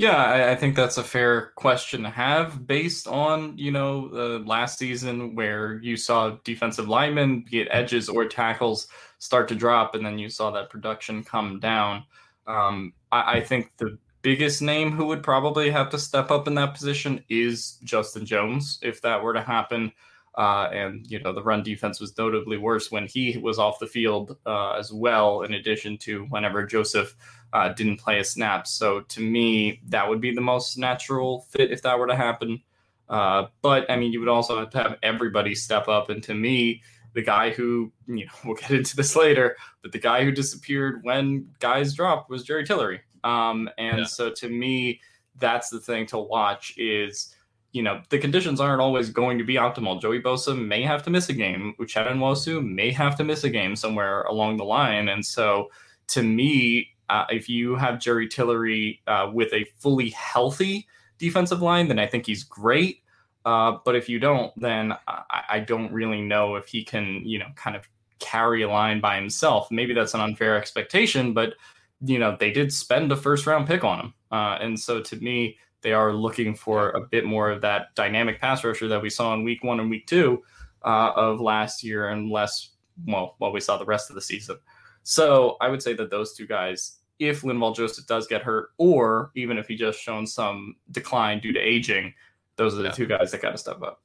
Yeah, 0.00 0.16
I, 0.16 0.52
I 0.52 0.56
think 0.56 0.76
that's 0.76 0.96
a 0.96 1.04
fair 1.04 1.52
question 1.56 2.04
to 2.04 2.08
have 2.08 2.66
based 2.66 3.06
on, 3.06 3.58
you 3.58 3.70
know, 3.70 4.08
uh, 4.14 4.38
last 4.48 4.78
season 4.78 5.34
where 5.34 5.78
you 5.82 5.98
saw 5.98 6.38
defensive 6.42 6.88
linemen, 6.88 7.44
be 7.50 7.60
it 7.60 7.68
edges 7.70 8.08
or 8.08 8.24
tackles, 8.24 8.88
start 9.18 9.46
to 9.48 9.54
drop, 9.54 9.94
and 9.94 10.06
then 10.06 10.18
you 10.18 10.30
saw 10.30 10.50
that 10.52 10.70
production 10.70 11.22
come 11.22 11.60
down. 11.60 12.04
Um, 12.46 12.94
I, 13.12 13.40
I 13.40 13.40
think 13.42 13.72
the 13.76 13.98
biggest 14.22 14.62
name 14.62 14.90
who 14.90 15.04
would 15.04 15.22
probably 15.22 15.68
have 15.68 15.90
to 15.90 15.98
step 15.98 16.30
up 16.30 16.48
in 16.48 16.54
that 16.54 16.72
position 16.72 17.22
is 17.28 17.72
Justin 17.84 18.24
Jones, 18.24 18.78
if 18.80 19.02
that 19.02 19.22
were 19.22 19.34
to 19.34 19.42
happen. 19.42 19.92
Uh, 20.38 20.68
and, 20.72 21.06
you 21.10 21.20
know, 21.20 21.32
the 21.32 21.42
run 21.42 21.62
defense 21.62 22.00
was 22.00 22.16
notably 22.16 22.56
worse 22.56 22.90
when 22.90 23.06
he 23.06 23.36
was 23.38 23.58
off 23.58 23.78
the 23.80 23.86
field 23.86 24.36
uh, 24.46 24.72
as 24.72 24.92
well, 24.92 25.42
in 25.42 25.54
addition 25.54 25.98
to 25.98 26.24
whenever 26.26 26.64
Joseph 26.64 27.16
uh, 27.52 27.70
didn't 27.70 27.98
play 27.98 28.20
a 28.20 28.24
snap. 28.24 28.66
So 28.66 29.00
to 29.00 29.20
me, 29.20 29.80
that 29.88 30.08
would 30.08 30.20
be 30.20 30.32
the 30.32 30.40
most 30.40 30.78
natural 30.78 31.40
fit 31.50 31.72
if 31.72 31.82
that 31.82 31.98
were 31.98 32.06
to 32.06 32.14
happen. 32.16 32.62
Uh, 33.08 33.46
but 33.60 33.90
I 33.90 33.96
mean, 33.96 34.12
you 34.12 34.20
would 34.20 34.28
also 34.28 34.58
have 34.60 34.70
to 34.70 34.78
have 34.78 34.96
everybody 35.02 35.54
step 35.54 35.88
up. 35.88 36.10
And 36.10 36.22
to 36.22 36.34
me, 36.34 36.80
the 37.12 37.22
guy 37.22 37.50
who, 37.50 37.90
you 38.06 38.26
know, 38.26 38.32
we'll 38.44 38.54
get 38.54 38.70
into 38.70 38.94
this 38.94 39.16
later, 39.16 39.56
but 39.82 39.90
the 39.90 39.98
guy 39.98 40.22
who 40.24 40.30
disappeared 40.30 41.00
when 41.02 41.48
guys 41.58 41.92
dropped 41.92 42.30
was 42.30 42.44
Jerry 42.44 42.64
Tillery. 42.64 43.00
Um, 43.24 43.68
and 43.78 43.98
Yeah. 44.00 44.04
so 44.04 44.30
to 44.30 44.48
me, 44.48 45.00
that's 45.40 45.70
the 45.70 45.80
thing 45.80 46.06
to 46.06 46.18
watch 46.18 46.74
is, 46.78 47.34
you 47.72 47.82
know, 47.82 48.02
the 48.08 48.18
conditions 48.18 48.60
aren't 48.60 48.80
always 48.80 49.10
going 49.10 49.38
to 49.38 49.44
be 49.44 49.54
optimal. 49.54 50.00
Joey 50.00 50.20
Bosa 50.20 50.58
may 50.58 50.82
have 50.82 51.02
to 51.04 51.10
miss 51.10 51.28
a 51.28 51.32
game. 51.32 51.74
Uchenna 51.78 52.12
Nwosu 52.12 52.64
may 52.64 52.90
have 52.90 53.16
to 53.16 53.24
miss 53.24 53.44
a 53.44 53.50
game 53.50 53.76
somewhere 53.76 54.22
along 54.22 54.56
the 54.56 54.64
line. 54.64 55.08
And 55.08 55.24
so 55.24 55.70
to 56.08 56.22
me, 56.22 56.88
uh, 57.08 57.26
if 57.30 57.48
you 57.48 57.76
have 57.76 58.00
Jerry 58.00 58.28
Tillery 58.28 59.00
uh, 59.06 59.30
with 59.32 59.52
a 59.52 59.64
fully 59.78 60.10
healthy 60.10 60.86
defensive 61.18 61.62
line, 61.62 61.88
then 61.88 61.98
I 61.98 62.06
think 62.06 62.26
he's 62.26 62.44
great. 62.44 63.02
Uh, 63.44 63.78
but 63.84 63.96
if 63.96 64.08
you 64.08 64.18
don't, 64.18 64.52
then 64.60 64.94
I, 65.08 65.42
I 65.48 65.60
don't 65.60 65.92
really 65.92 66.20
know 66.20 66.56
if 66.56 66.66
he 66.66 66.84
can, 66.84 67.22
you 67.24 67.38
know, 67.38 67.48
kind 67.56 67.76
of 67.76 67.88
carry 68.18 68.62
a 68.62 68.68
line 68.68 69.00
by 69.00 69.16
himself. 69.16 69.70
Maybe 69.70 69.94
that's 69.94 70.14
an 70.14 70.20
unfair 70.20 70.56
expectation, 70.56 71.32
but 71.32 71.54
you 72.02 72.18
know 72.18 72.36
they 72.38 72.50
did 72.50 72.72
spend 72.72 73.12
a 73.12 73.16
first 73.16 73.46
round 73.46 73.66
pick 73.66 73.84
on 73.84 74.00
him, 74.00 74.14
uh, 74.30 74.58
and 74.60 74.78
so 74.78 75.00
to 75.00 75.16
me, 75.16 75.58
they 75.82 75.92
are 75.92 76.12
looking 76.12 76.54
for 76.54 76.90
a 76.90 77.00
bit 77.00 77.24
more 77.24 77.50
of 77.50 77.60
that 77.62 77.94
dynamic 77.94 78.40
pass 78.40 78.62
rusher 78.64 78.88
that 78.88 79.02
we 79.02 79.10
saw 79.10 79.34
in 79.34 79.44
week 79.44 79.64
one 79.64 79.80
and 79.80 79.90
week 79.90 80.06
two 80.06 80.42
uh, 80.84 81.12
of 81.16 81.40
last 81.40 81.82
year, 81.82 82.08
and 82.08 82.30
less 82.30 82.70
well 83.06 83.34
what 83.38 83.52
we 83.52 83.60
saw 83.60 83.76
the 83.76 83.84
rest 83.84 84.10
of 84.10 84.14
the 84.14 84.20
season. 84.20 84.56
So 85.02 85.56
I 85.60 85.68
would 85.68 85.82
say 85.82 85.94
that 85.94 86.10
those 86.10 86.34
two 86.34 86.46
guys, 86.46 86.98
if 87.18 87.42
Linval 87.42 87.74
Joseph 87.74 88.06
does 88.06 88.26
get 88.26 88.42
hurt, 88.42 88.70
or 88.78 89.30
even 89.34 89.58
if 89.58 89.66
he 89.68 89.76
just 89.76 89.98
shown 90.00 90.26
some 90.26 90.76
decline 90.90 91.40
due 91.40 91.52
to 91.52 91.58
aging, 91.60 92.12
those 92.56 92.74
are 92.74 92.78
the 92.78 92.84
Yeah. 92.84 92.90
two 92.92 93.06
guys 93.06 93.30
that 93.30 93.40
got 93.40 93.52
to 93.52 93.58
step 93.58 93.82
up. 93.82 94.02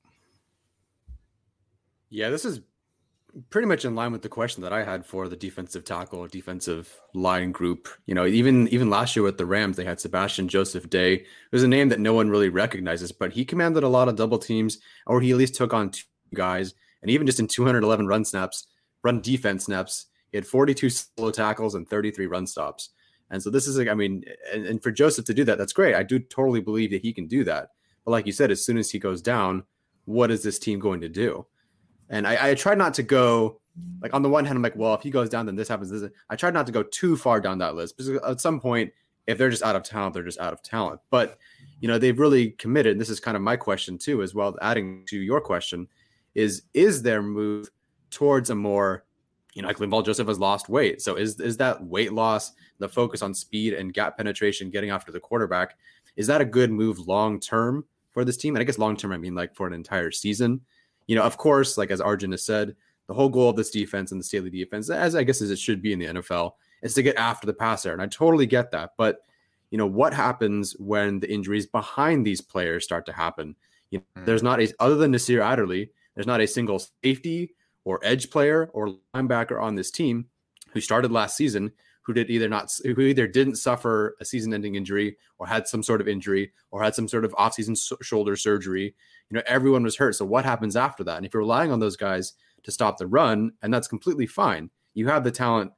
Yeah, 2.10 2.30
this 2.30 2.46
is 2.46 2.62
pretty 3.50 3.68
much 3.68 3.86
in 3.86 3.96
line 3.96 4.12
with 4.12 4.22
the 4.22 4.30
question 4.30 4.64
that 4.64 4.74
I 4.74 4.84
had 4.84 5.06
for 5.06 5.28
the 5.28 5.36
defensive 5.36 5.84
tackle, 5.84 6.28
defensive 6.28 7.00
line 7.14 7.52
group. 7.52 7.90
You 8.06 8.16
know, 8.16 8.26
even 8.26 8.68
even 8.70 8.90
last 8.90 9.16
year 9.16 9.24
with 9.24 9.38
the 9.38 9.46
Rams, 9.46 9.78
they 9.78 9.86
had 9.86 10.00
Sebastian 10.00 10.48
Joseph 10.48 10.90
Day. 10.90 11.14
It 11.16 11.26
was 11.52 11.64
a 11.64 11.68
name 11.68 11.90
that 11.90 12.00
no 12.00 12.14
one 12.14 12.30
really 12.30 12.50
recognizes, 12.50 13.12
but 13.12 13.34
he 13.34 13.46
commanded 13.46 13.84
a 13.84 13.90
lot 13.90 14.08
of 14.08 14.16
double 14.16 14.40
teams, 14.40 14.80
or 15.06 15.22
he 15.22 15.32
at 15.32 15.38
least 15.38 15.56
took 15.56 15.74
on 15.74 15.90
two 15.92 16.04
guys. 16.34 16.74
And 17.02 17.12
even 17.12 17.28
just 17.28 17.40
in 17.40 17.48
211 17.48 18.08
run 18.08 18.26
snaps, 18.26 18.68
run 19.04 19.22
defense 19.22 19.66
snaps, 19.66 20.08
he 20.32 20.38
had 20.38 20.48
42 20.48 20.90
solo 20.90 21.32
tackles 21.32 21.76
and 21.76 21.88
33 21.88 22.28
run 22.28 22.48
stops. 22.48 22.90
And 23.30 23.42
so 23.42 23.50
this 23.50 23.68
is 23.68 23.78
like, 23.78 23.88
I 23.88 23.94
mean, 23.94 24.24
and, 24.54 24.66
and 24.66 24.82
for 24.84 24.92
Joseph 24.92 25.26
to 25.26 25.34
do 25.34 25.44
that, 25.46 25.58
that's 25.58 25.74
great. 25.74 25.96
I 25.96 26.04
do 26.04 26.20
totally 26.20 26.62
believe 26.62 26.92
that 26.92 27.02
he 27.02 27.14
can 27.14 27.28
do 27.28 27.44
that. 27.44 27.70
But 28.04 28.12
like 28.12 28.26
you 28.26 28.32
said, 28.32 28.52
as 28.52 28.64
soon 28.64 28.78
as 28.78 28.92
he 28.92 29.00
goes 29.00 29.22
down, 29.22 29.64
what 30.06 30.32
is 30.32 30.44
this 30.44 30.60
team 30.60 30.80
going 30.80 31.02
to 31.02 31.10
do? 31.10 31.46
And 32.10 32.28
I, 32.28 32.52
I 32.52 32.54
try 32.56 32.76
not 32.76 32.94
to 32.96 33.04
go 33.04 33.60
like 34.02 34.14
on 34.14 34.22
the 34.22 34.30
one 34.30 34.46
hand, 34.46 34.58
I'm 34.58 34.64
like, 34.64 34.76
well, 34.76 34.94
if 34.94 35.02
he 35.02 35.10
goes 35.10 35.30
down, 35.30 35.46
then 35.46 35.56
this 35.56 35.68
happens. 35.68 35.90
This 35.90 36.10
I 36.30 36.36
try 36.36 36.50
not 36.52 36.66
to 36.68 36.72
go 36.72 36.84
too 36.84 37.18
far 37.18 37.42
down 37.42 37.58
that 37.60 37.76
list 37.76 37.98
because 37.98 38.22
at 38.24 38.42
some 38.42 38.60
point, 38.60 38.94
if 39.28 39.38
they're 39.38 39.50
just 39.50 39.64
out 39.64 39.76
of 39.76 39.84
talent, 39.84 40.14
they're 40.14 40.24
just 40.24 40.40
out 40.40 40.54
of 40.54 40.62
talent. 40.62 41.02
But 41.10 41.38
you 41.82 41.88
know, 41.88 41.98
they've 41.98 42.18
really 42.18 42.52
committed. 42.52 42.94
And 42.94 43.02
this 43.02 43.10
is 43.10 43.20
kind 43.20 43.36
of 43.36 43.44
my 43.44 43.58
question 43.58 43.98
too, 43.98 44.22
as 44.22 44.34
well. 44.34 44.56
Adding 44.62 45.04
to 45.10 45.18
your 45.18 45.42
question, 45.42 45.88
is 46.36 46.64
is 46.74 47.02
their 47.02 47.22
move 47.22 47.70
towards 48.12 48.50
a 48.50 48.56
more, 48.56 49.06
you 49.54 49.62
know, 49.62 49.68
like 49.68 49.78
Linval 49.78 50.06
Joseph 50.06 50.28
has 50.28 50.40
lost 50.40 50.70
weight. 50.70 51.02
So 51.02 51.16
is 51.16 51.40
is 51.40 51.58
that 51.58 51.84
weight 51.84 52.14
loss, 52.14 52.54
the 52.80 52.88
focus 52.88 53.22
on 53.22 53.34
speed 53.34 53.74
and 53.74 53.94
gap 53.94 54.18
penetration, 54.18 54.70
getting 54.70 54.92
after 54.92 55.12
the 55.12 55.20
quarterback, 55.20 55.78
is 56.16 56.28
that 56.28 56.42
a 56.42 56.46
good 56.46 56.72
move 56.72 57.08
long 57.08 57.40
term 57.40 57.84
for 58.12 58.24
this 58.24 58.38
team? 58.38 58.56
And 58.56 58.62
I 58.62 58.66
guess 58.66 58.78
long 58.78 58.96
term, 58.96 59.12
I 59.12 59.18
mean 59.18 59.36
like 59.36 59.54
for 59.54 59.68
an 59.68 59.74
entire 59.74 60.12
season. 60.12 60.62
You 61.08 61.16
know, 61.16 61.24
of 61.24 61.38
course, 61.38 61.78
like 61.78 61.92
as 61.92 62.02
Arjun 62.02 62.32
has 62.32 62.44
said, 62.44 62.76
the 63.08 63.14
whole 63.14 63.30
goal 63.30 63.50
of 63.50 63.56
this 63.56 63.70
defense 63.70 64.12
and 64.12 64.20
the 64.20 64.24
Staley 64.26 64.50
defense, 64.50 64.90
as 64.90 65.16
I 65.16 65.24
guess 65.24 65.42
as 65.42 65.52
it 65.52 65.60
should 65.60 65.82
be 65.82 65.94
in 65.94 66.00
the 66.00 66.06
NFL, 66.08 66.54
is 66.82 66.94
to 66.96 67.04
get 67.04 67.16
after 67.18 67.46
the 67.46 67.54
passer. 67.54 67.94
And 67.94 68.02
I 68.02 68.08
totally 68.08 68.46
get 68.48 68.72
that. 68.72 68.92
But 68.98 69.20
you 69.72 69.78
know, 69.78 69.86
what 69.86 70.14
happens 70.14 70.76
when 70.80 71.20
the 71.20 71.32
injuries 71.32 71.66
behind 71.66 72.26
these 72.26 72.42
players 72.42 72.84
start 72.84 73.06
to 73.08 73.12
happen? 73.14 73.56
You 73.92 74.00
know, 74.00 74.22
Hmm. 74.22 74.26
there's 74.26 74.44
not 74.44 74.60
a 74.62 74.74
other 74.80 74.96
than 74.96 75.12
Nasir 75.12 75.42
Adderley, 75.42 75.92
there's 76.16 76.28
not 76.28 76.42
a 76.42 76.48
single 76.48 76.80
safety 77.04 77.54
or 77.84 78.00
edge 78.04 78.30
player 78.30 78.70
or 78.74 78.96
linebacker 79.14 79.62
on 79.62 79.76
this 79.76 79.92
team 79.92 80.26
who 80.74 80.82
started 80.82 81.12
last 81.12 81.38
season 81.38 81.72
who 82.06 82.14
did 82.14 82.30
either 82.30 82.48
not 82.48 82.72
who 82.84 83.02
either 83.02 83.28
didn't 83.28 83.56
suffer 83.56 84.16
a 84.20 84.26
season-ending 84.26 84.76
injury 84.76 85.18
or 85.40 85.48
had 85.48 85.68
some 85.68 85.82
sort 85.82 86.02
of 86.02 86.08
injury 86.08 86.52
or 86.70 86.84
had 86.84 86.94
some 86.94 87.08
sort 87.08 87.26
of 87.26 87.34
off-season 87.38 87.76
shoulder 88.02 88.36
surgery. 88.36 88.94
You 89.30 89.38
know, 89.38 89.44
everyone 89.48 89.84
was 89.84 89.98
hurt. 89.98 90.14
So 90.16 90.26
what 90.26 90.46
happens 90.46 90.76
after 90.76 91.04
that? 91.04 91.18
And 91.18 91.26
if 91.26 91.34
you're 91.34 91.42
relying 91.42 91.72
on 91.72 91.80
those 91.80 91.98
guys 91.98 92.34
to 92.64 92.72
stop 92.72 92.98
the 92.98 93.08
run, 93.08 93.54
and 93.64 93.74
that's 93.74 93.88
completely 93.88 94.28
fine, 94.28 94.70
you 94.94 95.08
have 95.08 95.24
the 95.24 95.32
talent 95.32 95.72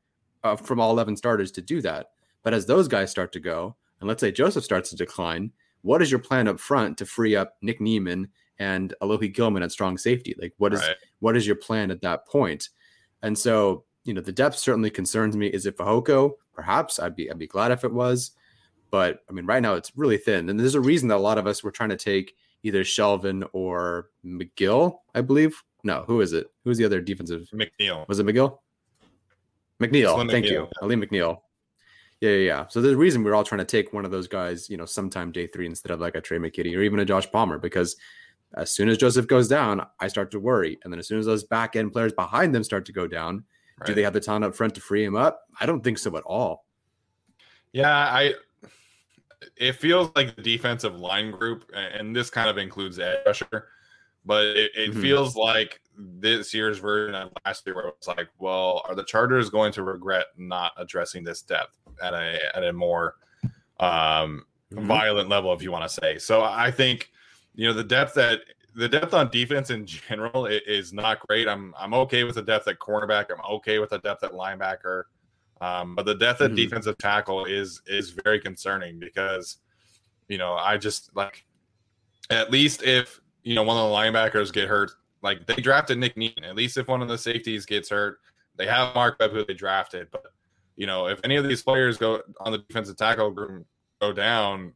uh, 0.43 0.57
from 0.57 0.79
all 0.81 0.91
11 0.91 1.15
starters 1.15 1.51
to 1.53 1.61
do 1.61 1.81
that. 1.81 2.07
But 2.43 2.53
as 2.53 2.65
those 2.65 2.87
guys 2.89 3.09
start 3.09 3.31
to 3.33 3.39
go, 3.39 3.75
and 3.99 4.07
let's 4.07 4.21
say 4.21 4.31
Joseph 4.31 4.63
starts 4.63 4.89
to 4.89 4.95
decline, 4.95 5.51
what 5.81 6.01
is 6.01 6.11
your 6.11 6.19
plan 6.19 6.47
up 6.47 6.59
front 6.59 6.97
to 6.97 7.05
free 7.05 7.35
up 7.35 7.55
Nick 7.61 7.79
Niemann 7.79 8.27
and 8.59 8.93
Alohi 9.01 9.33
Gilman 9.33 9.63
at 9.63 9.71
strong 9.71 9.97
safety? 9.97 10.35
Like, 10.39 10.53
what 10.57 10.73
is 10.73 10.81
right. 10.81 10.95
what 11.19 11.37
is 11.37 11.47
your 11.47 11.55
plan 11.55 11.89
at 11.89 12.01
that 12.01 12.27
point? 12.27 12.69
And 13.21 13.37
so 13.37 13.85
you 14.07 14.13
know, 14.13 14.21
the 14.21 14.31
depth 14.31 14.57
certainly 14.57 14.89
concerns 14.89 15.35
me. 15.35 15.47
Is 15.47 15.65
it 15.65 15.77
Fehoko? 15.77 16.33
Perhaps 16.53 16.97
I'd 16.97 17.15
be 17.15 17.29
I'd 17.29 17.37
be 17.37 17.45
glad 17.45 17.71
if 17.71 17.83
it 17.83 17.93
was, 17.93 18.31
but 18.89 19.19
I 19.29 19.33
mean, 19.33 19.45
right 19.45 19.61
now 19.61 19.75
it's 19.75 19.91
really 19.95 20.17
thin, 20.17 20.49
and 20.49 20.59
there's 20.59 20.75
a 20.75 20.81
reason 20.81 21.09
that 21.09 21.17
a 21.17 21.19
lot 21.19 21.37
of 21.37 21.45
us 21.45 21.63
were 21.63 21.71
trying 21.71 21.89
to 21.89 21.97
take 21.97 22.35
either 22.63 22.83
Shelvin 22.83 23.47
or 23.53 24.09
McGill. 24.25 24.99
I 25.13 25.21
believe. 25.21 25.61
No, 25.83 26.03
who 26.07 26.21
is 26.21 26.33
it? 26.33 26.47
Who's 26.63 26.77
the 26.77 26.85
other 26.85 27.01
defensive? 27.01 27.49
McNeill. 27.53 28.07
Was 28.07 28.19
it 28.19 28.25
McGill? 28.25 28.57
McNeill. 29.81 30.31
Thank 30.31 30.47
you, 30.47 30.67
Alim 30.81 31.01
McNeill. 31.01 31.41
Yeah, 32.21 32.31
yeah, 32.31 32.45
yeah. 32.45 32.67
So 32.67 32.81
there's 32.81 32.95
a 32.95 32.97
reason 32.97 33.23
we're 33.23 33.35
all 33.35 33.43
trying 33.43 33.59
to 33.59 33.65
take 33.65 33.93
one 33.93 34.05
of 34.05 34.09
those 34.09 34.27
guys, 34.27 34.69
you 34.69 34.77
know, 34.77 34.85
sometime 34.85 35.31
day 35.31 35.45
three 35.47 35.67
instead 35.67 35.91
of 35.91 35.99
like 35.99 36.15
a 36.15 36.21
Tre' 36.21 36.37
McKitty 36.37 36.75
or 36.75 36.81
even 36.81 36.99
a 36.99 37.05
Josh 37.05 37.29
Palmer, 37.31 37.59
because 37.59 37.95
as 38.55 38.71
soon 38.71 38.89
as 38.89 38.97
Joseph 38.97 39.27
goes 39.27 39.47
down, 39.47 39.85
I 39.99 40.07
start 40.07 40.31
to 40.31 40.39
worry. 40.39 40.79
And 40.83 40.91
then 40.91 40.99
as 40.99 41.07
soon 41.07 41.19
as 41.19 41.25
those 41.25 41.43
back 41.43 41.75
end 41.75 41.91
players 41.91 42.13
behind 42.13 42.55
them 42.55 42.63
start 42.63 42.85
to 42.85 42.91
go 42.93 43.05
down, 43.05 43.43
Right. 43.79 43.87
Do 43.87 43.93
they 43.93 44.03
have 44.03 44.13
the 44.13 44.19
talent 44.19 44.45
up 44.45 44.55
front 44.55 44.75
to 44.75 44.81
free 44.81 45.03
him 45.03 45.15
up? 45.15 45.41
I 45.59 45.65
don't 45.65 45.83
think 45.83 45.97
so 45.97 46.15
at 46.17 46.23
all. 46.23 46.65
Yeah, 47.73 47.95
I. 47.95 48.33
It 49.55 49.73
feels 49.73 50.11
like 50.15 50.35
the 50.35 50.41
defensive 50.41 50.99
line 50.99 51.31
group, 51.31 51.71
and 51.73 52.15
this 52.15 52.29
kind 52.29 52.49
of 52.49 52.57
includes 52.57 52.97
edge 52.99 53.19
rusher, 53.25 53.67
but 54.25 54.45
it, 54.45 54.71
it 54.75 54.91
mm-hmm. 54.91 55.01
feels 55.01 55.35
like 55.35 55.79
this 55.95 56.53
year's 56.53 56.79
version 56.79 57.15
of 57.15 57.31
last 57.45 57.65
year, 57.65 57.75
where 57.75 57.87
it's 57.89 58.07
like, 58.07 58.29
well, 58.39 58.83
are 58.87 58.95
the 58.95 59.03
Chargers 59.03 59.49
going 59.49 59.71
to 59.73 59.83
regret 59.83 60.25
not 60.37 60.71
addressing 60.77 61.23
this 61.23 61.41
depth 61.41 61.77
at 62.01 62.13
a 62.13 62.39
at 62.55 62.63
a 62.63 62.73
more 62.73 63.15
um, 63.79 64.45
mm-hmm. 64.73 64.87
violent 64.87 65.29
level, 65.29 65.53
if 65.53 65.61
you 65.61 65.71
want 65.71 65.83
to 65.83 65.89
say? 65.89 66.17
So 66.17 66.43
I 66.43 66.71
think 66.71 67.11
you 67.53 67.67
know 67.67 67.73
the 67.73 67.83
depth 67.83 68.15
that 68.15 68.41
the 68.77 68.87
depth 68.87 69.13
on 69.13 69.29
defense 69.29 69.71
in 69.71 69.85
general 69.85 70.45
is 70.45 70.93
not 70.93 71.19
great. 71.27 71.47
I'm 71.47 71.73
I'm 71.77 71.93
okay 71.93 72.23
with 72.23 72.35
the 72.35 72.41
depth 72.41 72.67
at 72.67 72.79
cornerback. 72.79 73.25
I'm 73.31 73.43
okay 73.55 73.79
with 73.79 73.89
the 73.89 73.99
depth 73.99 74.23
at 74.23 74.31
linebacker. 74.31 75.03
Um, 75.59 75.95
but 75.95 76.05
the 76.05 76.15
depth 76.15 76.41
at 76.41 76.51
mm-hmm. 76.51 76.55
defensive 76.55 76.97
tackle 76.97 77.45
is 77.45 77.81
is 77.87 78.11
very 78.23 78.39
concerning 78.39 78.99
because 78.99 79.57
you 80.29 80.37
know 80.37 80.53
I 80.53 80.77
just 80.77 81.09
like 81.15 81.45
at 82.29 82.51
least 82.51 82.83
if 82.83 83.19
you 83.43 83.55
know 83.55 83.63
one 83.63 83.77
of 83.77 83.89
the 83.89 83.95
linebackers 83.95 84.53
get 84.53 84.69
hurt, 84.69 84.91
like 85.23 85.47
they 85.47 85.55
drafted 85.55 85.97
Nick 85.97 86.15
Niemann. 86.15 86.43
At 86.43 86.55
least 86.55 86.77
if 86.77 86.87
one 86.87 87.01
of 87.01 87.07
the 87.07 87.17
safeties 87.17 87.65
gets 87.65 87.89
hurt, 87.89 88.19
they 88.55 88.67
have 88.67 88.93
Mark 88.93 89.17
Webb 89.19 89.31
who 89.31 89.43
they 89.43 89.55
drafted. 89.55 90.09
But 90.11 90.27
you 90.75 90.85
know 90.85 91.07
if 91.07 91.19
any 91.23 91.37
of 91.37 91.47
these 91.47 91.63
players 91.63 91.97
go 91.97 92.21
on 92.39 92.51
the 92.51 92.59
defensive 92.59 92.97
tackle 92.97 93.31
group 93.31 93.65
go 93.99 94.13
down, 94.13 94.73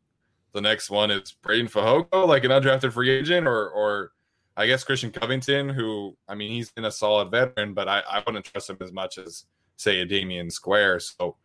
the 0.53 0.61
next 0.61 0.89
one 0.89 1.11
is 1.11 1.35
Breiden 1.43 1.71
Fehoko, 1.71 2.27
like 2.27 2.43
an 2.43 2.51
undrafted 2.51 2.91
free 2.93 3.09
agent, 3.09 3.47
or 3.47 3.69
or 3.69 4.11
I 4.57 4.67
guess 4.67 4.83
Christian 4.83 5.11
Covington, 5.11 5.69
who 5.69 6.15
I 6.27 6.35
mean 6.35 6.51
he's 6.51 6.71
been 6.71 6.85
a 6.85 6.91
solid 6.91 7.31
veteran, 7.31 7.73
but 7.73 7.87
I, 7.87 8.01
I 8.09 8.23
wouldn't 8.25 8.45
trust 8.45 8.69
him 8.69 8.77
as 8.81 8.91
much 8.91 9.17
as 9.17 9.45
say 9.77 10.01
a 10.01 10.05
Damion 10.05 10.51
Square. 10.51 10.99
So 10.99 11.37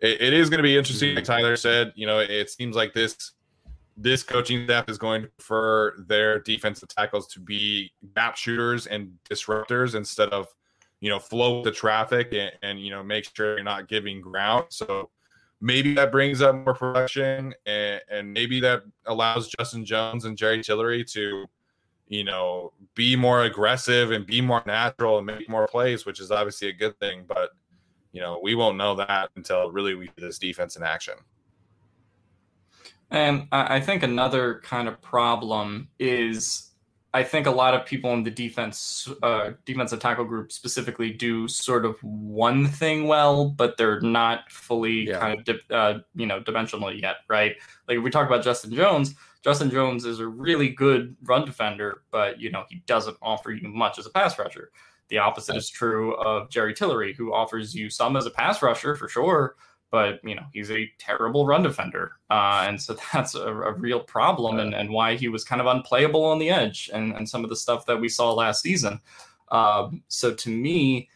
it, 0.00 0.20
it 0.20 0.32
is 0.32 0.50
going 0.50 0.58
to 0.58 0.62
be 0.62 0.76
interesting. 0.76 1.14
Like 1.14 1.24
Tyler 1.24 1.56
said, 1.56 1.92
you 1.94 2.06
know, 2.06 2.18
it 2.18 2.50
seems 2.50 2.76
like 2.76 2.92
this 2.92 3.32
this 3.96 4.22
coaching 4.22 4.64
staff 4.64 4.88
is 4.88 4.96
going 4.96 5.22
to 5.22 5.28
prefer 5.28 5.94
their 6.06 6.40
defensive 6.40 6.88
tackles 6.88 7.26
to 7.28 7.40
be 7.40 7.92
gap 8.14 8.36
shooters 8.36 8.86
and 8.86 9.12
disruptors 9.28 9.94
instead 9.94 10.30
of 10.30 10.46
you 11.00 11.10
know 11.10 11.18
flow 11.18 11.62
the 11.62 11.70
traffic 11.70 12.32
and, 12.32 12.52
and 12.62 12.80
you 12.80 12.90
know 12.90 13.02
make 13.02 13.28
sure 13.34 13.56
you're 13.56 13.64
not 13.64 13.88
giving 13.88 14.20
ground. 14.20 14.66
So 14.70 15.10
maybe 15.60 15.94
that 15.94 16.10
brings 16.10 16.40
up 16.40 16.54
more 16.54 16.74
production 16.74 17.54
and, 17.66 18.00
and 18.10 18.32
maybe 18.32 18.60
that 18.60 18.82
allows 19.06 19.48
Justin 19.48 19.84
Jones 19.84 20.24
and 20.24 20.36
Jerry 20.36 20.62
Tillery 20.62 21.04
to, 21.04 21.46
you 22.08 22.24
know, 22.24 22.72
be 22.94 23.14
more 23.14 23.44
aggressive 23.44 24.10
and 24.10 24.26
be 24.26 24.40
more 24.40 24.62
natural 24.66 25.18
and 25.18 25.26
make 25.26 25.48
more 25.48 25.66
plays, 25.66 26.06
which 26.06 26.20
is 26.20 26.30
obviously 26.30 26.68
a 26.68 26.72
good 26.72 26.98
thing. 26.98 27.24
But, 27.28 27.50
you 28.12 28.20
know, 28.20 28.40
we 28.42 28.54
won't 28.54 28.76
know 28.76 28.94
that 28.96 29.30
until 29.36 29.70
really 29.70 29.94
we 29.94 30.06
see 30.06 30.12
this 30.16 30.38
defense 30.38 30.76
in 30.76 30.82
action. 30.82 31.14
And 33.10 33.48
I 33.50 33.80
think 33.80 34.02
another 34.02 34.60
kind 34.62 34.86
of 34.86 35.00
problem 35.02 35.88
is 35.98 36.69
I 37.12 37.24
think 37.24 37.46
a 37.46 37.50
lot 37.50 37.74
of 37.74 37.84
people 37.84 38.12
in 38.12 38.22
the 38.22 38.30
defense, 38.30 39.08
uh, 39.22 39.50
defensive 39.64 39.98
tackle 39.98 40.24
group 40.24 40.52
specifically, 40.52 41.10
do 41.10 41.48
sort 41.48 41.84
of 41.84 41.98
one 42.02 42.68
thing 42.68 43.08
well, 43.08 43.48
but 43.48 43.76
they're 43.76 44.00
not 44.00 44.50
fully 44.50 45.08
yeah. 45.08 45.18
kind 45.18 45.38
of, 45.38 45.44
di- 45.44 45.74
uh, 45.74 45.98
you 46.14 46.26
know, 46.26 46.38
dimensional 46.38 46.94
yet, 46.94 47.16
right? 47.28 47.56
Like 47.88 47.98
if 47.98 48.04
we 48.04 48.10
talk 48.10 48.28
about 48.28 48.44
Justin 48.44 48.72
Jones, 48.72 49.16
Justin 49.42 49.70
Jones 49.70 50.04
is 50.04 50.20
a 50.20 50.26
really 50.26 50.68
good 50.68 51.16
run 51.24 51.44
defender, 51.44 52.02
but 52.10 52.40
you 52.40 52.50
know 52.50 52.64
he 52.68 52.82
doesn't 52.86 53.16
offer 53.22 53.50
you 53.50 53.68
much 53.68 53.98
as 53.98 54.06
a 54.06 54.10
pass 54.10 54.38
rusher. 54.38 54.70
The 55.08 55.18
opposite 55.18 55.56
is 55.56 55.68
true 55.68 56.14
of 56.16 56.50
Jerry 56.50 56.74
Tillery, 56.74 57.14
who 57.14 57.32
offers 57.32 57.74
you 57.74 57.90
some 57.90 58.16
as 58.16 58.26
a 58.26 58.30
pass 58.30 58.62
rusher 58.62 58.94
for 58.94 59.08
sure, 59.08 59.56
but 59.90 60.20
you 60.24 60.34
know 60.34 60.44
he's 60.52 60.70
a 60.70 60.90
terrible 60.98 61.46
run 61.46 61.62
defender, 61.62 62.12
uh, 62.30 62.64
and 62.66 62.80
so 62.80 62.96
that's 63.12 63.34
a, 63.34 63.46
a 63.46 63.72
real 63.72 64.00
problem, 64.00 64.58
and, 64.58 64.74
and 64.74 64.90
why 64.90 65.16
he 65.16 65.28
was 65.28 65.44
kind 65.44 65.60
of 65.60 65.66
unplayable 65.66 66.24
on 66.24 66.38
the 66.38 66.50
edge, 66.50 66.90
and, 66.92 67.14
and 67.14 67.28
some 67.28 67.44
of 67.44 67.50
the 67.50 67.56
stuff 67.56 67.86
that 67.86 68.00
we 68.00 68.08
saw 68.08 68.32
last 68.32 68.62
season. 68.62 69.00
Um, 69.50 70.02
so 70.08 70.32
to 70.32 70.50
me, 70.50 71.08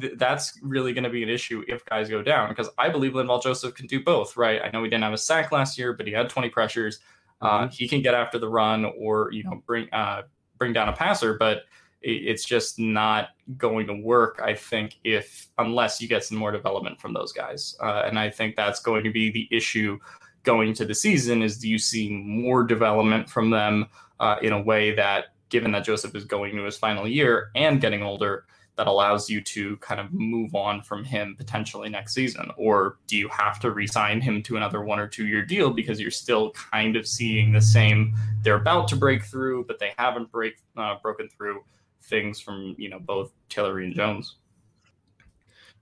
th- 0.00 0.14
that's 0.16 0.58
really 0.62 0.92
going 0.92 1.04
to 1.04 1.10
be 1.10 1.22
an 1.22 1.28
issue 1.28 1.64
if 1.68 1.84
guys 1.84 2.08
go 2.08 2.22
down, 2.22 2.48
because 2.48 2.68
I 2.78 2.88
believe 2.88 3.12
Linval 3.12 3.42
Joseph 3.42 3.74
can 3.74 3.86
do 3.86 4.02
both. 4.02 4.36
Right? 4.36 4.60
I 4.62 4.70
know 4.70 4.82
he 4.82 4.90
didn't 4.90 5.04
have 5.04 5.12
a 5.12 5.18
sack 5.18 5.52
last 5.52 5.78
year, 5.78 5.92
but 5.92 6.06
he 6.06 6.12
had 6.12 6.28
20 6.28 6.48
pressures. 6.50 7.00
Uh, 7.40 7.60
mm-hmm. 7.60 7.68
He 7.70 7.86
can 7.86 8.02
get 8.02 8.14
after 8.14 8.38
the 8.38 8.48
run 8.48 8.84
or 8.98 9.30
you 9.32 9.44
know 9.44 9.62
bring 9.66 9.88
uh, 9.92 10.22
bring 10.58 10.72
down 10.72 10.88
a 10.88 10.92
passer, 10.92 11.36
but 11.38 11.62
it's 12.06 12.44
just 12.44 12.78
not 12.78 13.30
going 13.56 13.86
to 13.86 13.94
work 13.94 14.40
i 14.42 14.54
think 14.54 14.98
if 15.04 15.48
unless 15.58 16.00
you 16.00 16.08
get 16.08 16.24
some 16.24 16.38
more 16.38 16.52
development 16.52 17.00
from 17.00 17.12
those 17.12 17.32
guys. 17.32 17.76
Uh, 17.82 18.02
and 18.04 18.18
i 18.18 18.30
think 18.30 18.54
that's 18.54 18.80
going 18.80 19.02
to 19.02 19.10
be 19.10 19.30
the 19.30 19.48
issue 19.50 19.98
going 20.44 20.72
to 20.72 20.84
the 20.84 20.94
season 20.94 21.42
is 21.42 21.58
do 21.58 21.68
you 21.68 21.78
see 21.78 22.10
more 22.10 22.62
development 22.62 23.28
from 23.28 23.50
them 23.50 23.86
uh, 24.20 24.36
in 24.42 24.52
a 24.52 24.62
way 24.62 24.94
that 24.94 25.26
given 25.48 25.72
that 25.72 25.84
joseph 25.84 26.14
is 26.14 26.24
going 26.24 26.54
to 26.54 26.62
his 26.62 26.76
final 26.76 27.08
year 27.08 27.50
and 27.56 27.80
getting 27.80 28.02
older 28.02 28.44
that 28.76 28.86
allows 28.86 29.28
you 29.28 29.40
to 29.40 29.76
kind 29.78 29.98
of 29.98 30.12
move 30.12 30.54
on 30.54 30.82
from 30.82 31.02
him 31.02 31.34
potentially 31.36 31.88
next 31.88 32.12
season? 32.12 32.50
Or 32.56 32.98
do 33.06 33.16
you 33.16 33.28
have 33.28 33.58
to 33.60 33.70
re-sign 33.70 34.20
him 34.20 34.42
to 34.44 34.56
another 34.56 34.82
one 34.82 34.98
or 34.98 35.08
two 35.08 35.26
year 35.26 35.44
deal 35.44 35.70
because 35.70 35.98
you're 35.98 36.10
still 36.10 36.50
kind 36.50 36.94
of 36.94 37.06
seeing 37.06 37.52
the 37.52 37.60
same 37.60 38.14
they're 38.42 38.56
about 38.56 38.86
to 38.88 38.96
break 38.96 39.24
through 39.24 39.64
but 39.64 39.78
they 39.78 39.92
haven't 39.98 40.30
break 40.30 40.58
uh, 40.76 40.96
broken 41.02 41.28
through 41.28 41.64
things 42.06 42.40
from 42.40 42.74
you 42.78 42.88
know 42.88 42.98
both 42.98 43.32
Tillery 43.48 43.86
and 43.86 43.94
Jones. 43.94 44.36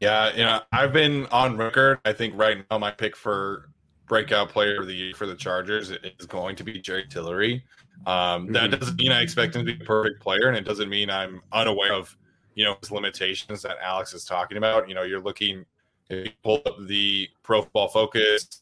Yeah, 0.01 0.33
you 0.35 0.43
know, 0.43 0.61
I've 0.73 0.93
been 0.93 1.27
on 1.27 1.57
record. 1.57 2.01
I 2.05 2.13
think 2.13 2.35
right 2.37 2.65
now 2.71 2.79
my 2.79 2.91
pick 2.91 3.17
for 3.17 3.71
breakout 4.07 4.51
player 4.51 4.81
of 4.81 4.87
the 4.87 4.95
year 4.95 5.15
for 5.15 5.27
the 5.27 5.35
Chargers 5.35 5.91
is 5.91 6.27
going 6.27 6.57
to 6.57 6.65
be 6.65 6.81
Jerry 6.81 7.07
Tillery. 7.09 7.65
Um, 8.07 8.53
that 8.53 8.71
mm-hmm. 8.71 8.81
doesn't 8.81 8.97
mean 8.97 9.13
I 9.13 9.23
expect 9.23 9.57
him 9.57 9.65
to 9.65 9.75
be 9.75 9.83
a 9.83 9.87
perfect 9.87 10.21
player, 10.21 10.49
and 10.49 10.57
it 10.57 10.65
doesn't 10.65 10.89
mean 10.89 11.11
I'm 11.11 11.43
unaware 11.53 11.93
of 11.93 12.17
you 12.55 12.65
know 12.65 12.77
his 12.81 12.91
limitations 12.91 13.63
that 13.63 13.77
Alex 13.83 14.13
is 14.15 14.25
talking 14.25 14.59
about. 14.59 14.89
You 14.89 14.95
know, 14.95 15.03
you're 15.03 15.23
looking 15.23 15.65
if 16.11 16.27
you 16.27 16.33
pull 16.43 16.61
up 16.67 16.77
the 16.87 17.29
Pro 17.43 17.63
Football 17.63 17.89
Focus 17.89 18.61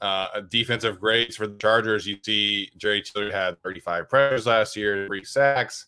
uh, 0.00 0.40
defensive 0.50 1.00
grades 1.00 1.36
for 1.36 1.46
the 1.46 1.56
Chargers. 1.56 2.06
You 2.06 2.18
see 2.22 2.70
Jerry 2.76 3.02
Tillery 3.02 3.32
had 3.32 3.60
35 3.62 4.08
pressures 4.08 4.46
last 4.46 4.76
year, 4.76 5.06
three 5.06 5.24
sacks 5.24 5.86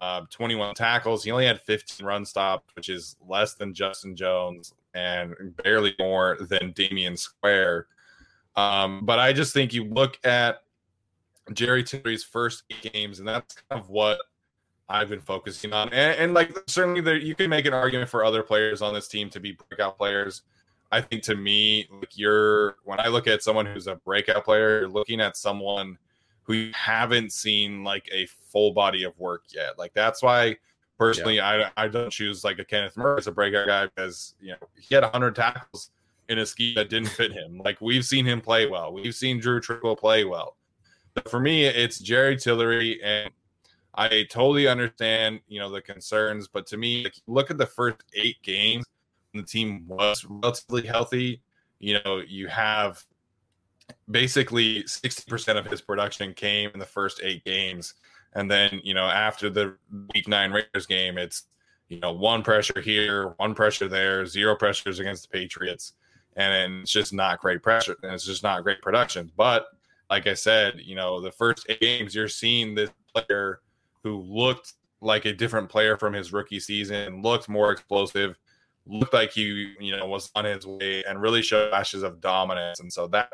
uh, 0.00 0.22
21 0.30 0.74
tackles. 0.74 1.24
He 1.24 1.30
only 1.30 1.46
had 1.46 1.60
15 1.60 2.06
run 2.06 2.24
stops, 2.24 2.64
which 2.74 2.88
is 2.88 3.16
less 3.26 3.54
than 3.54 3.74
Justin 3.74 4.14
Jones 4.14 4.74
and 4.94 5.34
barely 5.62 5.94
more 5.98 6.38
than 6.40 6.72
Damion 6.72 7.18
Square. 7.18 7.86
Um, 8.56 9.04
but 9.04 9.18
I 9.18 9.32
just 9.32 9.54
think 9.54 9.72
you 9.72 9.84
look 9.84 10.18
at 10.24 10.62
Jerry 11.52 11.82
Tillery's 11.82 12.22
first 12.22 12.64
games, 12.82 13.18
and 13.18 13.26
that's 13.26 13.54
kind 13.68 13.80
of 13.80 13.88
what 13.88 14.18
I've 14.88 15.08
been 15.08 15.20
focusing 15.20 15.72
on. 15.72 15.88
And, 15.88 16.18
and 16.18 16.34
like 16.34 16.56
certainly 16.66 17.00
there, 17.00 17.16
you 17.16 17.34
can 17.34 17.48
make 17.48 17.66
an 17.66 17.74
argument 17.74 18.10
for 18.10 18.24
other 18.24 18.42
players 18.42 18.82
on 18.82 18.94
this 18.94 19.08
team 19.08 19.30
to 19.30 19.40
be 19.40 19.56
breakout 19.68 19.96
players. 19.96 20.42
I 20.92 21.00
think 21.00 21.22
to 21.24 21.34
me, 21.34 21.88
like 21.90 22.18
you're 22.18 22.76
when 22.84 23.00
I 23.00 23.08
look 23.08 23.26
at 23.26 23.42
someone 23.42 23.64
who's 23.64 23.86
a 23.86 23.96
breakout 23.96 24.44
player, 24.44 24.80
you're 24.80 24.88
looking 24.88 25.20
at 25.20 25.36
someone– 25.36 25.98
who 26.42 26.54
you 26.54 26.72
haven't 26.74 27.32
seen 27.32 27.84
like 27.84 28.08
a 28.12 28.26
full 28.26 28.72
body 28.72 29.04
of 29.04 29.18
work 29.18 29.44
yet. 29.54 29.78
Like 29.78 29.92
that's 29.94 30.22
why 30.22 30.56
Personally, 31.02 31.36
yeah. 31.36 31.70
I 31.76 31.84
I 31.84 31.88
don't 31.88 32.10
choose 32.10 32.44
like 32.44 32.60
a 32.60 32.64
Kenneth 32.64 32.96
Murray 32.96 33.18
as 33.18 33.26
a 33.26 33.32
breakout 33.32 33.66
guy 33.66 33.86
because 33.86 34.34
you 34.40 34.50
know 34.50 34.68
he 34.78 34.94
had 34.94 35.02
100 35.02 35.34
tackles 35.34 35.90
in 36.28 36.38
a 36.38 36.46
scheme 36.46 36.76
that 36.76 36.90
didn't 36.90 37.08
fit 37.08 37.32
him. 37.32 37.58
Like 37.58 37.80
we've 37.80 38.04
seen 38.04 38.24
him 38.24 38.40
play 38.40 38.66
well, 38.66 38.92
we've 38.92 39.14
seen 39.14 39.40
Drue 39.40 39.60
Tranquill 39.60 39.98
play 39.98 40.24
well. 40.24 40.56
But 41.14 41.28
for 41.28 41.40
me, 41.40 41.64
it's 41.64 41.98
Jerry 41.98 42.36
Tillery, 42.36 43.02
and 43.02 43.30
I 43.96 44.26
totally 44.30 44.68
understand 44.68 45.40
you 45.48 45.58
know 45.58 45.70
the 45.70 45.82
concerns. 45.82 46.46
But 46.46 46.68
to 46.68 46.76
me, 46.76 47.02
like, 47.02 47.16
look 47.26 47.50
at 47.50 47.58
the 47.58 47.66
first 47.66 47.96
eight 48.14 48.40
games, 48.42 48.84
the 49.34 49.42
team 49.42 49.84
was 49.88 50.24
relatively 50.24 50.86
healthy. 50.86 51.40
You 51.80 51.98
know, 52.04 52.22
you 52.24 52.46
have 52.46 53.04
basically 54.10 54.82
60% 54.84 55.58
of 55.58 55.66
his 55.66 55.80
production 55.80 56.34
came 56.34 56.70
in 56.74 56.80
the 56.80 56.86
first 56.86 57.20
eight 57.22 57.44
games. 57.44 57.94
And 58.34 58.50
then, 58.50 58.80
you 58.82 58.94
know, 58.94 59.06
after 59.06 59.50
the 59.50 59.76
week 60.14 60.28
nine 60.28 60.52
Raiders 60.52 60.86
game, 60.86 61.18
it's, 61.18 61.44
you 61.88 62.00
know, 62.00 62.12
one 62.12 62.42
pressure 62.42 62.80
here, 62.80 63.34
one 63.36 63.54
pressure 63.54 63.88
there, 63.88 64.24
zero 64.24 64.56
pressures 64.56 64.98
against 64.98 65.30
the 65.30 65.38
Patriots. 65.38 65.92
And 66.36 66.80
it's 66.80 66.90
just 66.90 67.12
not 67.12 67.40
great 67.40 67.62
pressure. 67.62 67.96
And 68.02 68.12
it's 68.12 68.24
just 68.24 68.42
not 68.42 68.62
great 68.62 68.80
production. 68.80 69.30
But 69.36 69.66
like 70.08 70.26
I 70.26 70.34
said, 70.34 70.80
you 70.82 70.94
know, 70.94 71.20
the 71.20 71.32
first 71.32 71.66
eight 71.68 71.80
games, 71.80 72.14
you're 72.14 72.28
seeing 72.28 72.74
this 72.74 72.90
player 73.14 73.60
who 74.02 74.22
looked 74.22 74.74
like 75.02 75.24
a 75.26 75.32
different 75.32 75.68
player 75.68 75.96
from 75.96 76.14
his 76.14 76.32
rookie 76.32 76.60
season, 76.60 77.22
looked 77.22 77.48
more 77.48 77.72
explosive, 77.72 78.38
looked 78.86 79.12
like 79.12 79.32
he, 79.32 79.74
you 79.78 79.96
know, 79.96 80.06
was 80.06 80.30
on 80.34 80.44
his 80.44 80.66
way 80.66 81.04
and 81.04 81.20
really 81.20 81.42
showed 81.42 81.70
flashes 81.70 82.02
of 82.02 82.20
dominance. 82.20 82.80
And 82.80 82.92
so 82.92 83.06
that 83.08 83.30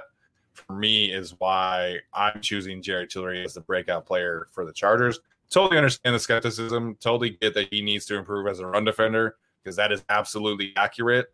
for 0.58 0.74
me 0.74 1.12
is 1.12 1.34
why 1.38 1.98
I'm 2.12 2.40
choosing 2.40 2.82
Jerry 2.82 3.06
Tillery 3.06 3.44
as 3.44 3.54
the 3.54 3.60
breakout 3.60 4.06
player 4.06 4.48
for 4.52 4.64
the 4.64 4.72
Chargers. 4.72 5.20
Totally 5.50 5.78
understand 5.78 6.14
the 6.14 6.18
skepticism. 6.18 6.96
Totally 7.00 7.30
get 7.30 7.54
that 7.54 7.72
he 7.72 7.80
needs 7.80 8.04
to 8.06 8.16
improve 8.16 8.46
as 8.46 8.60
a 8.60 8.66
run 8.66 8.84
defender 8.84 9.36
because 9.62 9.76
that 9.76 9.92
is 9.92 10.04
absolutely 10.08 10.72
accurate. 10.76 11.32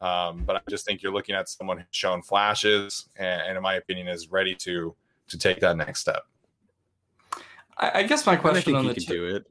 Um, 0.00 0.44
but 0.44 0.56
I 0.56 0.60
just 0.68 0.84
think 0.84 1.02
you're 1.02 1.12
looking 1.12 1.34
at 1.34 1.48
someone 1.48 1.78
who's 1.78 1.86
shown 1.90 2.22
flashes 2.22 3.08
and, 3.16 3.42
and, 3.42 3.56
in 3.56 3.62
my 3.62 3.74
opinion, 3.74 4.08
is 4.08 4.30
ready 4.30 4.54
to 4.56 4.94
to 5.28 5.38
take 5.38 5.60
that 5.60 5.76
next 5.76 6.00
step. 6.00 6.22
I, 7.78 8.00
I 8.00 8.02
guess 8.04 8.26
my 8.26 8.36
question 8.36 8.74
on 8.74 8.86
the 8.86 8.94
t- 8.94 9.06
do 9.06 9.36
it. 9.36 9.46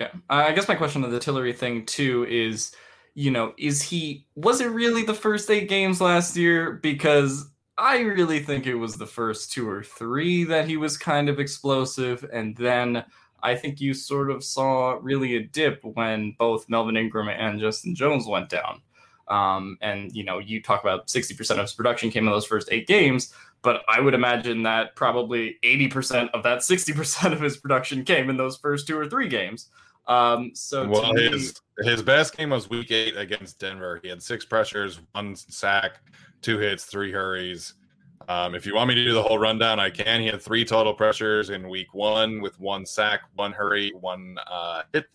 Yeah, 0.00 0.10
I 0.28 0.52
guess 0.52 0.66
my 0.66 0.74
question 0.74 1.04
on 1.04 1.10
the 1.10 1.20
Tillery 1.20 1.52
thing 1.52 1.86
too 1.86 2.26
is, 2.28 2.74
you 3.14 3.30
know, 3.30 3.54
is 3.58 3.80
he 3.82 4.26
was 4.34 4.60
it 4.60 4.66
really 4.66 5.04
the 5.04 5.14
first 5.14 5.48
eight 5.50 5.68
games 5.68 6.00
last 6.00 6.36
year? 6.36 6.72
Because 6.72 7.48
I 7.76 8.00
really 8.00 8.40
think 8.40 8.66
it 8.66 8.74
was 8.74 8.96
the 8.96 9.06
first 9.06 9.52
two 9.52 9.68
or 9.68 9.82
three 9.82 10.44
that 10.44 10.68
he 10.68 10.76
was 10.76 10.96
kind 10.96 11.28
of 11.28 11.40
explosive. 11.40 12.24
And 12.32 12.56
then 12.56 13.04
I 13.42 13.56
think 13.56 13.80
you 13.80 13.94
sort 13.94 14.30
of 14.30 14.44
saw 14.44 14.98
really 15.02 15.36
a 15.36 15.42
dip 15.42 15.80
when 15.82 16.36
both 16.38 16.68
Melvin 16.68 16.96
Ingram 16.96 17.28
and 17.28 17.60
Justin 17.60 17.94
Jones 17.94 18.26
went 18.26 18.48
down. 18.48 18.80
Um, 19.28 19.78
and, 19.80 20.14
you 20.14 20.22
know, 20.22 20.38
you 20.38 20.62
talk 20.62 20.82
about 20.82 21.08
60% 21.08 21.50
of 21.50 21.58
his 21.58 21.72
production 21.72 22.10
came 22.10 22.26
in 22.26 22.32
those 22.32 22.46
first 22.46 22.68
eight 22.70 22.86
games, 22.86 23.32
but 23.62 23.82
I 23.88 24.00
would 24.00 24.14
imagine 24.14 24.62
that 24.64 24.94
probably 24.96 25.58
80% 25.64 26.30
of 26.30 26.42
that 26.42 26.58
60% 26.60 27.32
of 27.32 27.40
his 27.40 27.56
production 27.56 28.04
came 28.04 28.30
in 28.30 28.36
those 28.36 28.56
first 28.56 28.86
two 28.86 28.98
or 28.98 29.08
three 29.08 29.28
games. 29.28 29.68
Um, 30.06 30.52
so 30.54 30.86
well, 30.86 31.14
his 31.14 31.60
me, 31.78 31.90
his 31.90 32.02
best 32.02 32.36
game 32.36 32.50
was 32.50 32.68
week 32.68 32.90
eight 32.90 33.16
against 33.16 33.58
Denver. 33.58 34.00
He 34.02 34.08
had 34.08 34.22
six 34.22 34.44
pressures, 34.44 35.00
one 35.12 35.34
sack, 35.34 36.00
two 36.44 36.58
hits, 36.58 36.84
three 36.84 37.10
hurries. 37.10 37.74
Um, 38.28 38.54
if 38.54 38.66
you 38.66 38.74
want 38.74 38.88
me 38.88 38.94
to 38.94 39.04
do 39.04 39.14
the 39.14 39.22
whole 39.22 39.38
rundown, 39.38 39.80
I 39.80 39.90
can. 39.90 40.20
He 40.20 40.26
had 40.26 40.42
three 40.42 40.64
total 40.64 40.94
pressures 40.94 41.50
in 41.50 41.68
week 41.68 41.94
one 41.94 42.40
with 42.40 42.60
one 42.60 42.84
sack, 42.84 43.22
one 43.34 43.52
hurry, 43.52 43.92
one 43.98 44.36
uh, 44.50 44.82
hit. 44.92 45.06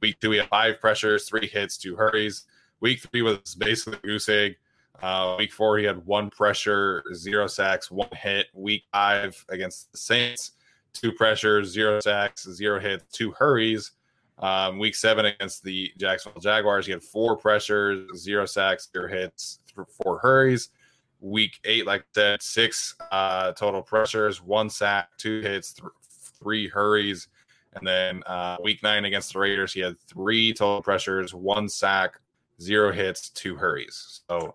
Week 0.00 0.18
two, 0.20 0.30
he 0.30 0.38
had 0.38 0.48
five 0.48 0.80
pressures, 0.80 1.28
three 1.28 1.46
hits, 1.46 1.76
two 1.76 1.94
hurries. 1.94 2.44
Week 2.80 3.00
three 3.00 3.22
was 3.22 3.54
basically 3.56 3.98
goose 4.02 4.28
egg. 4.28 4.56
Uh, 5.02 5.36
week 5.38 5.52
four, 5.52 5.78
he 5.78 5.84
had 5.84 6.04
one 6.06 6.30
pressure, 6.30 7.04
zero 7.14 7.46
sacks, 7.46 7.90
one 7.90 8.08
hit. 8.12 8.46
Week 8.54 8.84
five 8.92 9.44
against 9.50 9.92
the 9.92 9.98
Saints, 9.98 10.52
two 10.92 11.12
pressures, 11.12 11.68
zero 11.68 12.00
sacks, 12.00 12.48
zero 12.50 12.80
hits, 12.80 13.04
two 13.12 13.30
hurries. 13.32 13.92
Um, 14.38 14.78
week 14.78 14.94
seven 14.94 15.26
against 15.26 15.64
the 15.64 15.92
Jacksonville 15.98 16.40
Jaguars, 16.40 16.86
he 16.86 16.92
had 16.92 17.02
four 17.02 17.36
pressures, 17.36 18.08
zero 18.16 18.46
sacks, 18.46 18.88
zero 18.92 19.08
hits, 19.08 19.58
four 20.02 20.18
hurries. 20.18 20.70
Week 21.20 21.58
eight, 21.64 21.86
like 21.86 22.04
that, 22.14 22.42
six 22.42 22.94
uh, 23.10 23.52
total 23.52 23.82
pressures, 23.82 24.42
one 24.42 24.70
sack, 24.70 25.08
two 25.18 25.40
hits, 25.40 25.72
th- 25.72 25.90
three 26.40 26.68
hurries. 26.68 27.28
And 27.74 27.86
then 27.86 28.22
uh, 28.24 28.56
week 28.62 28.82
nine 28.82 29.04
against 29.04 29.32
the 29.32 29.40
Raiders, 29.40 29.72
he 29.72 29.80
had 29.80 29.98
three 30.00 30.52
total 30.52 30.82
pressures, 30.82 31.34
one 31.34 31.68
sack, 31.68 32.20
zero 32.60 32.92
hits, 32.92 33.30
two 33.30 33.56
hurries. 33.56 34.20
So, 34.28 34.54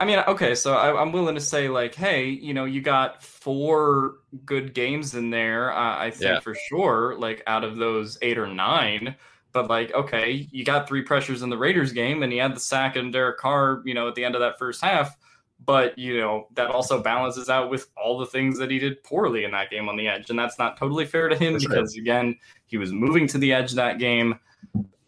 I 0.00 0.04
mean, 0.04 0.20
okay, 0.28 0.54
so 0.54 0.74
I, 0.74 1.02
am 1.02 1.12
willing 1.12 1.34
to 1.34 1.40
say, 1.40 1.68
like, 1.68 1.94
hey, 1.94 2.26
you 2.26 2.54
know, 2.54 2.64
you 2.64 2.80
got 2.80 3.22
four 3.22 4.14
good 4.44 4.74
games 4.74 5.14
in 5.14 5.30
there. 5.30 5.72
Uh, 5.72 5.98
I 5.98 6.10
think 6.10 6.22
yeah. 6.22 6.40
for 6.40 6.54
sure, 6.68 7.16
like, 7.18 7.42
out 7.46 7.64
of 7.64 7.76
those 7.76 8.16
eight 8.22 8.38
or 8.38 8.46
nine. 8.46 9.16
But 9.52 9.68
like, 9.68 9.92
okay, 9.94 10.46
you 10.52 10.62
got 10.62 10.86
three 10.86 11.02
pressures 11.02 11.42
in 11.42 11.48
the 11.48 11.56
Raiders 11.56 11.92
game, 11.92 12.22
and 12.22 12.30
he 12.30 12.38
had 12.38 12.54
the 12.54 12.60
sack 12.60 12.96
and 12.96 13.12
Derek 13.12 13.38
Carr, 13.38 13.82
you 13.84 13.94
know, 13.94 14.06
at 14.06 14.14
the 14.14 14.24
end 14.24 14.34
of 14.34 14.40
that 14.42 14.58
first 14.58 14.84
half 14.84 15.16
but 15.64 15.98
you 15.98 16.18
know 16.18 16.46
that 16.54 16.70
also 16.70 17.02
balances 17.02 17.48
out 17.48 17.70
with 17.70 17.88
all 17.96 18.18
the 18.18 18.26
things 18.26 18.58
that 18.58 18.70
he 18.70 18.78
did 18.78 19.02
poorly 19.02 19.44
in 19.44 19.50
that 19.50 19.70
game 19.70 19.88
on 19.88 19.96
the 19.96 20.06
edge 20.06 20.30
and 20.30 20.38
that's 20.38 20.58
not 20.58 20.76
totally 20.76 21.04
fair 21.04 21.28
to 21.28 21.36
him 21.36 21.58
because 21.58 21.96
again 21.96 22.36
he 22.66 22.76
was 22.76 22.92
moving 22.92 23.26
to 23.26 23.38
the 23.38 23.52
edge 23.52 23.72
that 23.72 23.98
game 23.98 24.38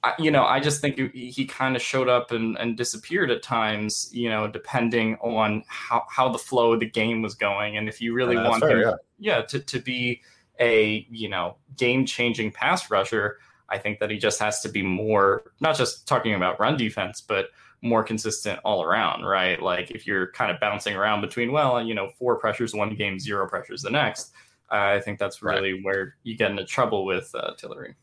I, 0.03 0.15
you 0.19 0.31
know 0.31 0.45
i 0.45 0.61
just 0.61 0.81
think 0.81 0.97
he, 0.97 1.31
he 1.31 1.45
kind 1.45 1.77
of 1.77 1.83
showed 1.83 2.09
up 2.09 2.33
and, 2.33 2.57
and 2.59 2.77
disappeared 2.77 3.31
at 3.31 3.43
times 3.43 4.11
you 4.13 4.29
know 4.29 4.49
depending 4.49 5.17
on 5.17 5.63
how, 5.69 6.05
how 6.09 6.29
the 6.29 6.39
flow 6.39 6.73
of 6.73 6.81
the 6.81 6.87
game 6.87 7.23
was 7.23 7.35
going 7.35 7.77
and 7.77 7.89
if 7.89 8.01
you 8.01 8.13
really 8.13 8.37
yeah, 8.37 8.49
want 8.49 8.63
fair, 8.63 8.71
him 8.71 8.99
yeah. 9.19 9.37
yeah 9.37 9.43
to, 9.43 9.61
to 9.61 9.79
be 9.79 10.21
a 10.59 11.07
you 11.11 11.29
know 11.29 11.57
game 11.77 12.05
changing 12.05 12.51
pass 12.51 12.91
rusher 12.91 13.39
i 13.69 13.79
think 13.79 13.99
that 14.01 14.11
he 14.11 14.19
just 14.19 14.41
has 14.41 14.61
to 14.61 14.69
be 14.69 14.83
more 14.83 15.45
not 15.61 15.77
just 15.77 16.09
talking 16.09 16.35
about 16.35 16.59
run 16.59 16.77
defense 16.77 17.21
but 17.21 17.51
more 17.83 18.03
consistent 18.03 18.61
all 18.65 18.83
around, 18.83 19.25
right? 19.25 19.61
Like 19.61 19.91
if 19.91 20.07
you're 20.07 20.33
kind 20.33 20.51
of 20.51 20.61
bouncing 20.61 20.95
around 20.95 21.21
between, 21.21 21.53
well, 21.53 21.83
you 21.83 21.95
know, 21.95 22.11
four 22.19 22.37
pressures 22.37 22.75
one 22.75 22.95
game, 22.95 23.19
zero 23.19 23.49
pressures 23.49 23.83
the 23.83 23.91
next, 23.91 24.33
I 24.71 25.01
think 25.01 25.19
that's 25.19 25.43
really 25.43 25.75
right. 25.75 25.85
where 25.85 26.17
you 26.23 26.37
get 26.37 26.51
into 26.51 26.65
trouble 26.65 27.05
with 27.05 27.31
uh, 27.35 27.55
Tillery. 27.57 27.95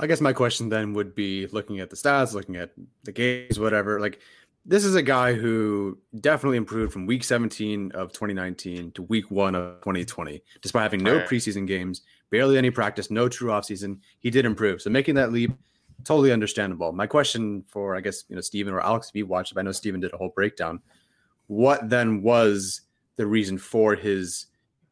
I 0.00 0.06
guess 0.06 0.20
my 0.20 0.32
question 0.32 0.68
then 0.68 0.92
would 0.94 1.14
be 1.14 1.46
looking 1.48 1.80
at 1.80 1.90
the 1.90 1.96
stats, 1.96 2.32
looking 2.32 2.56
at 2.56 2.70
the 3.04 3.12
games, 3.12 3.58
whatever. 3.58 4.00
Like, 4.00 4.20
this 4.64 4.84
is 4.84 4.94
a 4.94 5.02
guy 5.02 5.32
who 5.32 5.98
definitely 6.20 6.58
improved 6.58 6.92
from 6.92 7.06
week 7.06 7.24
17 7.24 7.92
of 7.92 8.12
2019 8.12 8.92
to 8.92 9.02
week 9.02 9.30
one 9.30 9.54
of 9.54 9.80
2020, 9.80 10.42
despite 10.60 10.82
having 10.82 11.02
no 11.02 11.16
right. 11.16 11.26
preseason 11.26 11.66
games, 11.66 12.02
barely 12.30 12.58
any 12.58 12.70
practice, 12.70 13.10
no 13.10 13.28
true 13.28 13.50
offseason. 13.50 13.98
He 14.20 14.30
did 14.30 14.44
improve. 14.44 14.82
So 14.82 14.90
making 14.90 15.14
that 15.14 15.32
leap 15.32 15.52
totally 16.04 16.32
understandable. 16.32 16.92
My 16.92 17.06
question 17.06 17.64
for, 17.68 17.96
I 17.96 18.00
guess, 18.00 18.24
you 18.28 18.34
know, 18.34 18.40
Stephen 18.40 18.72
or 18.72 18.80
Alex, 18.80 19.08
if 19.08 19.16
you 19.16 19.26
watched, 19.26 19.56
I 19.56 19.62
know 19.62 19.72
Stephen 19.72 20.00
did 20.00 20.12
a 20.12 20.16
whole 20.16 20.32
breakdown. 20.34 20.80
What 21.48 21.88
then 21.88 22.22
was 22.22 22.82
the 23.16 23.26
reason 23.26 23.58
for 23.58 23.94
his 23.94 24.46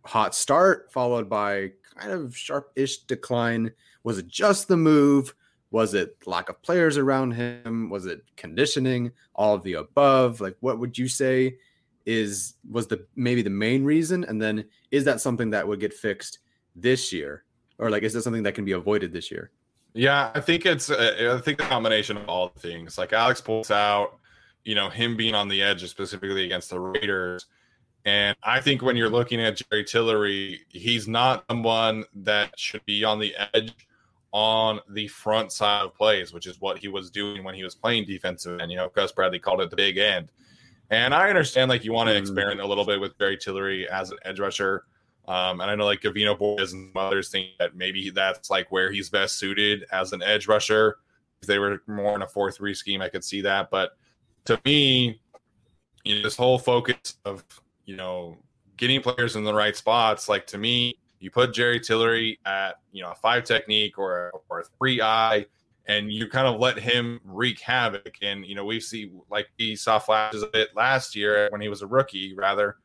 hot 0.04 0.34
start, 0.34 0.90
followed 0.92 1.28
by 1.28 1.72
kind 1.96 2.12
of 2.12 2.36
sharp-ish 2.36 2.98
decline? 3.04 3.72
Was 4.04 4.18
it 4.18 4.28
just 4.28 4.68
the 4.68 4.76
move? 4.76 5.34
Was 5.70 5.94
it 5.94 6.16
lack 6.26 6.48
of 6.48 6.62
players 6.62 6.96
around 6.96 7.32
him? 7.32 7.90
Was 7.90 8.06
it 8.06 8.22
conditioning? 8.36 9.12
All 9.34 9.54
of 9.54 9.62
the 9.62 9.74
above? 9.74 10.40
Like, 10.40 10.56
what 10.60 10.78
would 10.78 10.96
you 10.96 11.08
say 11.08 11.58
is 12.06 12.54
was 12.70 12.86
the 12.86 13.04
maybe 13.16 13.42
the 13.42 13.50
main 13.50 13.84
reason? 13.84 14.24
And 14.24 14.40
then 14.40 14.64
is 14.92 15.04
that 15.04 15.20
something 15.20 15.50
that 15.50 15.66
would 15.66 15.80
get 15.80 15.92
fixed 15.92 16.38
this 16.76 17.12
year, 17.12 17.44
or 17.78 17.90
like 17.90 18.04
is 18.04 18.12
that 18.12 18.22
something 18.22 18.44
that 18.44 18.54
can 18.54 18.64
be 18.64 18.72
avoided 18.72 19.12
this 19.12 19.30
year? 19.30 19.50
Yeah, 19.96 20.30
I 20.34 20.40
think 20.40 20.66
it's 20.66 20.90
uh, 20.90 21.36
I 21.38 21.40
think 21.40 21.56
the 21.56 21.64
combination 21.64 22.18
of 22.18 22.28
all 22.28 22.52
the 22.54 22.60
things. 22.60 22.98
Like 22.98 23.14
Alex 23.14 23.40
points 23.40 23.70
out, 23.70 24.18
you 24.62 24.74
know, 24.74 24.90
him 24.90 25.16
being 25.16 25.34
on 25.34 25.48
the 25.48 25.62
edge, 25.62 25.88
specifically 25.88 26.44
against 26.44 26.68
the 26.68 26.78
Raiders. 26.78 27.46
And 28.04 28.36
I 28.42 28.60
think 28.60 28.82
when 28.82 28.94
you're 28.96 29.08
looking 29.08 29.40
at 29.40 29.56
Jerry 29.56 29.84
Tillery, 29.84 30.60
he's 30.68 31.08
not 31.08 31.44
someone 31.50 32.04
that 32.14 32.58
should 32.58 32.84
be 32.84 33.04
on 33.04 33.18
the 33.18 33.34
edge 33.54 33.72
on 34.32 34.80
the 34.90 35.08
front 35.08 35.50
side 35.50 35.86
of 35.86 35.94
plays, 35.94 36.30
which 36.30 36.46
is 36.46 36.60
what 36.60 36.76
he 36.76 36.88
was 36.88 37.10
doing 37.10 37.42
when 37.42 37.54
he 37.54 37.64
was 37.64 37.74
playing 37.74 38.04
defensive. 38.04 38.60
And 38.60 38.70
you 38.70 38.76
know, 38.76 38.90
Gus 38.90 39.12
Bradley 39.12 39.38
called 39.38 39.62
it 39.62 39.70
the 39.70 39.76
big 39.76 39.96
end. 39.96 40.30
And 40.90 41.14
I 41.14 41.30
understand 41.30 41.70
like 41.70 41.84
you 41.84 41.94
want 41.94 42.10
to 42.10 42.14
mm. 42.14 42.20
experiment 42.20 42.60
a 42.60 42.66
little 42.66 42.84
bit 42.84 43.00
with 43.00 43.16
Jerry 43.18 43.38
Tillery 43.38 43.88
as 43.88 44.10
an 44.10 44.18
edge 44.26 44.40
rusher. 44.40 44.84
Um, 45.28 45.60
and 45.60 45.70
I 45.70 45.74
know 45.74 45.84
like 45.84 46.00
Gavino 46.00 46.38
Borquez 46.38 46.72
and 46.72 46.96
others 46.96 47.30
think 47.30 47.48
that 47.58 47.76
maybe 47.76 48.10
that's 48.10 48.48
like 48.48 48.70
where 48.70 48.92
he's 48.92 49.10
best 49.10 49.36
suited 49.36 49.84
as 49.90 50.12
an 50.12 50.22
edge 50.22 50.46
rusher. 50.46 50.98
If 51.42 51.48
they 51.48 51.58
were 51.58 51.82
more 51.86 52.14
in 52.14 52.22
a 52.22 52.28
4 52.28 52.52
3 52.52 52.74
scheme, 52.74 53.02
I 53.02 53.08
could 53.08 53.24
see 53.24 53.40
that. 53.42 53.70
But 53.70 53.96
to 54.44 54.60
me, 54.64 55.20
you 56.04 56.16
know, 56.16 56.22
this 56.22 56.36
whole 56.36 56.58
focus 56.58 57.16
of, 57.24 57.44
you 57.84 57.96
know, 57.96 58.38
getting 58.76 59.00
players 59.00 59.36
in 59.36 59.44
the 59.44 59.52
right 59.52 59.76
spots, 59.76 60.28
like 60.28 60.46
to 60.48 60.58
me, 60.58 60.98
you 61.18 61.30
put 61.30 61.52
Jerry 61.52 61.80
Tillery 61.80 62.38
at 62.46 62.76
you 62.92 63.02
know 63.02 63.10
a 63.10 63.14
five 63.14 63.44
technique 63.44 63.98
or 63.98 64.32
or 64.48 64.60
a 64.60 64.64
three 64.78 65.00
eye, 65.00 65.46
and 65.86 66.12
you 66.12 66.28
kind 66.28 66.46
of 66.46 66.60
let 66.60 66.78
him 66.78 67.20
wreak 67.24 67.60
havoc. 67.60 68.16
And 68.22 68.44
you 68.46 68.54
know 68.54 68.64
we 68.64 68.80
see 68.80 69.10
like 69.30 69.48
we 69.58 69.76
saw 69.76 69.98
flashes 69.98 70.42
of 70.42 70.50
it 70.54 70.68
last 70.76 71.16
year 71.16 71.48
when 71.50 71.60
he 71.60 71.68
was 71.68 71.82
a 71.82 71.86
rookie, 71.86 72.34
rather 72.34 72.76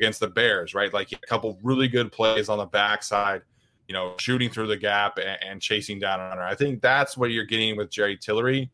against 0.00 0.20
the 0.20 0.28
Bears, 0.28 0.74
right? 0.74 0.92
Like 0.92 1.12
a 1.12 1.26
couple 1.26 1.58
really 1.62 1.88
good 1.88 2.10
plays 2.10 2.48
on 2.48 2.58
the 2.58 2.66
backside, 2.66 3.42
you 3.86 3.92
know, 3.92 4.14
shooting 4.18 4.50
through 4.50 4.68
the 4.68 4.76
gap 4.76 5.18
and, 5.18 5.38
and 5.42 5.60
chasing 5.60 5.98
down 5.98 6.20
a 6.20 6.24
runner. 6.24 6.42
I 6.42 6.54
think 6.54 6.80
that's 6.80 7.16
what 7.16 7.30
you're 7.30 7.44
getting 7.44 7.76
with 7.76 7.90
Jerry 7.90 8.16
Tillery. 8.16 8.70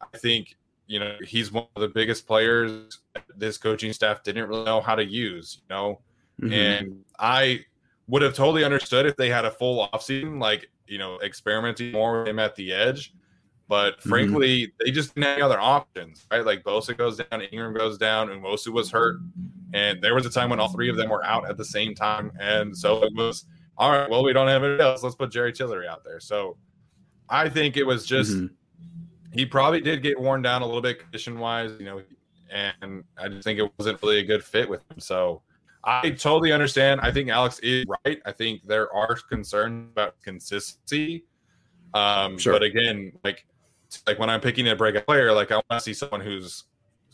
I 0.00 0.18
think 0.18 0.56
you 0.86 0.98
know 0.98 1.16
he's 1.22 1.52
one 1.52 1.66
of 1.76 1.82
the 1.82 1.88
biggest 1.88 2.26
players 2.26 3.00
this 3.36 3.58
coaching 3.58 3.92
staff 3.92 4.22
didn't 4.22 4.48
really 4.48 4.64
know 4.64 4.80
how 4.80 4.94
to 4.94 5.04
use. 5.04 5.60
You 5.68 5.74
know, 5.74 6.00
mm-hmm. 6.40 6.52
and 6.52 7.04
I 7.18 7.64
would 8.08 8.22
have 8.22 8.34
totally 8.34 8.64
understood 8.64 9.06
if 9.06 9.16
they 9.16 9.28
had 9.28 9.44
a 9.44 9.50
full 9.50 9.88
offseason, 9.88 10.40
like, 10.40 10.68
you 10.88 10.98
know, 10.98 11.18
experimenting 11.20 11.92
more 11.92 12.20
with 12.20 12.28
him 12.28 12.38
at 12.40 12.56
the 12.56 12.72
edge. 12.72 13.14
But 13.68 13.98
mm-hmm. 14.00 14.08
frankly, 14.08 14.66
mm-hmm. 14.66 14.84
they 14.84 14.90
just 14.90 15.14
didn't 15.14 15.26
have 15.26 15.34
any 15.34 15.42
other 15.42 15.60
options, 15.60 16.26
right? 16.30 16.44
Like 16.44 16.64
Bosa 16.64 16.96
goes 16.96 17.18
down, 17.18 17.42
Ingram 17.42 17.72
goes 17.72 17.98
down, 17.98 18.28
Nwosu 18.28 18.68
was 18.68 18.90
hurt. 18.90 19.20
And 19.72 20.02
there 20.02 20.14
was 20.14 20.26
a 20.26 20.30
time 20.30 20.50
when 20.50 20.60
all 20.60 20.68
three 20.68 20.90
of 20.90 20.96
them 20.96 21.10
were 21.10 21.24
out 21.24 21.48
at 21.48 21.56
the 21.56 21.64
same 21.64 21.94
time. 21.94 22.32
And 22.40 22.76
so 22.76 23.04
it 23.04 23.12
was, 23.14 23.44
all 23.78 23.90
right, 23.90 24.10
well, 24.10 24.24
we 24.24 24.32
don't 24.32 24.48
have 24.48 24.64
anything 24.64 24.84
else. 24.84 25.02
Let's 25.02 25.14
put 25.14 25.30
Jerry 25.30 25.52
Tillery 25.52 25.86
out 25.86 26.04
there. 26.04 26.20
So 26.20 26.56
I 27.28 27.48
think 27.48 27.76
it 27.76 27.84
was 27.84 28.04
just, 28.04 28.32
mm-hmm. 28.32 28.54
he 29.32 29.46
probably 29.46 29.80
did 29.80 30.02
get 30.02 30.18
worn 30.18 30.42
down 30.42 30.62
a 30.62 30.66
little 30.66 30.82
bit 30.82 30.98
condition 30.98 31.38
wise, 31.38 31.72
you 31.78 31.86
know, 31.86 32.02
and 32.50 33.04
I 33.16 33.28
just 33.28 33.44
think 33.44 33.58
it 33.58 33.70
wasn't 33.78 34.02
really 34.02 34.18
a 34.18 34.24
good 34.24 34.42
fit 34.42 34.68
with 34.68 34.80
him. 34.90 34.98
So 34.98 35.42
I 35.84 36.10
totally 36.10 36.52
understand. 36.52 37.00
I 37.00 37.12
think 37.12 37.30
Alex 37.30 37.58
is 37.60 37.86
right. 38.04 38.20
I 38.26 38.32
think 38.32 38.66
there 38.66 38.92
are 38.92 39.14
concerns 39.14 39.88
about 39.92 40.20
consistency. 40.22 41.24
Um, 41.94 42.38
sure. 42.38 42.52
But 42.52 42.62
again, 42.62 43.12
like 43.24 43.46
like 44.06 44.18
when 44.18 44.30
I'm 44.30 44.40
picking 44.40 44.68
a 44.68 44.76
breakout 44.76 45.06
player, 45.06 45.32
like 45.32 45.50
I 45.50 45.56
want 45.56 45.66
to 45.70 45.80
see 45.80 45.94
someone 45.94 46.20
who's 46.20 46.64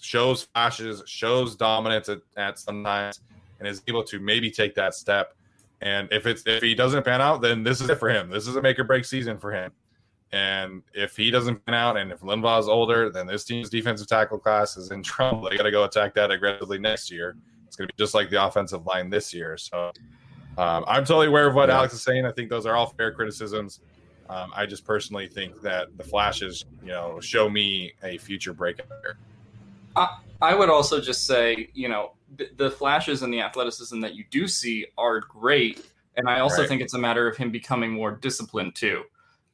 shows 0.00 0.44
flashes, 0.44 1.02
shows 1.06 1.56
dominance 1.56 2.08
at, 2.08 2.20
at 2.36 2.58
sometimes, 2.58 3.20
and 3.58 3.68
is 3.68 3.82
able 3.88 4.04
to 4.04 4.18
maybe 4.18 4.50
take 4.50 4.74
that 4.74 4.94
step. 4.94 5.34
And 5.82 6.08
if 6.10 6.26
it's 6.26 6.42
if 6.46 6.62
he 6.62 6.74
doesn't 6.74 7.04
pan 7.04 7.20
out, 7.20 7.42
then 7.42 7.62
this 7.62 7.80
is 7.80 7.90
it 7.90 7.98
for 7.98 8.08
him. 8.08 8.30
This 8.30 8.46
is 8.46 8.56
a 8.56 8.62
make 8.62 8.78
or 8.78 8.84
break 8.84 9.04
season 9.04 9.38
for 9.38 9.52
him. 9.52 9.72
And 10.32 10.82
if 10.92 11.16
he 11.16 11.30
doesn't 11.30 11.64
pan 11.66 11.74
out, 11.74 11.96
and 11.96 12.10
if 12.10 12.22
is 12.22 12.68
older, 12.68 13.10
then 13.10 13.26
this 13.26 13.44
team's 13.44 13.70
defensive 13.70 14.08
tackle 14.08 14.38
class 14.38 14.76
is 14.76 14.90
in 14.90 15.02
trouble. 15.02 15.48
They 15.48 15.56
got 15.56 15.64
to 15.64 15.70
go 15.70 15.84
attack 15.84 16.14
that 16.14 16.30
aggressively 16.30 16.78
next 16.78 17.10
year. 17.10 17.36
It's 17.66 17.76
going 17.76 17.88
to 17.88 17.94
be 17.94 18.02
just 18.02 18.14
like 18.14 18.30
the 18.30 18.44
offensive 18.44 18.86
line 18.86 19.10
this 19.10 19.32
year. 19.32 19.56
So 19.56 19.92
um, 20.58 20.84
I'm 20.86 21.04
totally 21.04 21.28
aware 21.28 21.46
of 21.46 21.54
what 21.54 21.68
yeah. 21.68 21.76
Alex 21.76 21.94
is 21.94 22.02
saying. 22.02 22.24
I 22.24 22.32
think 22.32 22.50
those 22.50 22.66
are 22.66 22.74
all 22.74 22.86
fair 22.86 23.12
criticisms. 23.12 23.80
Um, 24.28 24.50
I 24.56 24.66
just 24.66 24.84
personally 24.84 25.28
think 25.28 25.60
that 25.62 25.96
the 25.96 26.02
flashes, 26.02 26.64
you 26.82 26.88
know, 26.88 27.20
show 27.20 27.48
me 27.48 27.92
a 28.02 28.18
future 28.18 28.52
breakout 28.52 28.88
here. 29.02 29.18
I, 29.96 30.18
I 30.42 30.54
would 30.54 30.68
also 30.68 31.00
just 31.00 31.26
say, 31.26 31.70
you 31.74 31.88
know, 31.88 32.12
the, 32.36 32.50
the, 32.56 32.70
flashes 32.70 33.22
and 33.22 33.32
the 33.32 33.40
athleticism 33.40 34.00
that 34.00 34.14
you 34.14 34.24
do 34.30 34.46
see 34.46 34.86
are 34.98 35.20
great, 35.20 35.86
and 36.16 36.28
I 36.28 36.40
also 36.40 36.60
right. 36.60 36.68
think 36.68 36.82
it's 36.82 36.94
a 36.94 36.98
matter 36.98 37.26
of 37.28 37.36
him 37.36 37.50
becoming 37.50 37.92
more 37.92 38.12
disciplined 38.12 38.74
too, 38.74 39.04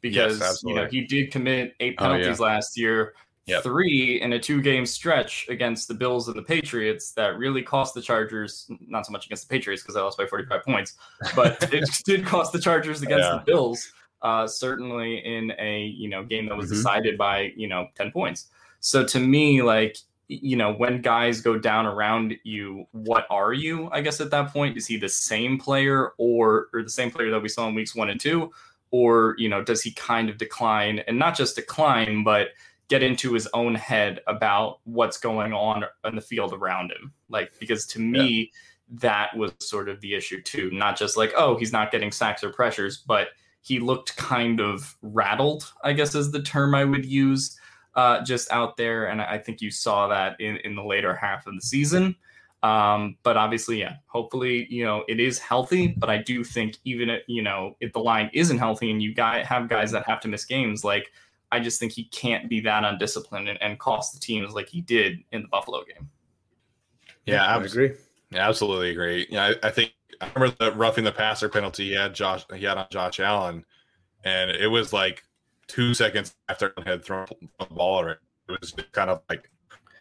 because 0.00 0.40
yes, 0.40 0.62
you 0.64 0.74
know 0.74 0.86
he 0.86 1.06
did 1.06 1.30
commit 1.30 1.74
eight 1.80 1.96
penalties 1.98 2.40
oh, 2.40 2.46
yeah. 2.46 2.54
last 2.54 2.78
year 2.78 3.14
yep. 3.46 3.62
three 3.62 4.20
in 4.20 4.32
a 4.34 4.38
two 4.38 4.62
game 4.62 4.86
stretch 4.86 5.46
against 5.48 5.88
the 5.88 5.94
Bills 5.94 6.28
and 6.28 6.36
the 6.36 6.42
Patriots 6.42 7.12
that 7.12 7.38
really 7.38 7.62
cost 7.62 7.94
the 7.94 8.02
Chargers, 8.02 8.70
not 8.80 9.06
so 9.06 9.12
much 9.12 9.26
against 9.26 9.48
the 9.48 9.52
Patriots 9.52 9.82
because 9.82 9.96
I 9.96 10.00
lost 10.00 10.18
by 10.18 10.26
45 10.26 10.62
points, 10.64 10.94
but 11.34 11.62
it 11.72 11.88
did 12.04 12.24
cost 12.24 12.52
the 12.52 12.60
Chargers 12.60 13.02
against 13.02 13.24
yeah. 13.24 13.38
the 13.38 13.42
Bills, 13.44 13.92
uh, 14.22 14.46
certainly 14.46 15.18
in 15.18 15.52
a, 15.58 15.84
you 15.84 16.08
know, 16.08 16.22
game 16.22 16.48
that 16.48 16.56
was 16.56 16.66
mm-hmm. 16.66 16.76
decided 16.76 17.18
by, 17.18 17.52
you 17.56 17.68
know, 17.68 17.88
10 17.96 18.12
points. 18.12 18.48
So 18.80 19.04
to 19.04 19.20
me, 19.20 19.62
like, 19.62 19.96
you 20.42 20.56
know, 20.56 20.72
when 20.72 21.02
guys 21.02 21.40
go 21.40 21.58
down 21.58 21.86
around 21.86 22.34
you, 22.44 22.86
what 22.92 23.26
are 23.30 23.52
you? 23.52 23.88
I 23.92 24.00
guess 24.00 24.20
at 24.20 24.30
that 24.30 24.52
point, 24.52 24.76
is 24.76 24.86
he 24.86 24.96
the 24.96 25.08
same 25.08 25.58
player 25.58 26.12
or 26.18 26.68
or 26.72 26.82
the 26.82 26.90
same 26.90 27.10
player 27.10 27.30
that 27.30 27.42
we 27.42 27.48
saw 27.48 27.68
in 27.68 27.74
weeks 27.74 27.94
one 27.94 28.10
and 28.10 28.20
two, 28.20 28.50
or 28.90 29.34
you 29.38 29.48
know, 29.48 29.62
does 29.62 29.82
he 29.82 29.92
kind 29.92 30.30
of 30.30 30.38
decline 30.38 31.00
and 31.06 31.18
not 31.18 31.36
just 31.36 31.56
decline, 31.56 32.24
but 32.24 32.48
get 32.88 33.02
into 33.02 33.32
his 33.32 33.48
own 33.54 33.74
head 33.74 34.20
about 34.26 34.80
what's 34.84 35.16
going 35.16 35.54
on 35.54 35.82
in 36.04 36.14
the 36.14 36.20
field 36.20 36.52
around 36.52 36.92
him. 36.92 37.10
Like, 37.30 37.52
because 37.58 37.86
to 37.86 37.98
me, 37.98 38.50
yeah. 38.52 38.98
that 39.00 39.36
was 39.36 39.52
sort 39.60 39.88
of 39.88 39.98
the 40.02 40.14
issue 40.14 40.42
too. 40.42 40.70
Not 40.72 40.98
just 40.98 41.16
like, 41.16 41.32
oh, 41.34 41.56
he's 41.56 41.72
not 41.72 41.90
getting 41.90 42.12
sacks 42.12 42.44
or 42.44 42.50
pressures, 42.50 42.98
but 42.98 43.28
he 43.62 43.78
looked 43.78 44.16
kind 44.16 44.60
of 44.60 44.94
rattled, 45.00 45.72
I 45.82 45.94
guess 45.94 46.14
is 46.14 46.32
the 46.32 46.42
term 46.42 46.74
I 46.74 46.84
would 46.84 47.06
use, 47.06 47.58
uh, 47.94 48.22
just 48.22 48.50
out 48.50 48.76
there. 48.76 49.06
And 49.06 49.20
I 49.20 49.38
think 49.38 49.60
you 49.60 49.70
saw 49.70 50.08
that 50.08 50.40
in, 50.40 50.56
in 50.58 50.74
the 50.74 50.84
later 50.84 51.14
half 51.14 51.46
of 51.46 51.54
the 51.54 51.60
season. 51.60 52.16
Um, 52.62 53.16
but 53.24 53.36
obviously, 53.36 53.80
yeah, 53.80 53.96
hopefully, 54.06 54.66
you 54.70 54.84
know, 54.84 55.04
it 55.08 55.18
is 55.18 55.38
healthy. 55.38 55.88
But 55.98 56.10
I 56.10 56.18
do 56.18 56.44
think 56.44 56.78
even 56.84 57.10
if, 57.10 57.22
you 57.26 57.42
know, 57.42 57.76
if 57.80 57.92
the 57.92 57.98
line 57.98 58.30
isn't 58.32 58.58
healthy 58.58 58.90
and 58.90 59.02
you 59.02 59.14
guys 59.14 59.46
have 59.46 59.68
guys 59.68 59.90
that 59.92 60.06
have 60.06 60.20
to 60.20 60.28
miss 60.28 60.44
games, 60.44 60.84
like 60.84 61.10
I 61.50 61.60
just 61.60 61.80
think 61.80 61.92
he 61.92 62.04
can't 62.04 62.48
be 62.48 62.60
that 62.60 62.84
undisciplined 62.84 63.48
and, 63.48 63.60
and 63.60 63.78
cost 63.78 64.14
the 64.14 64.20
teams 64.20 64.54
like 64.54 64.68
he 64.68 64.80
did 64.80 65.18
in 65.32 65.42
the 65.42 65.48
Buffalo 65.48 65.82
game. 65.84 66.08
Yeah, 67.26 67.44
I 67.44 67.62
agree. 67.62 67.92
Yeah, 68.30 68.48
absolutely 68.48 68.90
agree. 68.90 69.26
Yeah, 69.28 69.52
I, 69.62 69.68
I, 69.68 69.70
think 69.70 69.92
I 70.20 70.30
remember 70.34 70.56
the 70.58 70.72
roughing 70.72 71.04
the 71.04 71.12
passer 71.12 71.48
penalty 71.48 71.88
he 71.88 71.92
had 71.92 72.14
Josh 72.14 72.44
he 72.54 72.64
had 72.64 72.78
on 72.78 72.86
Josh 72.90 73.20
Allen, 73.20 73.64
and 74.24 74.50
it 74.50 74.68
was 74.68 74.92
like 74.92 75.22
two 75.72 75.94
seconds 75.94 76.34
after 76.50 76.72
he 76.76 76.82
had 76.84 77.02
thrown 77.02 77.26
the 77.58 77.66
ball 77.66 77.96
already. 77.96 78.20
It 78.48 78.60
was 78.60 78.74
kind 78.92 79.08
of 79.08 79.22
like, 79.30 79.50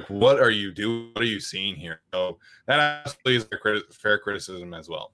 what 0.09 0.39
are 0.39 0.51
you 0.51 0.73
doing? 0.73 1.11
What 1.13 1.21
are 1.21 1.27
you 1.27 1.39
seeing 1.39 1.75
here? 1.75 2.01
So 2.13 2.39
that 2.67 2.79
absolutely 2.79 3.37
is 3.37 3.47
a 3.51 3.93
fair 3.93 4.19
criticism 4.19 4.73
as 4.73 4.89
well. 4.89 5.13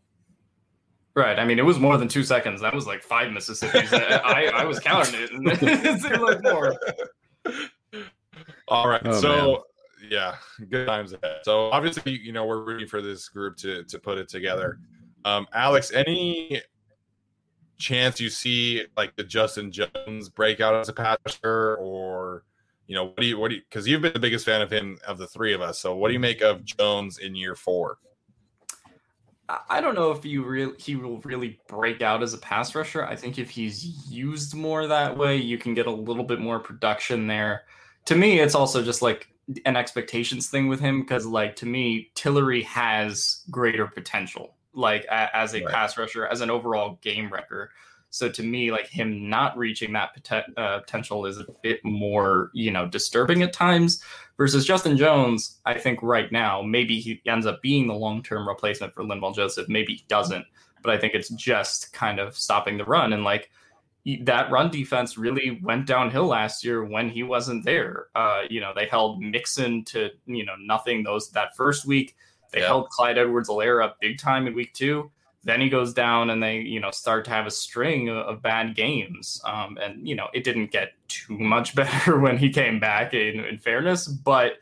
Right. 1.15 1.37
I 1.37 1.45
mean, 1.45 1.59
it 1.59 1.65
was 1.65 1.77
more 1.79 1.97
than 1.97 2.07
two 2.07 2.23
seconds. 2.23 2.61
That 2.61 2.73
was 2.73 2.87
like 2.87 3.03
five 3.03 3.31
Mississippi's. 3.31 3.93
I, 3.93 4.51
I 4.53 4.65
was 4.65 4.79
counting 4.79 5.21
it. 5.21 5.31
And 5.31 5.47
it 5.47 6.01
seemed 6.01 6.21
like 6.21 6.41
more. 6.41 6.75
All 8.67 8.87
right. 8.87 9.01
Oh, 9.05 9.21
so, 9.21 9.65
man. 10.01 10.11
yeah, 10.11 10.35
good 10.69 10.87
times 10.87 11.13
ahead. 11.13 11.41
So, 11.43 11.69
obviously, 11.69 12.17
you 12.17 12.31
know, 12.33 12.45
we're 12.45 12.63
rooting 12.63 12.87
for 12.87 13.01
this 13.01 13.29
group 13.29 13.57
to 13.57 13.83
to 13.85 13.99
put 13.99 14.17
it 14.17 14.27
together. 14.27 14.79
Um, 15.25 15.47
Alex, 15.53 15.91
any 15.91 16.61
chance 17.77 18.19
you 18.19 18.29
see 18.29 18.85
like 18.95 19.15
the 19.15 19.23
Justin 19.23 19.71
Jones 19.71 20.29
breakout 20.29 20.75
as 20.75 20.89
a 20.89 20.93
passer, 20.93 21.75
or 21.75 22.43
you 22.87 22.95
know, 22.95 23.05
what 23.05 23.17
do 23.17 23.25
you 23.25 23.39
what 23.39 23.49
do 23.49 23.55
you 23.55 23.61
because 23.69 23.87
you've 23.87 24.01
been 24.01 24.13
the 24.13 24.19
biggest 24.19 24.45
fan 24.45 24.61
of 24.61 24.71
him 24.71 24.97
of 25.07 25.17
the 25.17 25.27
three 25.27 25.53
of 25.53 25.61
us. 25.61 25.79
So, 25.79 25.95
what 25.95 26.07
do 26.09 26.13
you 26.13 26.19
make 26.19 26.41
of 26.41 26.63
Jones 26.63 27.17
in 27.17 27.35
year 27.35 27.55
four? 27.55 27.99
I 29.69 29.79
don't 29.79 29.95
know 29.95 30.11
if 30.11 30.25
you 30.25 30.43
really 30.43 30.73
he 30.77 30.95
will 30.95 31.19
really 31.19 31.59
break 31.67 32.01
out 32.01 32.21
as 32.21 32.33
a 32.33 32.37
pass 32.37 32.75
rusher. 32.75 33.05
I 33.05 33.15
think 33.15 33.39
if 33.39 33.49
he's 33.49 34.09
used 34.11 34.53
more 34.53 34.87
that 34.87 35.17
way, 35.17 35.37
you 35.37 35.57
can 35.57 35.73
get 35.73 35.87
a 35.87 35.91
little 35.91 36.23
bit 36.23 36.39
more 36.39 36.59
production 36.59 37.27
there. 37.27 37.63
To 38.05 38.15
me, 38.15 38.39
it's 38.39 38.55
also 38.55 38.83
just 38.83 39.01
like 39.01 39.29
an 39.65 39.77
expectations 39.77 40.49
thing 40.49 40.67
with 40.67 40.79
him 40.79 41.01
because, 41.01 41.25
like, 41.25 41.55
to 41.57 41.65
me, 41.65 42.11
Tillery 42.15 42.63
has 42.63 43.43
greater 43.49 43.87
potential, 43.87 44.56
like 44.77 45.05
a, 45.05 45.35
as 45.35 45.53
a 45.53 45.63
right. 45.63 45.73
pass 45.73 45.97
rusher, 45.97 46.27
as 46.27 46.41
an 46.41 46.49
overall 46.49 46.97
game 47.01 47.31
wrecker. 47.31 47.71
So 48.09 48.29
to 48.29 48.43
me, 48.43 48.71
like 48.71 48.87
him 48.87 49.29
not 49.29 49.57
reaching 49.57 49.91
that 49.93 50.23
pot- 50.23 50.57
uh, 50.57 50.79
potential 50.79 51.25
is 51.25 51.39
a 51.39 51.45
bit 51.61 51.83
more, 51.83 52.51
you 52.53 52.71
know, 52.71 52.87
disturbing 52.87 53.41
at 53.41 53.53
times. 53.53 54.01
Versus 54.37 54.65
Justin 54.65 54.95
Jones, 54.95 55.59
I 55.65 55.79
think 55.79 56.03
right 56.03 56.31
now 56.31 56.61
maybe 56.61 56.99
he 56.99 57.21
ends 57.25 57.47
up 57.47 57.59
being 57.61 57.87
the 57.87 57.95
long-term 57.95 58.47
replacement 58.47 58.93
for 58.93 59.03
Linval 59.03 59.33
Joseph. 59.33 59.67
Maybe 59.67 59.95
he 59.95 60.05
doesn't, 60.07 60.45
but 60.83 60.93
I 60.93 60.99
think 60.99 61.15
it's 61.15 61.29
just 61.29 61.91
kind 61.91 62.19
of 62.19 62.37
stopping 62.37 62.77
the 62.77 62.85
run 62.85 63.13
and 63.13 63.23
like 63.23 63.49
that 64.21 64.49
run 64.49 64.69
defense 64.69 65.17
really 65.17 65.59
went 65.61 65.85
downhill 65.85 66.27
last 66.27 66.63
year 66.63 66.85
when 66.85 67.09
he 67.09 67.23
wasn't 67.23 67.65
there. 67.65 68.07
Uh, 68.15 68.43
you 68.49 68.61
know, 68.61 68.71
they 68.73 68.85
held 68.85 69.21
Mixon 69.21 69.83
to 69.85 70.11
you 70.25 70.45
know 70.45 70.55
nothing 70.59 71.03
those 71.03 71.29
that 71.31 71.55
first 71.57 71.85
week. 71.85 72.15
They 72.51 72.61
yeah. 72.61 72.67
held 72.67 72.89
Clyde 72.89 73.17
Edwards-Helaire 73.17 73.83
up 73.83 73.99
big 73.99 74.17
time 74.17 74.47
in 74.47 74.53
week 74.53 74.73
two. 74.73 75.11
Then 75.43 75.61
he 75.61 75.69
goes 75.69 75.93
down 75.93 76.29
and 76.29 76.43
they 76.43 76.57
you 76.57 76.79
know 76.79 76.91
start 76.91 77.23
to 77.25 77.31
have 77.31 77.45
a 77.45 77.51
string 77.51 78.09
of, 78.09 78.17
of 78.17 78.41
bad 78.41 78.75
games. 78.75 79.41
Um, 79.45 79.77
and 79.81 80.07
you 80.07 80.15
know 80.15 80.27
it 80.33 80.43
didn't 80.43 80.71
get 80.71 80.93
too 81.07 81.37
much 81.37 81.75
better 81.75 82.19
when 82.19 82.37
he 82.37 82.49
came 82.49 82.79
back 82.79 83.13
in, 83.13 83.39
in 83.45 83.57
fairness. 83.57 84.07
But 84.07 84.57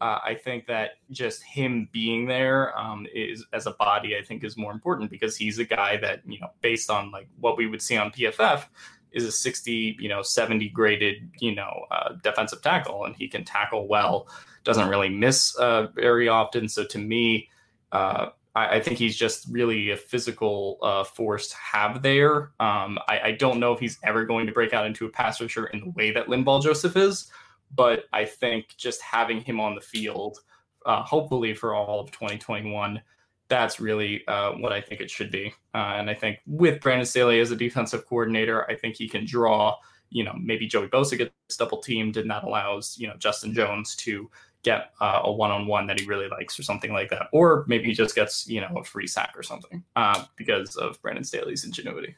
uh, 0.00 0.18
i 0.24 0.34
think 0.34 0.66
that 0.66 0.92
just 1.10 1.42
him 1.42 1.88
being 1.92 2.26
there 2.26 2.76
um, 2.78 3.06
is 3.14 3.44
as 3.52 3.66
a 3.66 3.72
body 3.72 4.16
i 4.16 4.22
think 4.22 4.44
is 4.44 4.56
more 4.56 4.72
important 4.72 5.10
because 5.10 5.36
he's 5.36 5.58
a 5.58 5.64
guy 5.64 5.96
that 5.96 6.20
you 6.26 6.38
know 6.40 6.50
based 6.60 6.90
on 6.90 7.10
like 7.10 7.28
what 7.40 7.56
we 7.56 7.66
would 7.66 7.82
see 7.82 7.96
on 7.96 8.10
pff 8.10 8.64
is 9.12 9.24
a 9.24 9.32
60 9.32 9.96
you 9.98 10.08
know 10.08 10.22
70 10.22 10.68
graded 10.70 11.30
you 11.40 11.54
know 11.54 11.86
uh, 11.90 12.12
defensive 12.22 12.62
tackle 12.62 13.04
and 13.04 13.16
he 13.16 13.28
can 13.28 13.44
tackle 13.44 13.88
well 13.88 14.28
doesn't 14.68 14.88
really 14.88 15.08
miss 15.08 15.56
uh, 15.56 15.88
very 15.96 16.28
often 16.28 16.68
so 16.68 16.84
to 16.84 16.98
me 16.98 17.48
uh, 17.90 18.28
I, 18.58 18.76
I 18.76 18.80
think 18.80 18.98
he's 18.98 19.16
just 19.16 19.46
really 19.50 19.90
a 19.90 19.96
physical 19.96 20.78
uh, 20.82 21.04
force 21.04 21.48
to 21.48 21.56
have 21.56 22.02
there. 22.02 22.50
Um, 22.60 22.98
I, 23.08 23.20
I, 23.24 23.32
don't 23.32 23.60
know 23.60 23.72
if 23.72 23.80
he's 23.80 23.98
ever 24.04 24.24
going 24.24 24.46
to 24.46 24.52
break 24.52 24.74
out 24.74 24.86
into 24.86 25.06
a 25.06 25.10
pass 25.10 25.40
rusher 25.40 25.66
in 25.68 25.80
the 25.80 25.90
way 25.90 26.10
that 26.10 26.26
Linval 26.26 26.62
Joseph 26.62 26.96
is, 26.96 27.30
but 27.74 28.04
I 28.12 28.24
think 28.24 28.74
just 28.76 29.00
having 29.00 29.40
him 29.40 29.60
on 29.60 29.74
the 29.74 29.80
field, 29.80 30.38
uh, 30.86 31.02
hopefully 31.02 31.54
for 31.54 31.74
all 31.74 32.00
of 32.00 32.10
2021, 32.10 33.00
that's 33.48 33.80
really 33.80 34.26
uh, 34.28 34.52
what 34.52 34.72
I 34.72 34.80
think 34.80 35.00
it 35.00 35.10
should 35.10 35.30
be. 35.30 35.54
Uh, 35.74 35.94
and 35.96 36.10
I 36.10 36.14
think 36.14 36.38
with 36.46 36.80
Brandon 36.80 37.06
Staley 37.06 37.40
as 37.40 37.50
a 37.50 37.56
defensive 37.56 38.06
coordinator, 38.06 38.68
I 38.70 38.74
think 38.74 38.96
he 38.96 39.08
can 39.08 39.24
draw. 39.24 39.76
You 40.10 40.24
know, 40.24 40.34
maybe 40.38 40.66
Joey 40.66 40.88
Bosa 40.88 41.18
gets 41.18 41.56
double 41.58 41.78
teamed, 41.78 42.16
and 42.16 42.30
that 42.30 42.44
allows 42.44 42.96
you 42.98 43.08
know 43.08 43.14
Justin 43.18 43.52
Jones 43.52 43.94
to 43.96 44.30
get 44.68 44.90
uh, 45.00 45.22
a 45.24 45.32
one-on-one 45.32 45.86
that 45.86 45.98
he 45.98 46.04
really 46.04 46.28
likes 46.28 46.58
or 46.58 46.62
something 46.62 46.92
like 46.92 47.08
that. 47.08 47.28
Or 47.32 47.64
maybe 47.68 47.86
he 47.86 47.94
just 47.94 48.14
gets 48.14 48.46
you 48.46 48.60
know 48.60 48.68
a 48.76 48.84
free 48.84 49.06
sack 49.06 49.32
or 49.34 49.42
something 49.42 49.82
uh, 49.96 50.24
because 50.36 50.76
of 50.76 51.00
brandon 51.00 51.24
staley's 51.24 51.64
ingenuity. 51.64 52.14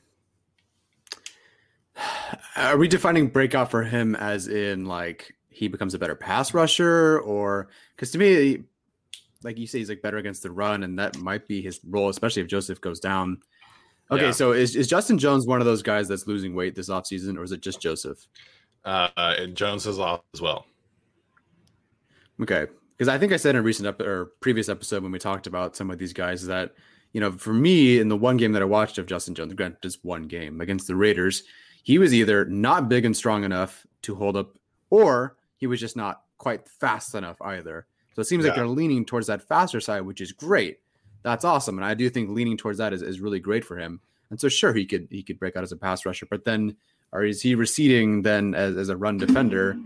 Are 2.57 2.77
we 2.77 2.89
defining 2.89 3.29
breakout 3.29 3.71
for 3.71 3.85
him 3.85 4.17
as 4.17 4.49
in 4.49 4.85
like 4.85 5.33
he 5.49 5.69
becomes 5.69 5.95
a 5.95 5.99
better 5.99 6.17
pass 6.17 6.53
rusher? 6.53 7.21
Or 7.21 7.69
because 7.95 8.11
to 8.13 8.19
me 8.19 8.65
like 9.43 9.57
you 9.57 9.67
say 9.67 9.79
he's 9.79 9.89
like 9.89 10.03
better 10.03 10.19
against 10.19 10.43
the 10.43 10.51
run 10.51 10.83
and 10.83 10.99
that 10.99 11.17
might 11.19 11.47
be 11.47 11.63
his 11.63 11.81
role 11.89 12.11
especially 12.11 12.43
if 12.43 12.49
joseph 12.49 12.81
goes 12.81 12.99
down. 12.99 13.39
Okay 14.11 14.27
yeah. 14.27 14.31
so 14.33 14.53
is, 14.53 14.75
is 14.75 14.89
justin 14.89 15.19
jones 15.19 15.47
one 15.47 15.61
of 15.61 15.67
those 15.67 15.83
guys 15.83 16.09
that's 16.09 16.27
losing 16.27 16.53
weight 16.53 16.75
this 16.75 16.89
offseason 16.89 17.39
or 17.39 17.45
is 17.45 17.53
it 17.53 17.61
just 17.61 17.81
joseph? 17.81 18.27
Uh, 18.85 19.09
and 19.17 19.55
jones 19.55 19.87
is 19.87 20.01
off 20.01 20.23
as 20.35 20.41
well 20.41 20.67
Okay, 22.41 22.67
because 22.97 23.09
I 23.09 23.19
think 23.19 23.33
I 23.33 23.37
said 23.37 23.55
in 23.55 23.61
a 23.61 23.63
recent 23.63 23.89
ep- 23.89 24.01
or 24.01 24.33
previous 24.41 24.69
episode 24.69 25.03
when 25.03 25.13
we 25.13 25.19
talked 25.19 25.47
about 25.47 25.77
some 25.77 25.91
of 25.91 25.99
these 25.99 26.13
guys 26.13 26.47
that 26.47 26.75
you 27.13 27.21
know, 27.21 27.33
for 27.33 27.53
me 27.53 27.99
in 27.99 28.09
the 28.09 28.17
one 28.17 28.37
game 28.37 28.53
that 28.53 28.63
I 28.63 28.67
watched 28.67 28.99
of 28.99 29.07
Justin 29.07 29.35
Jones, 29.35 29.53
granted 29.55 29.83
just 29.83 30.05
one 30.05 30.25
game 30.25 30.61
against 30.61 30.87
the 30.87 30.95
Raiders, 30.95 31.43
he 31.83 31.99
was 31.99 32.15
either 32.15 32.45
not 32.45 32.89
big 32.89 33.05
and 33.05 33.17
strong 33.17 33.45
enough 33.45 33.87
to 34.03 34.15
hold 34.15 34.37
up, 34.37 34.57
or 34.91 35.37
he 35.57 35.67
was 35.67 35.81
just 35.81 35.97
not 35.97 36.23
quite 36.39 36.69
fast 36.69 37.15
enough 37.15 37.41
either. 37.43 37.87
So 38.15 38.21
it 38.21 38.27
seems 38.27 38.45
yeah. 38.45 38.51
like 38.51 38.57
they're 38.57 38.69
leaning 38.69 39.05
towards 39.05 39.27
that 39.27 39.47
faster 39.47 39.81
side, 39.81 40.03
which 40.03 40.21
is 40.21 40.33
great. 40.33 40.79
That's 41.23 41.45
awesome, 41.45 41.79
and 41.79 41.85
I 41.85 41.95
do 41.95 42.09
think 42.09 42.31
leaning 42.31 42.57
towards 42.57 42.79
that 42.79 42.93
is, 42.93 43.03
is 43.03 43.21
really 43.21 43.41
great 43.41 43.65
for 43.65 43.77
him. 43.77 44.01
And 44.31 44.41
so 44.41 44.49
sure, 44.49 44.73
he 44.73 44.87
could 44.87 45.09
he 45.11 45.23
could 45.23 45.39
break 45.39 45.57
out 45.57 45.65
as 45.65 45.73
a 45.73 45.77
pass 45.77 46.07
rusher, 46.07 46.27
but 46.31 46.45
then 46.45 46.77
or 47.13 47.25
is 47.25 47.43
he 47.43 47.57
receding 47.57 48.23
then 48.23 48.55
as, 48.55 48.77
as 48.77 48.89
a 48.89 48.97
run 48.97 49.19
defender? 49.19 49.77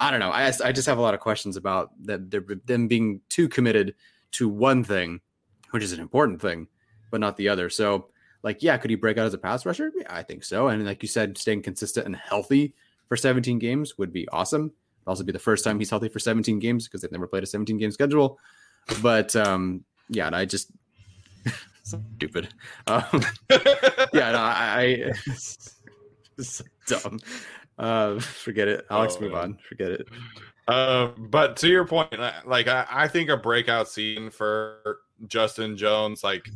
I 0.00 0.10
don't 0.10 0.20
know. 0.20 0.30
I 0.30 0.52
I 0.64 0.72
just 0.72 0.86
have 0.86 0.98
a 0.98 1.02
lot 1.02 1.14
of 1.14 1.20
questions 1.20 1.56
about 1.56 1.90
that 2.04 2.30
them 2.66 2.88
being 2.88 3.20
too 3.28 3.48
committed 3.48 3.94
to 4.32 4.48
one 4.48 4.82
thing, 4.82 5.20
which 5.70 5.82
is 5.82 5.92
an 5.92 6.00
important 6.00 6.40
thing, 6.40 6.66
but 7.10 7.20
not 7.20 7.36
the 7.36 7.48
other. 7.48 7.70
So, 7.70 8.08
like, 8.42 8.62
yeah, 8.62 8.76
could 8.76 8.90
he 8.90 8.96
break 8.96 9.18
out 9.18 9.26
as 9.26 9.34
a 9.34 9.38
pass 9.38 9.64
rusher? 9.64 9.92
Yeah, 9.96 10.06
I 10.08 10.22
think 10.22 10.44
so. 10.44 10.68
And 10.68 10.84
like 10.84 11.02
you 11.02 11.08
said, 11.08 11.38
staying 11.38 11.62
consistent 11.62 12.06
and 12.06 12.16
healthy 12.16 12.74
for 13.08 13.16
17 13.16 13.58
games 13.58 13.96
would 13.98 14.12
be 14.12 14.28
awesome. 14.28 14.64
It'd 14.64 15.08
also 15.08 15.24
be 15.24 15.32
the 15.32 15.38
first 15.38 15.64
time 15.64 15.78
he's 15.78 15.90
healthy 15.90 16.08
for 16.08 16.18
17 16.18 16.58
games 16.58 16.88
because 16.88 17.00
they've 17.00 17.12
never 17.12 17.28
played 17.28 17.42
a 17.42 17.46
17 17.46 17.78
game 17.78 17.90
schedule. 17.90 18.38
But 19.02 19.36
um, 19.36 19.84
yeah, 20.08 20.26
and 20.26 20.34
I 20.34 20.44
just 20.44 20.70
stupid. 21.82 22.48
Um, 22.86 23.04
yeah, 24.12 24.32
no, 24.32 24.38
I, 24.38 25.12
I 25.12 25.12
so 26.42 26.64
dumb. 26.86 27.20
Uh, 27.78 28.18
forget 28.20 28.68
it. 28.68 28.86
Alex, 28.90 29.16
oh, 29.18 29.22
move 29.22 29.32
man. 29.32 29.40
on. 29.40 29.58
Forget 29.68 29.90
it. 29.90 30.08
Uh, 30.68 31.06
but 31.18 31.56
to 31.58 31.68
your 31.68 31.86
point, 31.86 32.12
like 32.46 32.68
I, 32.68 32.86
I, 32.90 33.08
think 33.08 33.30
a 33.30 33.36
breakout 33.36 33.88
scene 33.88 34.30
for 34.30 35.00
Justin 35.26 35.76
Jones, 35.76 36.24
like 36.24 36.48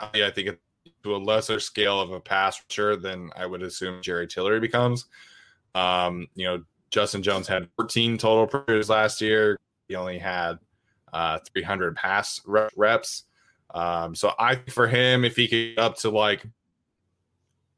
I 0.00 0.30
think 0.30 0.48
it's 0.48 0.58
to 1.02 1.16
a 1.16 1.18
lesser 1.18 1.60
scale 1.60 2.00
of 2.00 2.12
a 2.12 2.20
pass 2.20 2.62
rusher 2.68 2.96
than 2.96 3.30
I 3.36 3.46
would 3.46 3.62
assume 3.62 4.02
Jerry 4.02 4.26
Tillery 4.26 4.60
becomes. 4.60 5.06
Um, 5.74 6.28
you 6.34 6.44
know, 6.44 6.62
Justin 6.90 7.22
Jones 7.22 7.48
had 7.48 7.68
14 7.76 8.18
total 8.18 8.46
pressures 8.46 8.88
last 8.88 9.20
year. 9.20 9.58
He 9.88 9.94
only 9.94 10.18
had 10.18 10.58
uh, 11.12 11.38
300 11.52 11.96
pass 11.96 12.40
reps. 12.76 13.24
Um, 13.74 14.14
so 14.14 14.32
I 14.38 14.56
for 14.68 14.86
him, 14.86 15.24
if 15.24 15.36
he 15.36 15.48
could 15.48 15.76
get 15.76 15.78
up 15.78 15.96
to 15.98 16.10
like 16.10 16.44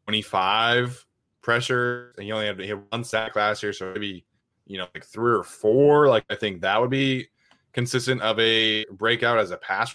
25 0.06 1.06
pressure. 1.44 2.12
And 2.16 2.24
he 2.24 2.32
only 2.32 2.46
had, 2.46 2.58
he 2.58 2.68
had 2.68 2.82
one 2.88 3.04
sack 3.04 3.36
last 3.36 3.62
year, 3.62 3.72
so 3.72 3.92
maybe 3.92 4.24
you 4.66 4.78
know 4.78 4.86
like 4.94 5.04
three 5.04 5.32
or 5.32 5.44
four. 5.44 6.08
Like 6.08 6.24
I 6.30 6.34
think 6.34 6.62
that 6.62 6.80
would 6.80 6.90
be 6.90 7.28
consistent 7.72 8.22
of 8.22 8.40
a 8.40 8.84
breakout 8.86 9.38
as 9.38 9.52
a 9.52 9.56
pass. 9.56 9.94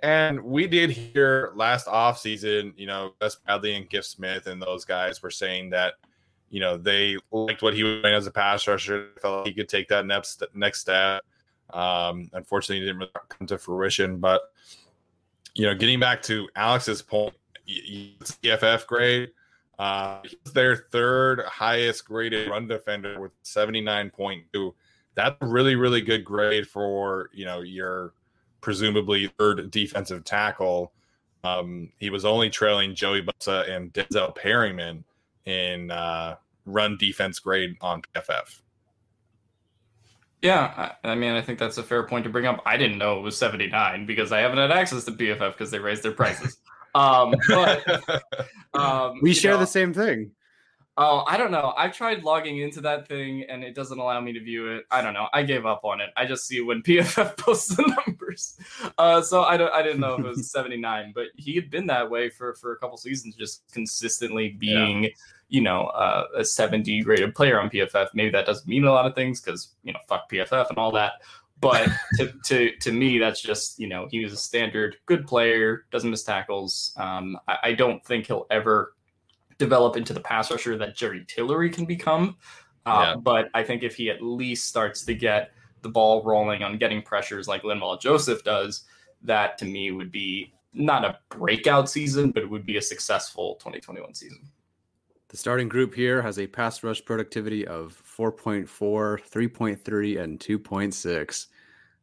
And 0.00 0.42
we 0.42 0.66
did 0.66 0.90
hear 0.90 1.52
last 1.54 1.86
offseason, 1.86 2.72
you 2.76 2.86
know, 2.86 3.12
Gus 3.20 3.36
Bradley 3.36 3.74
and 3.74 3.88
Giff 3.88 4.04
Smith 4.04 4.48
and 4.48 4.60
those 4.60 4.84
guys 4.84 5.22
were 5.22 5.30
saying 5.30 5.70
that, 5.70 5.94
you 6.50 6.58
know, 6.58 6.76
they 6.76 7.16
liked 7.30 7.62
what 7.62 7.74
he 7.74 7.84
was 7.84 8.02
doing 8.02 8.14
as 8.14 8.26
a 8.26 8.32
pass 8.32 8.66
rusher, 8.66 9.10
felt 9.20 9.38
like 9.38 9.46
he 9.46 9.54
could 9.54 9.68
take 9.68 9.88
that 9.88 10.06
next 10.06 10.42
next 10.54 10.80
step. 10.80 11.22
Um, 11.70 12.30
unfortunately, 12.32 12.84
didn't 12.84 12.98
really 12.98 13.10
come 13.28 13.46
to 13.46 13.58
fruition. 13.58 14.18
But 14.18 14.42
you 15.54 15.66
know, 15.66 15.74
getting 15.74 16.00
back 16.00 16.22
to 16.22 16.48
Alex's 16.56 17.02
point, 17.02 17.34
PFF 17.68 18.86
grade, 18.86 19.30
uh, 19.78 20.20
he's 20.22 20.52
their 20.52 20.76
third 20.76 21.40
highest 21.46 22.04
graded 22.04 22.48
run 22.48 22.68
defender 22.68 23.20
with 23.20 23.32
79.2. 23.42 24.74
That's 25.14 25.36
a 25.40 25.46
really, 25.46 25.74
really 25.74 26.00
good 26.00 26.24
grade 26.24 26.66
for, 26.68 27.30
you 27.32 27.44
know, 27.44 27.60
your 27.60 28.12
presumably 28.60 29.32
third 29.38 29.70
defensive 29.70 30.24
tackle. 30.24 30.92
Um, 31.44 31.90
he 31.98 32.10
was 32.10 32.24
only 32.24 32.50
trailing 32.50 32.94
Joey 32.94 33.22
Bosa 33.22 33.68
and 33.68 33.92
Denzel 33.92 34.34
Perryman 34.34 35.04
in 35.44 35.90
uh, 35.90 36.36
run 36.64 36.96
defense 36.96 37.38
grade 37.38 37.76
on 37.80 38.02
PFF. 38.02 38.60
Yeah, 40.40 40.92
I, 41.04 41.10
I 41.10 41.14
mean, 41.14 41.32
I 41.32 41.42
think 41.42 41.58
that's 41.58 41.78
a 41.78 41.82
fair 41.82 42.02
point 42.02 42.24
to 42.24 42.30
bring 42.30 42.46
up. 42.46 42.60
I 42.66 42.76
didn't 42.76 42.98
know 42.98 43.18
it 43.18 43.22
was 43.22 43.36
79 43.38 44.06
because 44.06 44.32
I 44.32 44.40
haven't 44.40 44.58
had 44.58 44.72
access 44.72 45.04
to 45.04 45.12
PFF 45.12 45.52
because 45.52 45.70
they 45.70 45.78
raised 45.78 46.02
their 46.02 46.12
prices. 46.12 46.56
Um, 46.94 47.34
but 47.48 48.22
um, 48.74 49.18
we 49.22 49.32
share 49.32 49.52
know, 49.52 49.60
the 49.60 49.66
same 49.66 49.92
thing. 49.92 50.32
Oh, 50.98 51.24
I 51.26 51.38
don't 51.38 51.50
know. 51.50 51.72
I've 51.76 51.96
tried 51.96 52.22
logging 52.22 52.58
into 52.58 52.82
that 52.82 53.08
thing 53.08 53.44
and 53.48 53.64
it 53.64 53.74
doesn't 53.74 53.98
allow 53.98 54.20
me 54.20 54.34
to 54.34 54.40
view 54.40 54.68
it. 54.68 54.84
I 54.90 55.00
don't 55.00 55.14
know. 55.14 55.26
I 55.32 55.42
gave 55.42 55.64
up 55.64 55.84
on 55.84 56.02
it. 56.02 56.10
I 56.18 56.26
just 56.26 56.46
see 56.46 56.60
when 56.60 56.82
PFF 56.86 57.36
posts 57.38 57.74
the 57.74 58.02
numbers. 58.06 58.58
Uh, 58.98 59.22
so 59.22 59.42
I 59.42 59.56
don't. 59.56 59.72
I 59.72 59.82
didn't 59.82 60.00
know 60.00 60.14
if 60.14 60.20
it 60.20 60.26
was 60.26 60.50
79, 60.52 61.12
but 61.14 61.28
he 61.36 61.54
had 61.54 61.70
been 61.70 61.86
that 61.86 62.10
way 62.10 62.28
for 62.28 62.54
for 62.54 62.72
a 62.72 62.76
couple 62.76 62.98
seasons, 62.98 63.36
just 63.36 63.62
consistently 63.72 64.50
being. 64.50 65.04
Yeah. 65.04 65.10
You 65.48 65.60
know, 65.60 65.88
uh, 65.88 66.28
a 66.36 66.44
70 66.46 67.02
graded 67.02 67.34
player 67.34 67.60
on 67.60 67.68
PFF. 67.68 68.08
Maybe 68.14 68.30
that 68.30 68.46
doesn't 68.46 68.66
mean 68.66 68.84
a 68.84 68.90
lot 68.90 69.04
of 69.04 69.14
things 69.14 69.38
because 69.38 69.74
you 69.82 69.92
know, 69.92 69.98
fuck 70.08 70.30
PFF 70.30 70.70
and 70.70 70.78
all 70.78 70.90
that. 70.92 71.14
But 71.62 71.88
to, 72.16 72.32
to 72.46 72.76
to 72.80 72.92
me, 72.92 73.18
that's 73.18 73.40
just 73.40 73.78
you 73.78 73.86
know 73.86 74.08
he 74.10 74.22
was 74.22 74.32
a 74.32 74.36
standard 74.36 74.96
good 75.06 75.26
player, 75.26 75.86
doesn't 75.92 76.10
miss 76.10 76.24
tackles. 76.24 76.92
Um, 76.96 77.38
I, 77.46 77.56
I, 77.62 77.72
don't 77.72 78.04
think 78.04 78.26
he'll 78.26 78.48
ever 78.50 78.94
develop 79.58 79.96
into 79.96 80.12
the 80.12 80.20
pass 80.20 80.50
rusher 80.50 80.76
that 80.76 80.96
Jerry 80.96 81.24
Tillery 81.28 81.70
can 81.70 81.84
become. 81.84 82.36
Uh, 82.84 83.12
yeah. 83.14 83.16
But 83.16 83.48
I 83.54 83.62
think 83.62 83.84
if 83.84 83.94
he 83.94 84.10
at 84.10 84.20
least 84.20 84.66
starts 84.66 85.04
to 85.04 85.14
get 85.14 85.52
the 85.82 85.88
ball 85.88 86.24
rolling 86.24 86.64
on 86.64 86.78
getting 86.78 87.00
pressures 87.00 87.46
like 87.46 87.62
Linval 87.62 88.00
Joseph 88.00 88.42
does, 88.42 88.82
that 89.22 89.56
to 89.58 89.64
me 89.64 89.92
would 89.92 90.10
be 90.10 90.52
not 90.74 91.04
a 91.04 91.18
breakout 91.28 91.88
season, 91.88 92.32
but 92.32 92.42
it 92.42 92.50
would 92.50 92.66
be 92.66 92.76
a 92.76 92.82
successful 92.82 93.54
2021 93.60 94.14
season. 94.14 94.40
The 95.28 95.36
starting 95.36 95.68
group 95.68 95.94
here 95.94 96.20
has 96.22 96.38
a 96.38 96.46
pass 96.46 96.82
rush 96.82 97.04
productivity 97.04 97.66
of 97.66 98.02
4.4, 98.04 98.66
3.3, 98.66 100.20
and 100.20 100.40
2.6. 100.40 101.46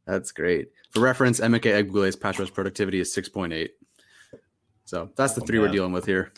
That's 0.10 0.32
great. 0.32 0.70
For 0.90 1.02
reference, 1.02 1.40
Emeka 1.40 1.84
Egbule's 1.84 2.16
pass 2.16 2.40
rush 2.40 2.52
productivity 2.52 3.00
is 3.00 3.16
6.8. 3.16 3.70
So 4.86 5.12
that's 5.16 5.34
the 5.34 5.42
oh, 5.42 5.46
three 5.46 5.60
man. 5.60 5.68
we're 5.68 5.72
dealing 5.72 5.92
with 5.92 6.08
here. 6.08 6.32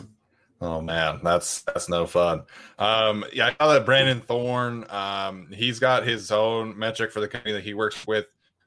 Oh 0.59 0.81
man, 0.81 1.21
that's 1.23 1.61
that's 1.61 1.87
no 1.87 2.05
fun. 2.05 2.43
Um, 2.77 3.23
yeah, 3.31 3.51
I 3.59 3.63
know 3.63 3.73
that 3.73 3.85
Brandon 3.85 4.19
Thorn, 4.19 4.85
um, 4.89 5.47
he's 5.53 5.79
got 5.79 6.05
his 6.05 6.31
own 6.31 6.77
metric 6.77 7.13
for 7.13 7.21
the 7.21 7.29
company 7.29 7.53
that 7.53 7.63
he 7.63 7.73
works 7.73 8.05
with, 8.05 8.25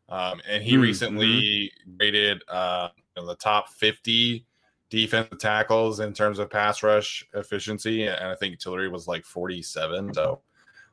um, 0.09 0.41
and 0.49 0.63
he 0.63 0.73
mm-hmm. 0.73 0.83
recently 0.83 1.71
graded 1.99 2.43
uh, 2.49 2.89
the 3.15 3.37
top 3.37 3.69
50 3.75 4.47
defensive 4.89 5.39
tackles 5.39 6.01
in 6.01 6.15
terms 6.15 6.39
of 6.39 6.49
pass 6.49 6.83
rush 6.83 7.25
efficiency, 7.35 8.07
and 8.07 8.27
I 8.27 8.35
think 8.37 8.59
Tillery 8.59 8.89
was 8.89 9.07
like 9.07 9.25
47. 9.25 10.15
So, 10.15 10.41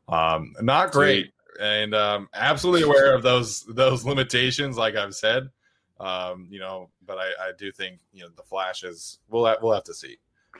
um, 0.10 0.54
not 0.62 0.92
great 0.92 1.32
and 1.60 1.94
um, 1.94 2.30
absolutely 2.34 2.84
aware 2.84 3.14
of 3.14 3.24
those 3.24 3.64
those 3.64 4.06
limitations. 4.06 4.78
Like 4.78 4.96
I've 4.96 5.16
said, 5.16 5.50
um, 6.00 6.48
you 6.50 6.60
know, 6.60 6.90
but 7.06 7.18
I, 7.18 7.28
I 7.40 7.52
do 7.58 7.72
think 7.72 8.00
you 8.14 8.24
know 8.24 8.30
the 8.36 8.44
flashes. 8.44 9.20
We'll 9.30 9.46
have, 9.46 9.58
we'll 9.62 9.74
have 9.74 9.84
to 9.86 9.94
see. 9.94 10.18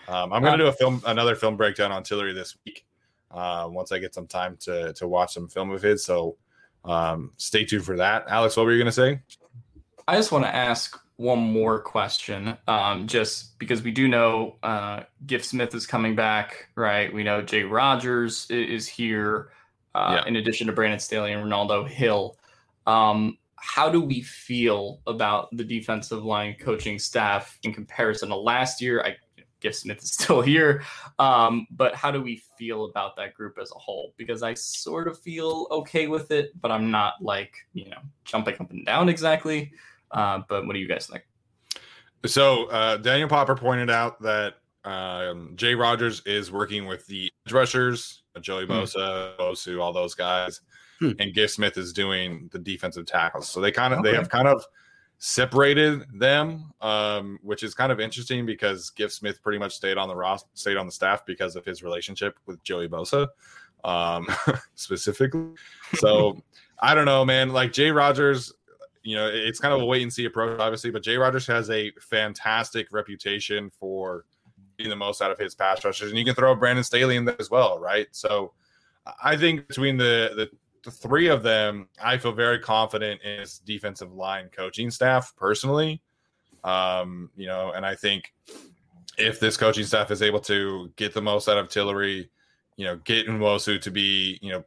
Um, 0.08 0.34
I'm 0.34 0.42
going 0.42 0.58
to 0.58 0.64
do 0.64 0.70
a 0.70 0.74
film 0.74 1.02
another 1.06 1.36
film 1.36 1.58
breakdown 1.58 1.92
on 1.92 2.04
Tillery 2.04 2.34
this 2.34 2.58
week. 2.66 2.86
Uh, 3.30 3.68
once 3.72 3.92
I 3.92 4.00
get 4.00 4.14
some 4.14 4.28
time 4.28 4.58
to 4.62 4.94
to 4.94 5.08
watch 5.08 5.34
some 5.34 5.48
film 5.48 5.72
of 5.72 5.82
his, 5.82 6.04
so 6.04 6.38
um, 6.86 7.32
stay 7.38 7.66
tuned 7.66 7.86
for 7.86 7.98
that. 7.98 8.26
Alex, 8.28 8.58
what 8.58 8.66
were 8.66 8.72
you 8.72 8.78
going 8.78 8.86
to 8.86 8.92
say? 8.92 9.22
I 10.08 10.16
just 10.16 10.32
want 10.32 10.46
to 10.46 10.54
ask 10.54 11.00
one 11.22 11.40
more 11.40 11.80
question, 11.80 12.58
um, 12.68 13.08
just 13.08 13.58
because 13.60 13.84
we 13.84 13.92
do 13.92 14.08
know 14.08 14.56
uh, 14.64 15.04
Giff 15.28 15.46
Smith 15.46 15.76
is 15.76 15.86
coming 15.86 16.16
back, 16.16 16.68
right? 16.76 17.14
We 17.14 17.24
know 17.24 17.42
Jay 17.44 17.64
Rodgers 17.64 18.50
is 18.50 18.88
here, 18.88 19.50
uh, 19.96 20.18
yeah. 20.20 20.28
in 20.28 20.38
addition 20.38 20.68
to 20.68 20.74
Brandon 20.74 21.00
Staley 21.00 21.34
and 21.34 21.44
Renaldo 21.44 21.86
Hill. 21.86 22.38
Um, 22.88 23.38
how 23.58 23.90
do 23.90 24.02
we 24.02 24.22
feel 24.22 25.02
about 25.06 25.56
the 25.56 25.64
defensive 25.64 26.24
line 26.24 26.56
coaching 26.60 26.98
staff 26.98 27.60
in 27.64 27.74
comparison 27.74 28.30
to 28.30 28.36
last 28.36 28.82
year? 28.82 29.04
I 29.04 29.16
Giff 29.60 29.76
Smith 29.76 30.02
is 30.02 30.12
still 30.14 30.42
here, 30.42 30.84
um, 31.20 31.68
but 31.70 31.94
how 31.94 32.10
do 32.10 32.22
we 32.22 32.42
feel 32.58 32.86
about 32.86 33.16
that 33.18 33.36
group 33.36 33.60
as 33.62 33.72
a 33.72 33.78
whole? 33.78 34.14
Because 34.18 34.42
I 34.42 34.56
sort 34.56 35.08
of 35.08 35.20
feel 35.20 35.68
okay 35.70 36.08
with 36.08 36.32
it, 36.32 36.60
but 36.60 36.72
I'm 36.72 36.90
not 36.90 37.22
like 37.22 37.54
you 37.74 37.90
know 37.90 38.00
jumping 38.26 38.56
up 38.60 38.72
and 38.72 38.86
down 38.86 39.08
exactly. 39.08 39.72
Uh, 40.10 40.42
but 40.50 40.66
what 40.66 40.74
do 40.74 40.80
you 40.80 40.88
guys 40.88 41.08
think? 41.08 41.24
So 42.26 42.66
uh, 42.66 42.98
Daniel 42.98 43.30
Popper 43.30 43.56
pointed 43.56 43.90
out 43.90 44.22
that 44.22 44.56
um, 44.84 45.54
Jay 45.56 45.76
Rodgers 45.76 46.22
is 46.26 46.52
working 46.52 46.86
with 46.86 47.06
the 47.08 47.32
edge 47.46 47.54
rushers, 47.54 48.24
Joey 48.40 48.66
hmm. 48.66 48.72
Bosa, 48.72 49.36
hmm. 49.36 49.42
Nwosu, 49.42 49.82
all 49.82 49.94
those 49.94 50.16
guys, 50.16 50.62
hmm. 51.00 51.12
and 51.20 51.34
Giff 51.34 51.52
Smith 51.52 51.78
is 51.78 51.94
doing 51.94 52.50
the 52.52 52.60
defensive 52.60 53.06
tackles. 53.06 53.50
So 53.50 53.62
they 53.62 53.72
kind 53.72 53.94
of 53.94 54.00
okay. 54.00 54.12
they 54.12 54.16
have 54.18 54.30
kind 54.30 54.48
of 54.48 54.64
separated 55.24 56.04
them, 56.18 56.72
um, 56.82 57.38
which 57.44 57.62
is 57.62 57.76
kind 57.76 57.92
of 57.92 58.00
interesting 58.00 58.46
because 58.46 58.90
Giff 58.90 59.12
Smith 59.12 59.42
pretty 59.44 59.60
much 59.60 59.76
stayed 59.76 59.98
on 59.98 60.08
the 60.08 60.16
roster, 60.16 60.50
stayed 60.56 60.78
on 60.78 60.88
the 60.88 60.92
staff 60.92 61.26
because 61.26 61.56
of 61.56 61.64
his 61.64 61.84
relationship 61.84 62.40
with 62.48 62.64
Joey 62.64 62.88
Bosa, 62.90 63.28
um, 63.84 64.28
specifically. 64.76 65.52
So 65.94 66.42
I 66.82 66.96
don't 66.96 67.06
know, 67.06 67.24
man. 67.24 67.50
Like 67.50 67.72
Jay 67.72 67.92
Rodgers, 67.92 68.52
you 69.04 69.16
know, 69.16 69.28
it's 69.32 69.60
kind 69.60 69.76
of 69.76 69.82
a 69.82 69.86
wait 69.86 70.02
and 70.02 70.12
see 70.12 70.26
approach, 70.26 70.60
obviously, 70.60 70.90
but 70.90 71.04
Jay 71.04 71.18
Rodgers 71.18 71.46
has 71.46 71.70
a 71.70 71.92
fantastic 72.00 72.88
reputation 72.92 73.70
for 73.80 74.26
the 74.90 74.96
most 74.96 75.22
out 75.22 75.32
of 75.32 75.40
his 75.40 75.56
pass 75.56 75.84
rushers, 75.84 76.10
and 76.10 76.18
you 76.18 76.26
can 76.26 76.36
throw 76.36 76.56
Brandon 76.56 76.84
Staley 76.84 77.16
in 77.16 77.26
there 77.26 77.40
as 77.40 77.50
well, 77.50 77.80
right? 77.80 78.08
So, 78.12 78.54
I 79.24 79.38
think 79.38 79.68
between 79.68 79.98
the 79.98 80.32
the, 80.36 80.50
the 80.84 80.92
three 80.92 81.28
of 81.28 81.44
them, 81.44 81.88
I 82.02 82.18
feel 82.18 82.32
very 82.32 82.60
confident 82.60 83.22
in 83.22 83.40
his 83.40 83.60
defensive 83.60 84.14
line 84.14 84.50
coaching 84.52 84.92
staff 84.92 85.34
personally. 85.36 86.02
Um, 86.64 87.30
you 87.36 87.48
know, 87.48 87.72
and 87.72 87.86
I 87.86 87.96
think 87.96 88.34
if 89.18 89.40
this 89.40 89.58
coaching 89.58 89.86
staff 89.86 90.12
is 90.12 90.22
able 90.22 90.40
to 90.42 90.92
get 90.96 91.14
the 91.14 91.22
most 91.22 91.50
out 91.50 91.58
of 91.58 91.70
Tillery, 91.70 92.30
you 92.78 92.86
know, 92.86 92.98
get 92.98 93.28
Nwosu 93.28 93.82
to 93.82 93.92
be, 93.92 94.40
you 94.42 94.52
know, 94.52 94.64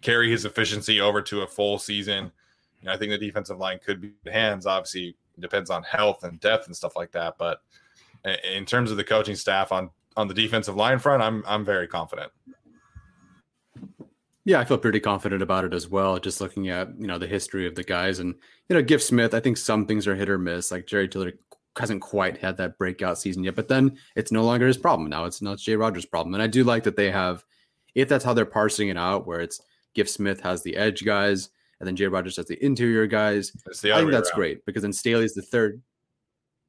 carry 0.00 0.30
his 0.30 0.44
efficiency 0.44 1.00
over 1.00 1.22
to 1.22 1.42
a 1.42 1.46
full 1.46 1.78
season 1.78 2.32
you 2.80 2.86
know, 2.86 2.92
I 2.92 2.96
think 2.96 3.10
the 3.10 3.18
defensive 3.18 3.58
line 3.58 3.78
could 3.84 4.00
be 4.00 4.12
hands. 4.30 4.66
Obviously, 4.66 5.16
depends 5.38 5.70
on 5.70 5.82
health 5.82 6.24
and 6.24 6.40
depth 6.40 6.66
and 6.66 6.76
stuff 6.76 6.96
like 6.96 7.12
that. 7.12 7.36
But 7.38 7.62
in 8.24 8.64
terms 8.66 8.90
of 8.90 8.96
the 8.96 9.04
coaching 9.04 9.36
staff 9.36 9.72
on 9.72 9.90
on 10.16 10.28
the 10.28 10.34
defensive 10.34 10.76
line 10.76 10.98
front, 10.98 11.22
I'm 11.22 11.44
I'm 11.46 11.64
very 11.64 11.86
confident. 11.86 12.32
Yeah, 14.44 14.58
I 14.58 14.64
feel 14.64 14.78
pretty 14.78 15.00
confident 15.00 15.42
about 15.42 15.64
it 15.64 15.74
as 15.74 15.88
well. 15.88 16.18
Just 16.18 16.40
looking 16.40 16.68
at 16.68 16.88
you 16.98 17.06
know 17.06 17.18
the 17.18 17.26
history 17.26 17.66
of 17.66 17.74
the 17.74 17.84
guys, 17.84 18.18
and 18.18 18.34
you 18.68 18.76
know 18.76 18.82
Giff 18.82 19.02
Smith, 19.02 19.34
I 19.34 19.40
think 19.40 19.56
some 19.56 19.86
things 19.86 20.06
are 20.06 20.14
hit 20.14 20.30
or 20.30 20.38
miss. 20.38 20.70
Like 20.70 20.86
Jerry 20.86 21.08
Tiller 21.08 21.32
hasn't 21.78 22.02
quite 22.02 22.38
had 22.38 22.56
that 22.56 22.78
breakout 22.78 23.18
season 23.18 23.44
yet, 23.44 23.54
but 23.54 23.68
then 23.68 23.96
it's 24.16 24.32
no 24.32 24.42
longer 24.42 24.66
his 24.66 24.78
problem. 24.78 25.08
Now 25.08 25.24
it's 25.24 25.42
now 25.42 25.52
it's 25.52 25.62
Jay 25.62 25.76
Rodgers' 25.76 26.06
problem, 26.06 26.34
and 26.34 26.42
I 26.42 26.46
do 26.46 26.64
like 26.64 26.84
that 26.84 26.96
they 26.96 27.10
have, 27.10 27.44
if 27.94 28.08
that's 28.08 28.24
how 28.24 28.34
they're 28.34 28.46
parsing 28.46 28.88
it 28.88 28.96
out, 28.96 29.26
where 29.26 29.40
it's 29.40 29.60
Giff 29.94 30.08
Smith 30.08 30.40
has 30.40 30.62
the 30.62 30.76
edge 30.76 31.04
guys, 31.04 31.50
and 31.78 31.86
then 31.86 31.96
Jay 31.96 32.06
Rodgers 32.06 32.36
has 32.36 32.46
the 32.46 32.62
interior 32.64 33.06
guys. 33.06 33.52
The 33.82 33.92
I 33.92 33.98
think 33.98 34.10
that's 34.10 34.30
around. 34.30 34.36
great 34.36 34.64
because 34.64 34.82
then 34.82 34.92
Staley's 34.92 35.34
the 35.34 35.42
third. 35.42 35.82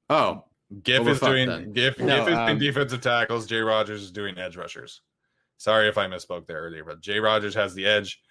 Oh, 0.10 0.43
Giff 0.84 1.08
is 1.08 1.20
doing 1.20 1.50
then. 1.50 1.74
Giff, 1.74 2.00
no, 2.00 2.06
Giff 2.06 2.28
is 2.30 2.38
um, 2.38 2.46
doing 2.48 2.60
defensive 2.60 3.02
tackles. 3.02 3.46
Jay 3.46 3.60
Rodgers 3.60 4.04
is 4.04 4.12
doing 4.12 4.38
edge 4.38 4.56
rushers. 4.56 5.02
Sorry 5.58 5.88
if 5.88 5.98
I 5.98 6.08
misspoke 6.08 6.48
there 6.48 6.62
earlier, 6.62 6.86
but 6.86 7.02
Jay 7.02 7.20
Rodgers 7.20 7.54
has 7.56 7.74
the 7.74 7.86
edge. 7.86 8.22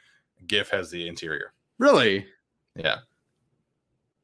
Giff 0.47 0.71
has 0.71 0.91
the 0.91 1.07
interior. 1.07 1.53
Really? 1.79 2.27
Yeah. 2.75 2.99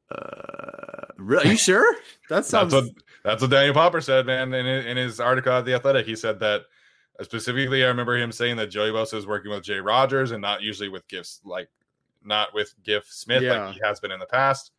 Uh, 0.09 0.87
are 1.19 1.45
you 1.45 1.57
sure? 1.57 1.95
That 2.29 2.45
sounds. 2.45 2.73
That's 2.73 2.87
what, 2.87 2.95
that's 3.23 3.41
what 3.41 3.51
Daniel 3.51 3.73
Popper 3.73 4.01
said, 4.01 4.25
man. 4.25 4.53
In, 4.53 4.65
in 4.65 4.97
his 4.97 5.21
article 5.21 5.53
at 5.53 5.63
the 5.63 5.73
Athletic, 5.75 6.05
he 6.05 6.15
said 6.17 6.41
that 6.41 6.63
specifically. 7.21 7.85
I 7.85 7.87
remember 7.87 8.17
him 8.17 8.33
saying 8.33 8.57
that 8.57 8.67
Joey 8.67 8.89
Bosa 8.89 9.13
is 9.13 9.25
working 9.25 9.51
with 9.51 9.63
Jay 9.63 9.79
Rodgers 9.79 10.31
and 10.31 10.41
not 10.41 10.61
usually 10.61 10.89
with 10.89 11.07
gifts 11.07 11.39
like 11.45 11.69
not 12.25 12.53
with 12.53 12.73
Giff 12.83 13.05
Smith 13.09 13.43
yeah. 13.43 13.67
like 13.67 13.75
he 13.75 13.81
has 13.81 14.01
been 14.01 14.11
in 14.11 14.19
the 14.19 14.25
past. 14.25 14.71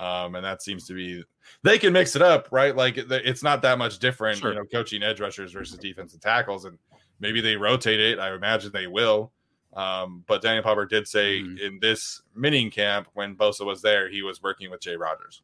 Um, 0.00 0.36
and 0.36 0.44
that 0.44 0.62
seems 0.62 0.86
to 0.86 0.94
be 0.94 1.24
they 1.64 1.78
can 1.78 1.92
mix 1.92 2.14
it 2.14 2.22
up, 2.22 2.48
right? 2.52 2.74
Like 2.76 2.96
it's 2.96 3.42
not 3.42 3.62
that 3.62 3.78
much 3.78 3.98
different, 3.98 4.38
sure. 4.38 4.50
you 4.50 4.56
know, 4.56 4.64
coaching 4.64 5.02
edge 5.02 5.20
rushers 5.20 5.52
versus 5.52 5.78
defensive 5.78 6.20
tackles, 6.20 6.64
and 6.64 6.78
maybe 7.20 7.40
they 7.40 7.56
rotate 7.56 8.00
it. 8.00 8.18
I 8.18 8.34
imagine 8.34 8.70
they 8.72 8.86
will. 8.86 9.32
Um, 9.74 10.24
but 10.26 10.42
Daniel 10.42 10.62
Popper 10.62 10.86
did 10.86 11.06
say 11.06 11.40
mm-hmm. 11.40 11.58
in 11.58 11.78
this 11.80 12.22
minicamp 12.36 13.06
when 13.14 13.34
Bosa 13.34 13.66
was 13.66 13.82
there, 13.82 14.08
he 14.08 14.22
was 14.22 14.42
working 14.42 14.70
with 14.70 14.80
Jay 14.80 14.96
Rodgers. 14.96 15.42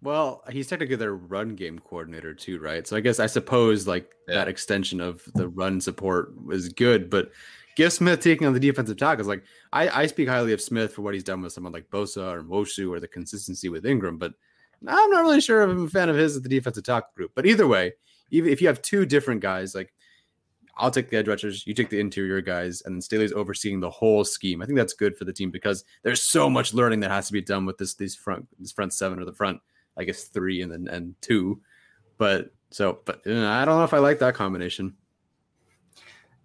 Well, 0.00 0.42
he's 0.50 0.66
technically 0.66 0.96
their 0.96 1.14
run 1.14 1.54
game 1.54 1.78
coordinator 1.78 2.34
too, 2.34 2.58
right? 2.60 2.86
So 2.86 2.96
I 2.96 3.00
guess 3.00 3.18
I 3.20 3.26
suppose 3.26 3.86
like 3.86 4.10
yeah. 4.28 4.34
that 4.34 4.48
extension 4.48 5.00
of 5.00 5.22
the 5.34 5.48
run 5.48 5.80
support 5.80 6.34
was 6.44 6.68
good, 6.68 7.08
but 7.08 7.30
Giff 7.76 7.92
Smith 7.92 8.20
taking 8.20 8.46
on 8.46 8.52
the 8.52 8.60
defensive 8.60 8.96
tackles. 8.96 9.28
Like 9.28 9.44
I, 9.72 10.02
I 10.02 10.06
speak 10.06 10.28
highly 10.28 10.52
of 10.52 10.60
Smith 10.60 10.92
for 10.92 11.02
what 11.02 11.14
he's 11.14 11.24
done 11.24 11.42
with 11.42 11.52
someone 11.52 11.72
like 11.72 11.90
Bosa 11.90 12.32
or 12.32 12.42
Nwosu 12.42 12.90
or 12.90 13.00
the 13.00 13.08
consistency 13.08 13.68
with 13.68 13.86
Ingram, 13.86 14.18
but 14.18 14.34
I'm 14.86 15.10
not 15.10 15.22
really 15.22 15.40
sure 15.40 15.62
if 15.62 15.70
I'm 15.70 15.86
a 15.86 15.88
fan 15.88 16.08
of 16.08 16.16
his 16.16 16.36
at 16.36 16.42
the 16.42 16.48
defensive 16.48 16.84
tackle 16.84 17.10
group. 17.16 17.32
But 17.34 17.46
either 17.46 17.66
way, 17.66 17.94
even 18.30 18.50
if 18.50 18.60
you 18.60 18.68
have 18.68 18.82
two 18.82 19.06
different 19.06 19.40
guys, 19.40 19.74
like 19.74 19.92
I'll 20.76 20.90
take 20.90 21.10
the 21.10 21.16
edge 21.16 21.28
rushers, 21.28 21.66
you 21.66 21.74
take 21.74 21.90
the 21.90 22.00
interior 22.00 22.40
guys, 22.40 22.82
and 22.82 22.94
then 22.94 23.00
Staley's 23.00 23.32
overseeing 23.32 23.80
the 23.80 23.90
whole 23.90 24.24
scheme. 24.24 24.60
I 24.60 24.66
think 24.66 24.76
that's 24.76 24.92
good 24.92 25.16
for 25.16 25.24
the 25.24 25.32
team 25.32 25.50
because 25.50 25.84
there's 26.02 26.22
so 26.22 26.50
much 26.50 26.74
learning 26.74 27.00
that 27.00 27.10
has 27.10 27.28
to 27.28 27.32
be 27.32 27.40
done 27.40 27.64
with 27.64 27.78
this 27.78 27.94
these 27.94 28.14
front 28.14 28.46
this 28.58 28.72
front 28.72 28.92
seven 28.92 29.20
or 29.20 29.24
the 29.24 29.32
front, 29.32 29.60
I 29.96 30.04
guess 30.04 30.24
three 30.24 30.62
and 30.62 30.72
then 30.72 30.88
and 30.88 31.14
two. 31.20 31.60
But 32.18 32.52
so, 32.70 33.00
but 33.04 33.22
uh, 33.26 33.48
I 33.48 33.64
don't 33.64 33.78
know 33.78 33.84
if 33.84 33.94
I 33.94 33.98
like 33.98 34.18
that 34.18 34.34
combination. 34.34 34.96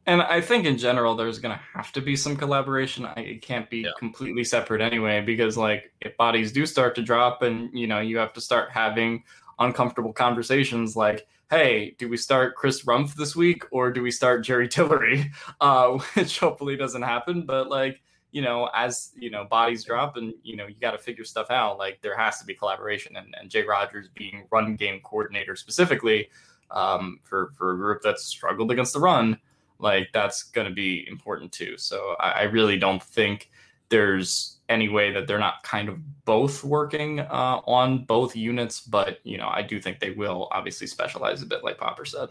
And 0.09 0.23
I 0.23 0.41
think 0.41 0.65
in 0.65 0.79
general, 0.79 1.15
there's 1.15 1.37
going 1.37 1.55
to 1.55 1.61
have 1.75 1.91
to 1.91 2.01
be 2.01 2.15
some 2.15 2.35
collaboration. 2.35 3.05
I, 3.05 3.19
it 3.19 3.41
can't 3.43 3.69
be 3.69 3.81
yeah. 3.81 3.91
completely 3.99 4.43
separate 4.43 4.81
anyway, 4.81 5.21
because 5.21 5.55
like 5.55 5.93
if 6.01 6.17
bodies 6.17 6.51
do 6.51 6.65
start 6.65 6.95
to 6.95 7.03
drop, 7.03 7.43
and 7.43 7.69
you 7.77 7.85
know 7.85 7.99
you 7.99 8.17
have 8.17 8.33
to 8.33 8.41
start 8.41 8.71
having 8.71 9.23
uncomfortable 9.59 10.11
conversations, 10.11 10.95
like, 10.95 11.27
"Hey, 11.51 11.95
do 11.99 12.09
we 12.09 12.17
start 12.17 12.55
Chris 12.55 12.85
Rumph 12.85 13.13
this 13.13 13.35
week, 13.35 13.65
or 13.71 13.91
do 13.91 14.01
we 14.01 14.09
start 14.09 14.43
Jerry 14.43 14.67
Tillery?" 14.67 15.31
Uh, 15.61 15.99
which 16.15 16.39
hopefully 16.39 16.75
doesn't 16.75 17.03
happen, 17.03 17.45
but 17.45 17.69
like 17.69 18.01
you 18.31 18.41
know, 18.41 18.67
as 18.73 19.11
you 19.15 19.29
know, 19.29 19.45
bodies 19.45 19.83
drop, 19.83 20.17
and 20.17 20.33
you 20.41 20.55
know 20.55 20.65
you 20.65 20.75
got 20.81 20.91
to 20.91 20.97
figure 20.97 21.23
stuff 21.23 21.51
out. 21.51 21.77
Like 21.77 22.01
there 22.01 22.17
has 22.17 22.39
to 22.39 22.45
be 22.45 22.55
collaboration, 22.55 23.15
and, 23.15 23.35
and 23.39 23.47
Jay 23.47 23.61
Rodgers 23.61 24.09
being 24.15 24.47
run 24.49 24.75
game 24.75 25.01
coordinator 25.03 25.55
specifically 25.55 26.29
um, 26.71 27.19
for 27.21 27.51
for 27.55 27.73
a 27.73 27.77
group 27.77 28.01
that's 28.01 28.23
struggled 28.23 28.71
against 28.71 28.93
the 28.93 28.99
run 28.99 29.37
like 29.79 30.09
that's 30.13 30.43
going 30.43 30.67
to 30.67 30.73
be 30.73 31.07
important 31.07 31.51
too. 31.51 31.77
So 31.77 32.15
I, 32.19 32.31
I, 32.31 32.43
really 32.43 32.77
don't 32.77 33.01
think 33.01 33.49
there's 33.87 34.57
any 34.67 34.89
way 34.89 35.11
that 35.11 35.25
they're 35.25 35.39
not 35.39 35.63
kind 35.63 35.89
of 35.89 36.25
both 36.25 36.63
working 36.63 37.21
uh, 37.21 37.61
on 37.65 38.03
both 38.05 38.35
units, 38.35 38.81
but 38.81 39.19
you 39.23 39.37
know 39.37 39.47
I 39.47 39.61
do 39.61 39.79
think 39.79 39.99
they 39.99 40.11
will 40.11 40.47
obviously 40.51 40.87
specialize 40.87 41.41
a 41.41 41.45
bit, 41.45 41.63
like 41.63 41.77
Popper 41.77 42.05
said. 42.05 42.29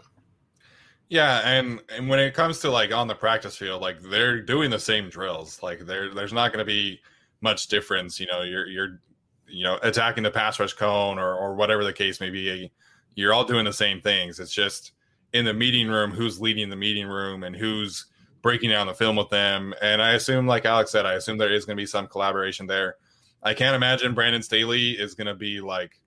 Yeah, 1.09 1.41
and 1.43 1.81
and 1.89 2.07
when 2.07 2.19
it 2.19 2.35
comes 2.35 2.59
to 2.59 2.69
like 2.69 2.93
on 2.93 3.07
the 3.07 3.15
practice 3.15 3.57
field, 3.57 3.81
like 3.81 3.99
they're 3.99 4.41
doing 4.41 4.69
the 4.69 4.79
same 4.79 5.09
drills. 5.09 5.61
Like 5.63 5.85
there, 5.85 6.13
there's 6.13 6.33
not 6.33 6.53
going 6.53 6.63
to 6.63 6.65
be 6.65 7.01
much 7.41 7.67
difference. 7.67 8.19
You 8.19 8.27
know, 8.27 8.43
you're 8.43 8.67
you're 8.67 9.01
you 9.47 9.63
know 9.63 9.79
attacking 9.81 10.23
the 10.23 10.31
pass 10.31 10.59
rush 10.59 10.73
cone 10.73 11.17
or 11.17 11.35
or 11.35 11.55
whatever 11.55 11.83
the 11.83 11.93
case 11.93 12.21
may 12.21 12.29
be. 12.29 12.71
You're 13.15 13.33
all 13.33 13.43
doing 13.43 13.65
the 13.65 13.73
same 13.73 13.99
things. 14.01 14.39
It's 14.39 14.53
just 14.53 14.91
in 15.33 15.45
the 15.45 15.53
meeting 15.53 15.87
room 15.87 16.11
who's 16.11 16.41
leading 16.41 16.69
the 16.69 16.75
meeting 16.75 17.07
room 17.07 17.43
and 17.43 17.55
who's 17.55 18.05
breaking 18.41 18.69
down 18.69 18.87
the 18.87 18.93
film 18.93 19.15
with 19.15 19.29
them. 19.29 19.73
And 19.81 20.01
I 20.01 20.13
assume, 20.13 20.47
like 20.47 20.65
Alex 20.65 20.91
said, 20.91 21.05
I 21.05 21.13
assume 21.13 21.37
there 21.37 21.53
is 21.53 21.65
going 21.65 21.77
to 21.77 21.81
be 21.81 21.85
some 21.85 22.07
collaboration 22.07 22.67
there. 22.67 22.95
I 23.43 23.53
can't 23.53 23.75
imagine 23.75 24.13
Brandon 24.13 24.41
Staley 24.41 24.91
is 24.91 25.13
going 25.13 25.27
to 25.27 25.35
be 25.35 25.61
like 25.61 25.99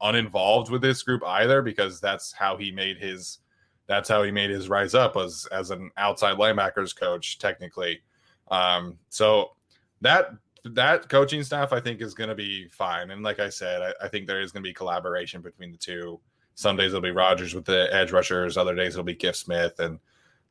uninvolved 0.00 0.70
with 0.70 0.82
this 0.82 1.02
group 1.02 1.22
either 1.24 1.62
because 1.62 2.00
that's 2.00 2.32
how 2.32 2.56
he 2.56 2.72
made 2.72 2.98
his 2.98 3.38
that's 3.86 4.08
how 4.08 4.22
he 4.22 4.30
made 4.30 4.50
his 4.50 4.68
rise 4.68 4.94
up 4.94 5.16
as 5.16 5.46
as 5.52 5.70
an 5.70 5.90
outside 5.96 6.36
linebackers 6.36 6.96
coach 6.96 7.38
technically. 7.38 8.00
Um, 8.50 8.98
so 9.08 9.50
that 10.00 10.30
that 10.64 11.08
coaching 11.08 11.42
staff 11.42 11.72
I 11.72 11.80
think 11.80 12.00
is 12.00 12.14
going 12.14 12.28
to 12.28 12.34
be 12.34 12.68
fine. 12.68 13.10
And 13.10 13.22
like 13.22 13.40
I 13.40 13.48
said, 13.48 13.82
I, 13.82 14.06
I 14.06 14.08
think 14.08 14.26
there 14.26 14.40
is 14.40 14.52
going 14.52 14.62
to 14.62 14.68
be 14.68 14.74
collaboration 14.74 15.42
between 15.42 15.72
the 15.72 15.78
two. 15.78 16.20
Some 16.54 16.76
days 16.76 16.88
it'll 16.88 17.00
be 17.00 17.10
Rodgers 17.10 17.54
with 17.54 17.64
the 17.64 17.88
edge 17.92 18.12
rushers. 18.12 18.56
Other 18.56 18.74
days 18.74 18.94
it'll 18.94 19.04
be 19.04 19.14
Giff 19.14 19.36
Smith. 19.36 19.78
And 19.78 19.98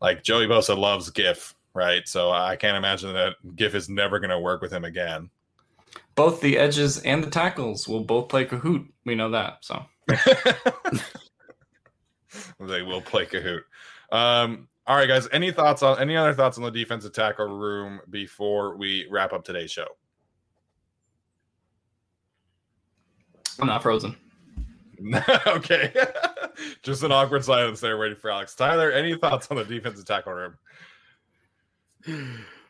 like 0.02 0.24
Joey 0.24 0.48
Bosa 0.48 0.78
loves 0.78 1.10
Giff, 1.10 1.56
right? 1.74 2.08
So 2.08 2.32
I 2.32 2.56
can't 2.56 2.78
imagine 2.78 3.14
that 3.14 3.36
Giff 3.56 3.76
is 3.76 3.90
never 3.90 4.20
going 4.20 4.32
to 4.32 4.40
work 4.40 4.62
with 4.62 4.72
him 4.72 4.84
again. 4.84 5.30
Both 6.16 6.42
the 6.42 6.58
edges 6.58 7.00
and 7.00 7.24
the 7.24 7.30
tackles 7.30 7.88
will 7.88 8.04
both 8.04 8.30
play 8.30 8.46
Kahoot. 8.46 8.88
We 9.06 9.16
know 9.16 9.30
that. 9.32 9.60
So 9.62 9.86
they 12.60 12.82
will 12.82 13.02
play 13.02 13.26
Kahoot. 13.26 13.62
Um, 14.12 14.68
all 14.88 14.98
right, 14.98 15.08
guys. 15.08 15.28
Any 15.32 15.52
thoughts 15.52 15.84
on 15.84 16.00
any 16.00 16.18
other 16.18 16.34
thoughts 16.34 16.58
on 16.58 16.64
the 16.64 16.72
defensive 16.72 17.14
tackle 17.14 17.48
room 17.48 18.02
before 18.10 18.76
we 18.76 19.08
wrap 19.10 19.32
up 19.32 19.44
today's 19.44 19.72
show? 19.72 19.88
I'm 23.60 23.68
not 23.68 23.84
frozen. 23.84 24.16
okay. 25.48 25.94
Just 26.84 27.04
an 27.04 27.12
awkward 27.12 27.44
silence 27.44 27.80
there 27.80 27.98
waiting 27.98 28.18
for 28.18 28.32
Alex. 28.32 28.56
Tyler, 28.56 28.92
any 28.92 29.16
thoughts 29.16 29.48
on 29.50 29.58
the 29.58 29.66
defensive 29.66 30.06
tackle 30.06 30.34
room? 30.34 30.58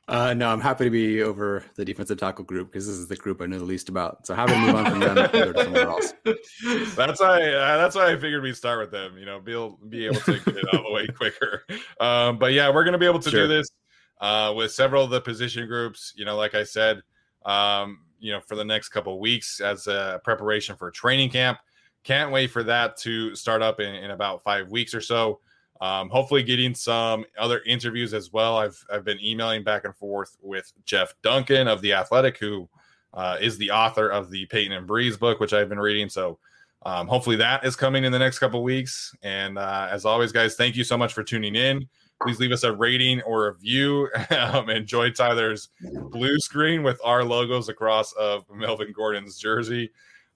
Uh, 0.08 0.34
no, 0.34 0.50
I'm 0.50 0.60
happy 0.60 0.84
to 0.84 0.90
be 0.90 1.22
over 1.22 1.64
the 1.76 1.86
defensive 1.86 2.18
tackle 2.18 2.44
group 2.44 2.70
because 2.70 2.86
this 2.86 2.98
is 2.98 3.08
the 3.08 3.16
group 3.16 3.42
I 3.42 3.46
know 3.46 3.60
the 3.60 3.64
least 3.66 3.88
about. 3.88 4.28
So 4.28 4.34
happy 4.34 4.54
to 4.54 4.60
move 4.60 4.76
on 4.76 4.92
from 4.92 5.00
them 5.00 5.16
go 5.32 5.54
to 5.54 5.64
somewhere 5.64 5.88
else. 5.88 6.14
That's 6.96 7.22
why. 7.22 7.42
Uh, 7.42 7.78
that's 7.78 7.96
why 7.96 8.12
I 8.12 8.18
figured 8.18 8.44
we'd 8.44 8.58
start 8.58 8.80
with 8.80 8.92
them. 8.92 9.18
You 9.18 9.26
know, 9.26 9.40
be 9.40 9.54
able, 9.54 9.80
be 9.88 10.06
able 10.06 10.20
to 10.22 10.34
get 10.34 10.58
it 10.58 10.66
out 10.68 10.82
of 10.82 10.86
the 10.86 10.92
way 10.92 11.08
quicker. 11.08 11.64
Um, 12.00 12.38
but 12.38 12.54
yeah, 12.54 12.70
we're 12.74 12.84
gonna 12.84 12.98
be 12.98 13.06
able 13.06 13.20
to 13.20 13.30
sure. 13.30 13.48
do 13.48 13.48
this 13.48 13.70
uh, 14.20 14.54
with 14.56 14.72
several 14.72 15.04
of 15.04 15.12
the 15.12 15.22
position 15.22 15.66
groups. 15.68 16.14
You 16.16 16.26
know, 16.26 16.36
like 16.36 16.56
I 16.56 16.64
said, 16.64 17.02
um, 17.46 18.00
you 18.20 18.34
know, 18.34 18.42
for 18.42 18.56
the 18.56 18.66
next 18.66 18.90
couple 18.90 19.20
weeks 19.20 19.62
as 19.62 19.88
a 19.88 20.20
preparation 20.24 20.76
for 20.76 20.92
training 20.92 21.30
camp. 21.30 21.58
Can't 22.04 22.32
wait 22.32 22.52
for 22.52 22.64
that 22.64 22.98
to 22.98 23.36
start 23.36 23.62
up 23.62 23.80
in, 23.80 23.94
in 23.94 24.12
about 24.12 24.44
five 24.44 24.70
weeks 24.70 24.94
or 24.94 25.02
so. 25.02 25.40
Um, 25.82 26.10
hopefully, 26.10 26.44
getting 26.44 26.76
some 26.76 27.26
other 27.38 27.62
interviews 27.66 28.14
as 28.14 28.32
well. 28.32 28.58
I've 28.58 28.84
I've 28.92 29.04
been 29.04 29.20
emailing 29.24 29.64
back 29.64 29.86
and 29.86 29.96
forth 29.96 30.38
with 30.42 30.72
Jeff 30.86 31.14
Duncan 31.24 31.68
of 31.68 31.82
the 31.82 31.94
Athletic, 31.94 32.38
who 32.38 32.70
uh, 33.14 33.38
is 33.42 33.58
the 33.58 33.72
author 33.72 34.10
of 34.10 34.30
the 34.30 34.46
Peyton 34.46 34.74
and 34.74 34.88
Brees 34.88 35.20
book, 35.20 35.40
which 35.40 35.54
I've 35.54 35.70
been 35.70 35.80
reading. 35.80 36.08
So 36.08 36.38
um, 36.84 37.08
hopefully 37.08 37.36
that 37.38 37.66
is 37.66 37.76
coming 37.76 38.04
in 38.04 38.12
the 38.12 38.20
next 38.20 38.40
couple 38.40 38.64
weeks. 38.64 39.16
And 39.22 39.58
uh, 39.58 39.88
as 39.92 40.06
always, 40.06 40.32
guys, 40.32 40.56
thank 40.56 40.76
you 40.76 40.84
so 40.84 40.98
much 40.98 41.14
for 41.14 41.24
tuning 41.24 41.56
in. 41.56 41.88
Please 42.22 42.40
leave 42.40 42.52
us 42.52 42.64
a 42.64 42.72
rating 42.72 43.22
or 43.24 43.48
a 43.48 43.52
review. 43.54 44.10
um, 44.30 44.70
enjoy 44.70 45.12
Tyler's 45.12 45.70
blue 46.10 46.38
screen 46.40 46.84
with 46.84 47.00
our 47.04 47.24
logos 47.24 47.70
across 47.70 48.14
of 48.14 48.46
Melvin 48.54 48.94
Gordon's 48.96 49.38
jersey. 49.38 49.92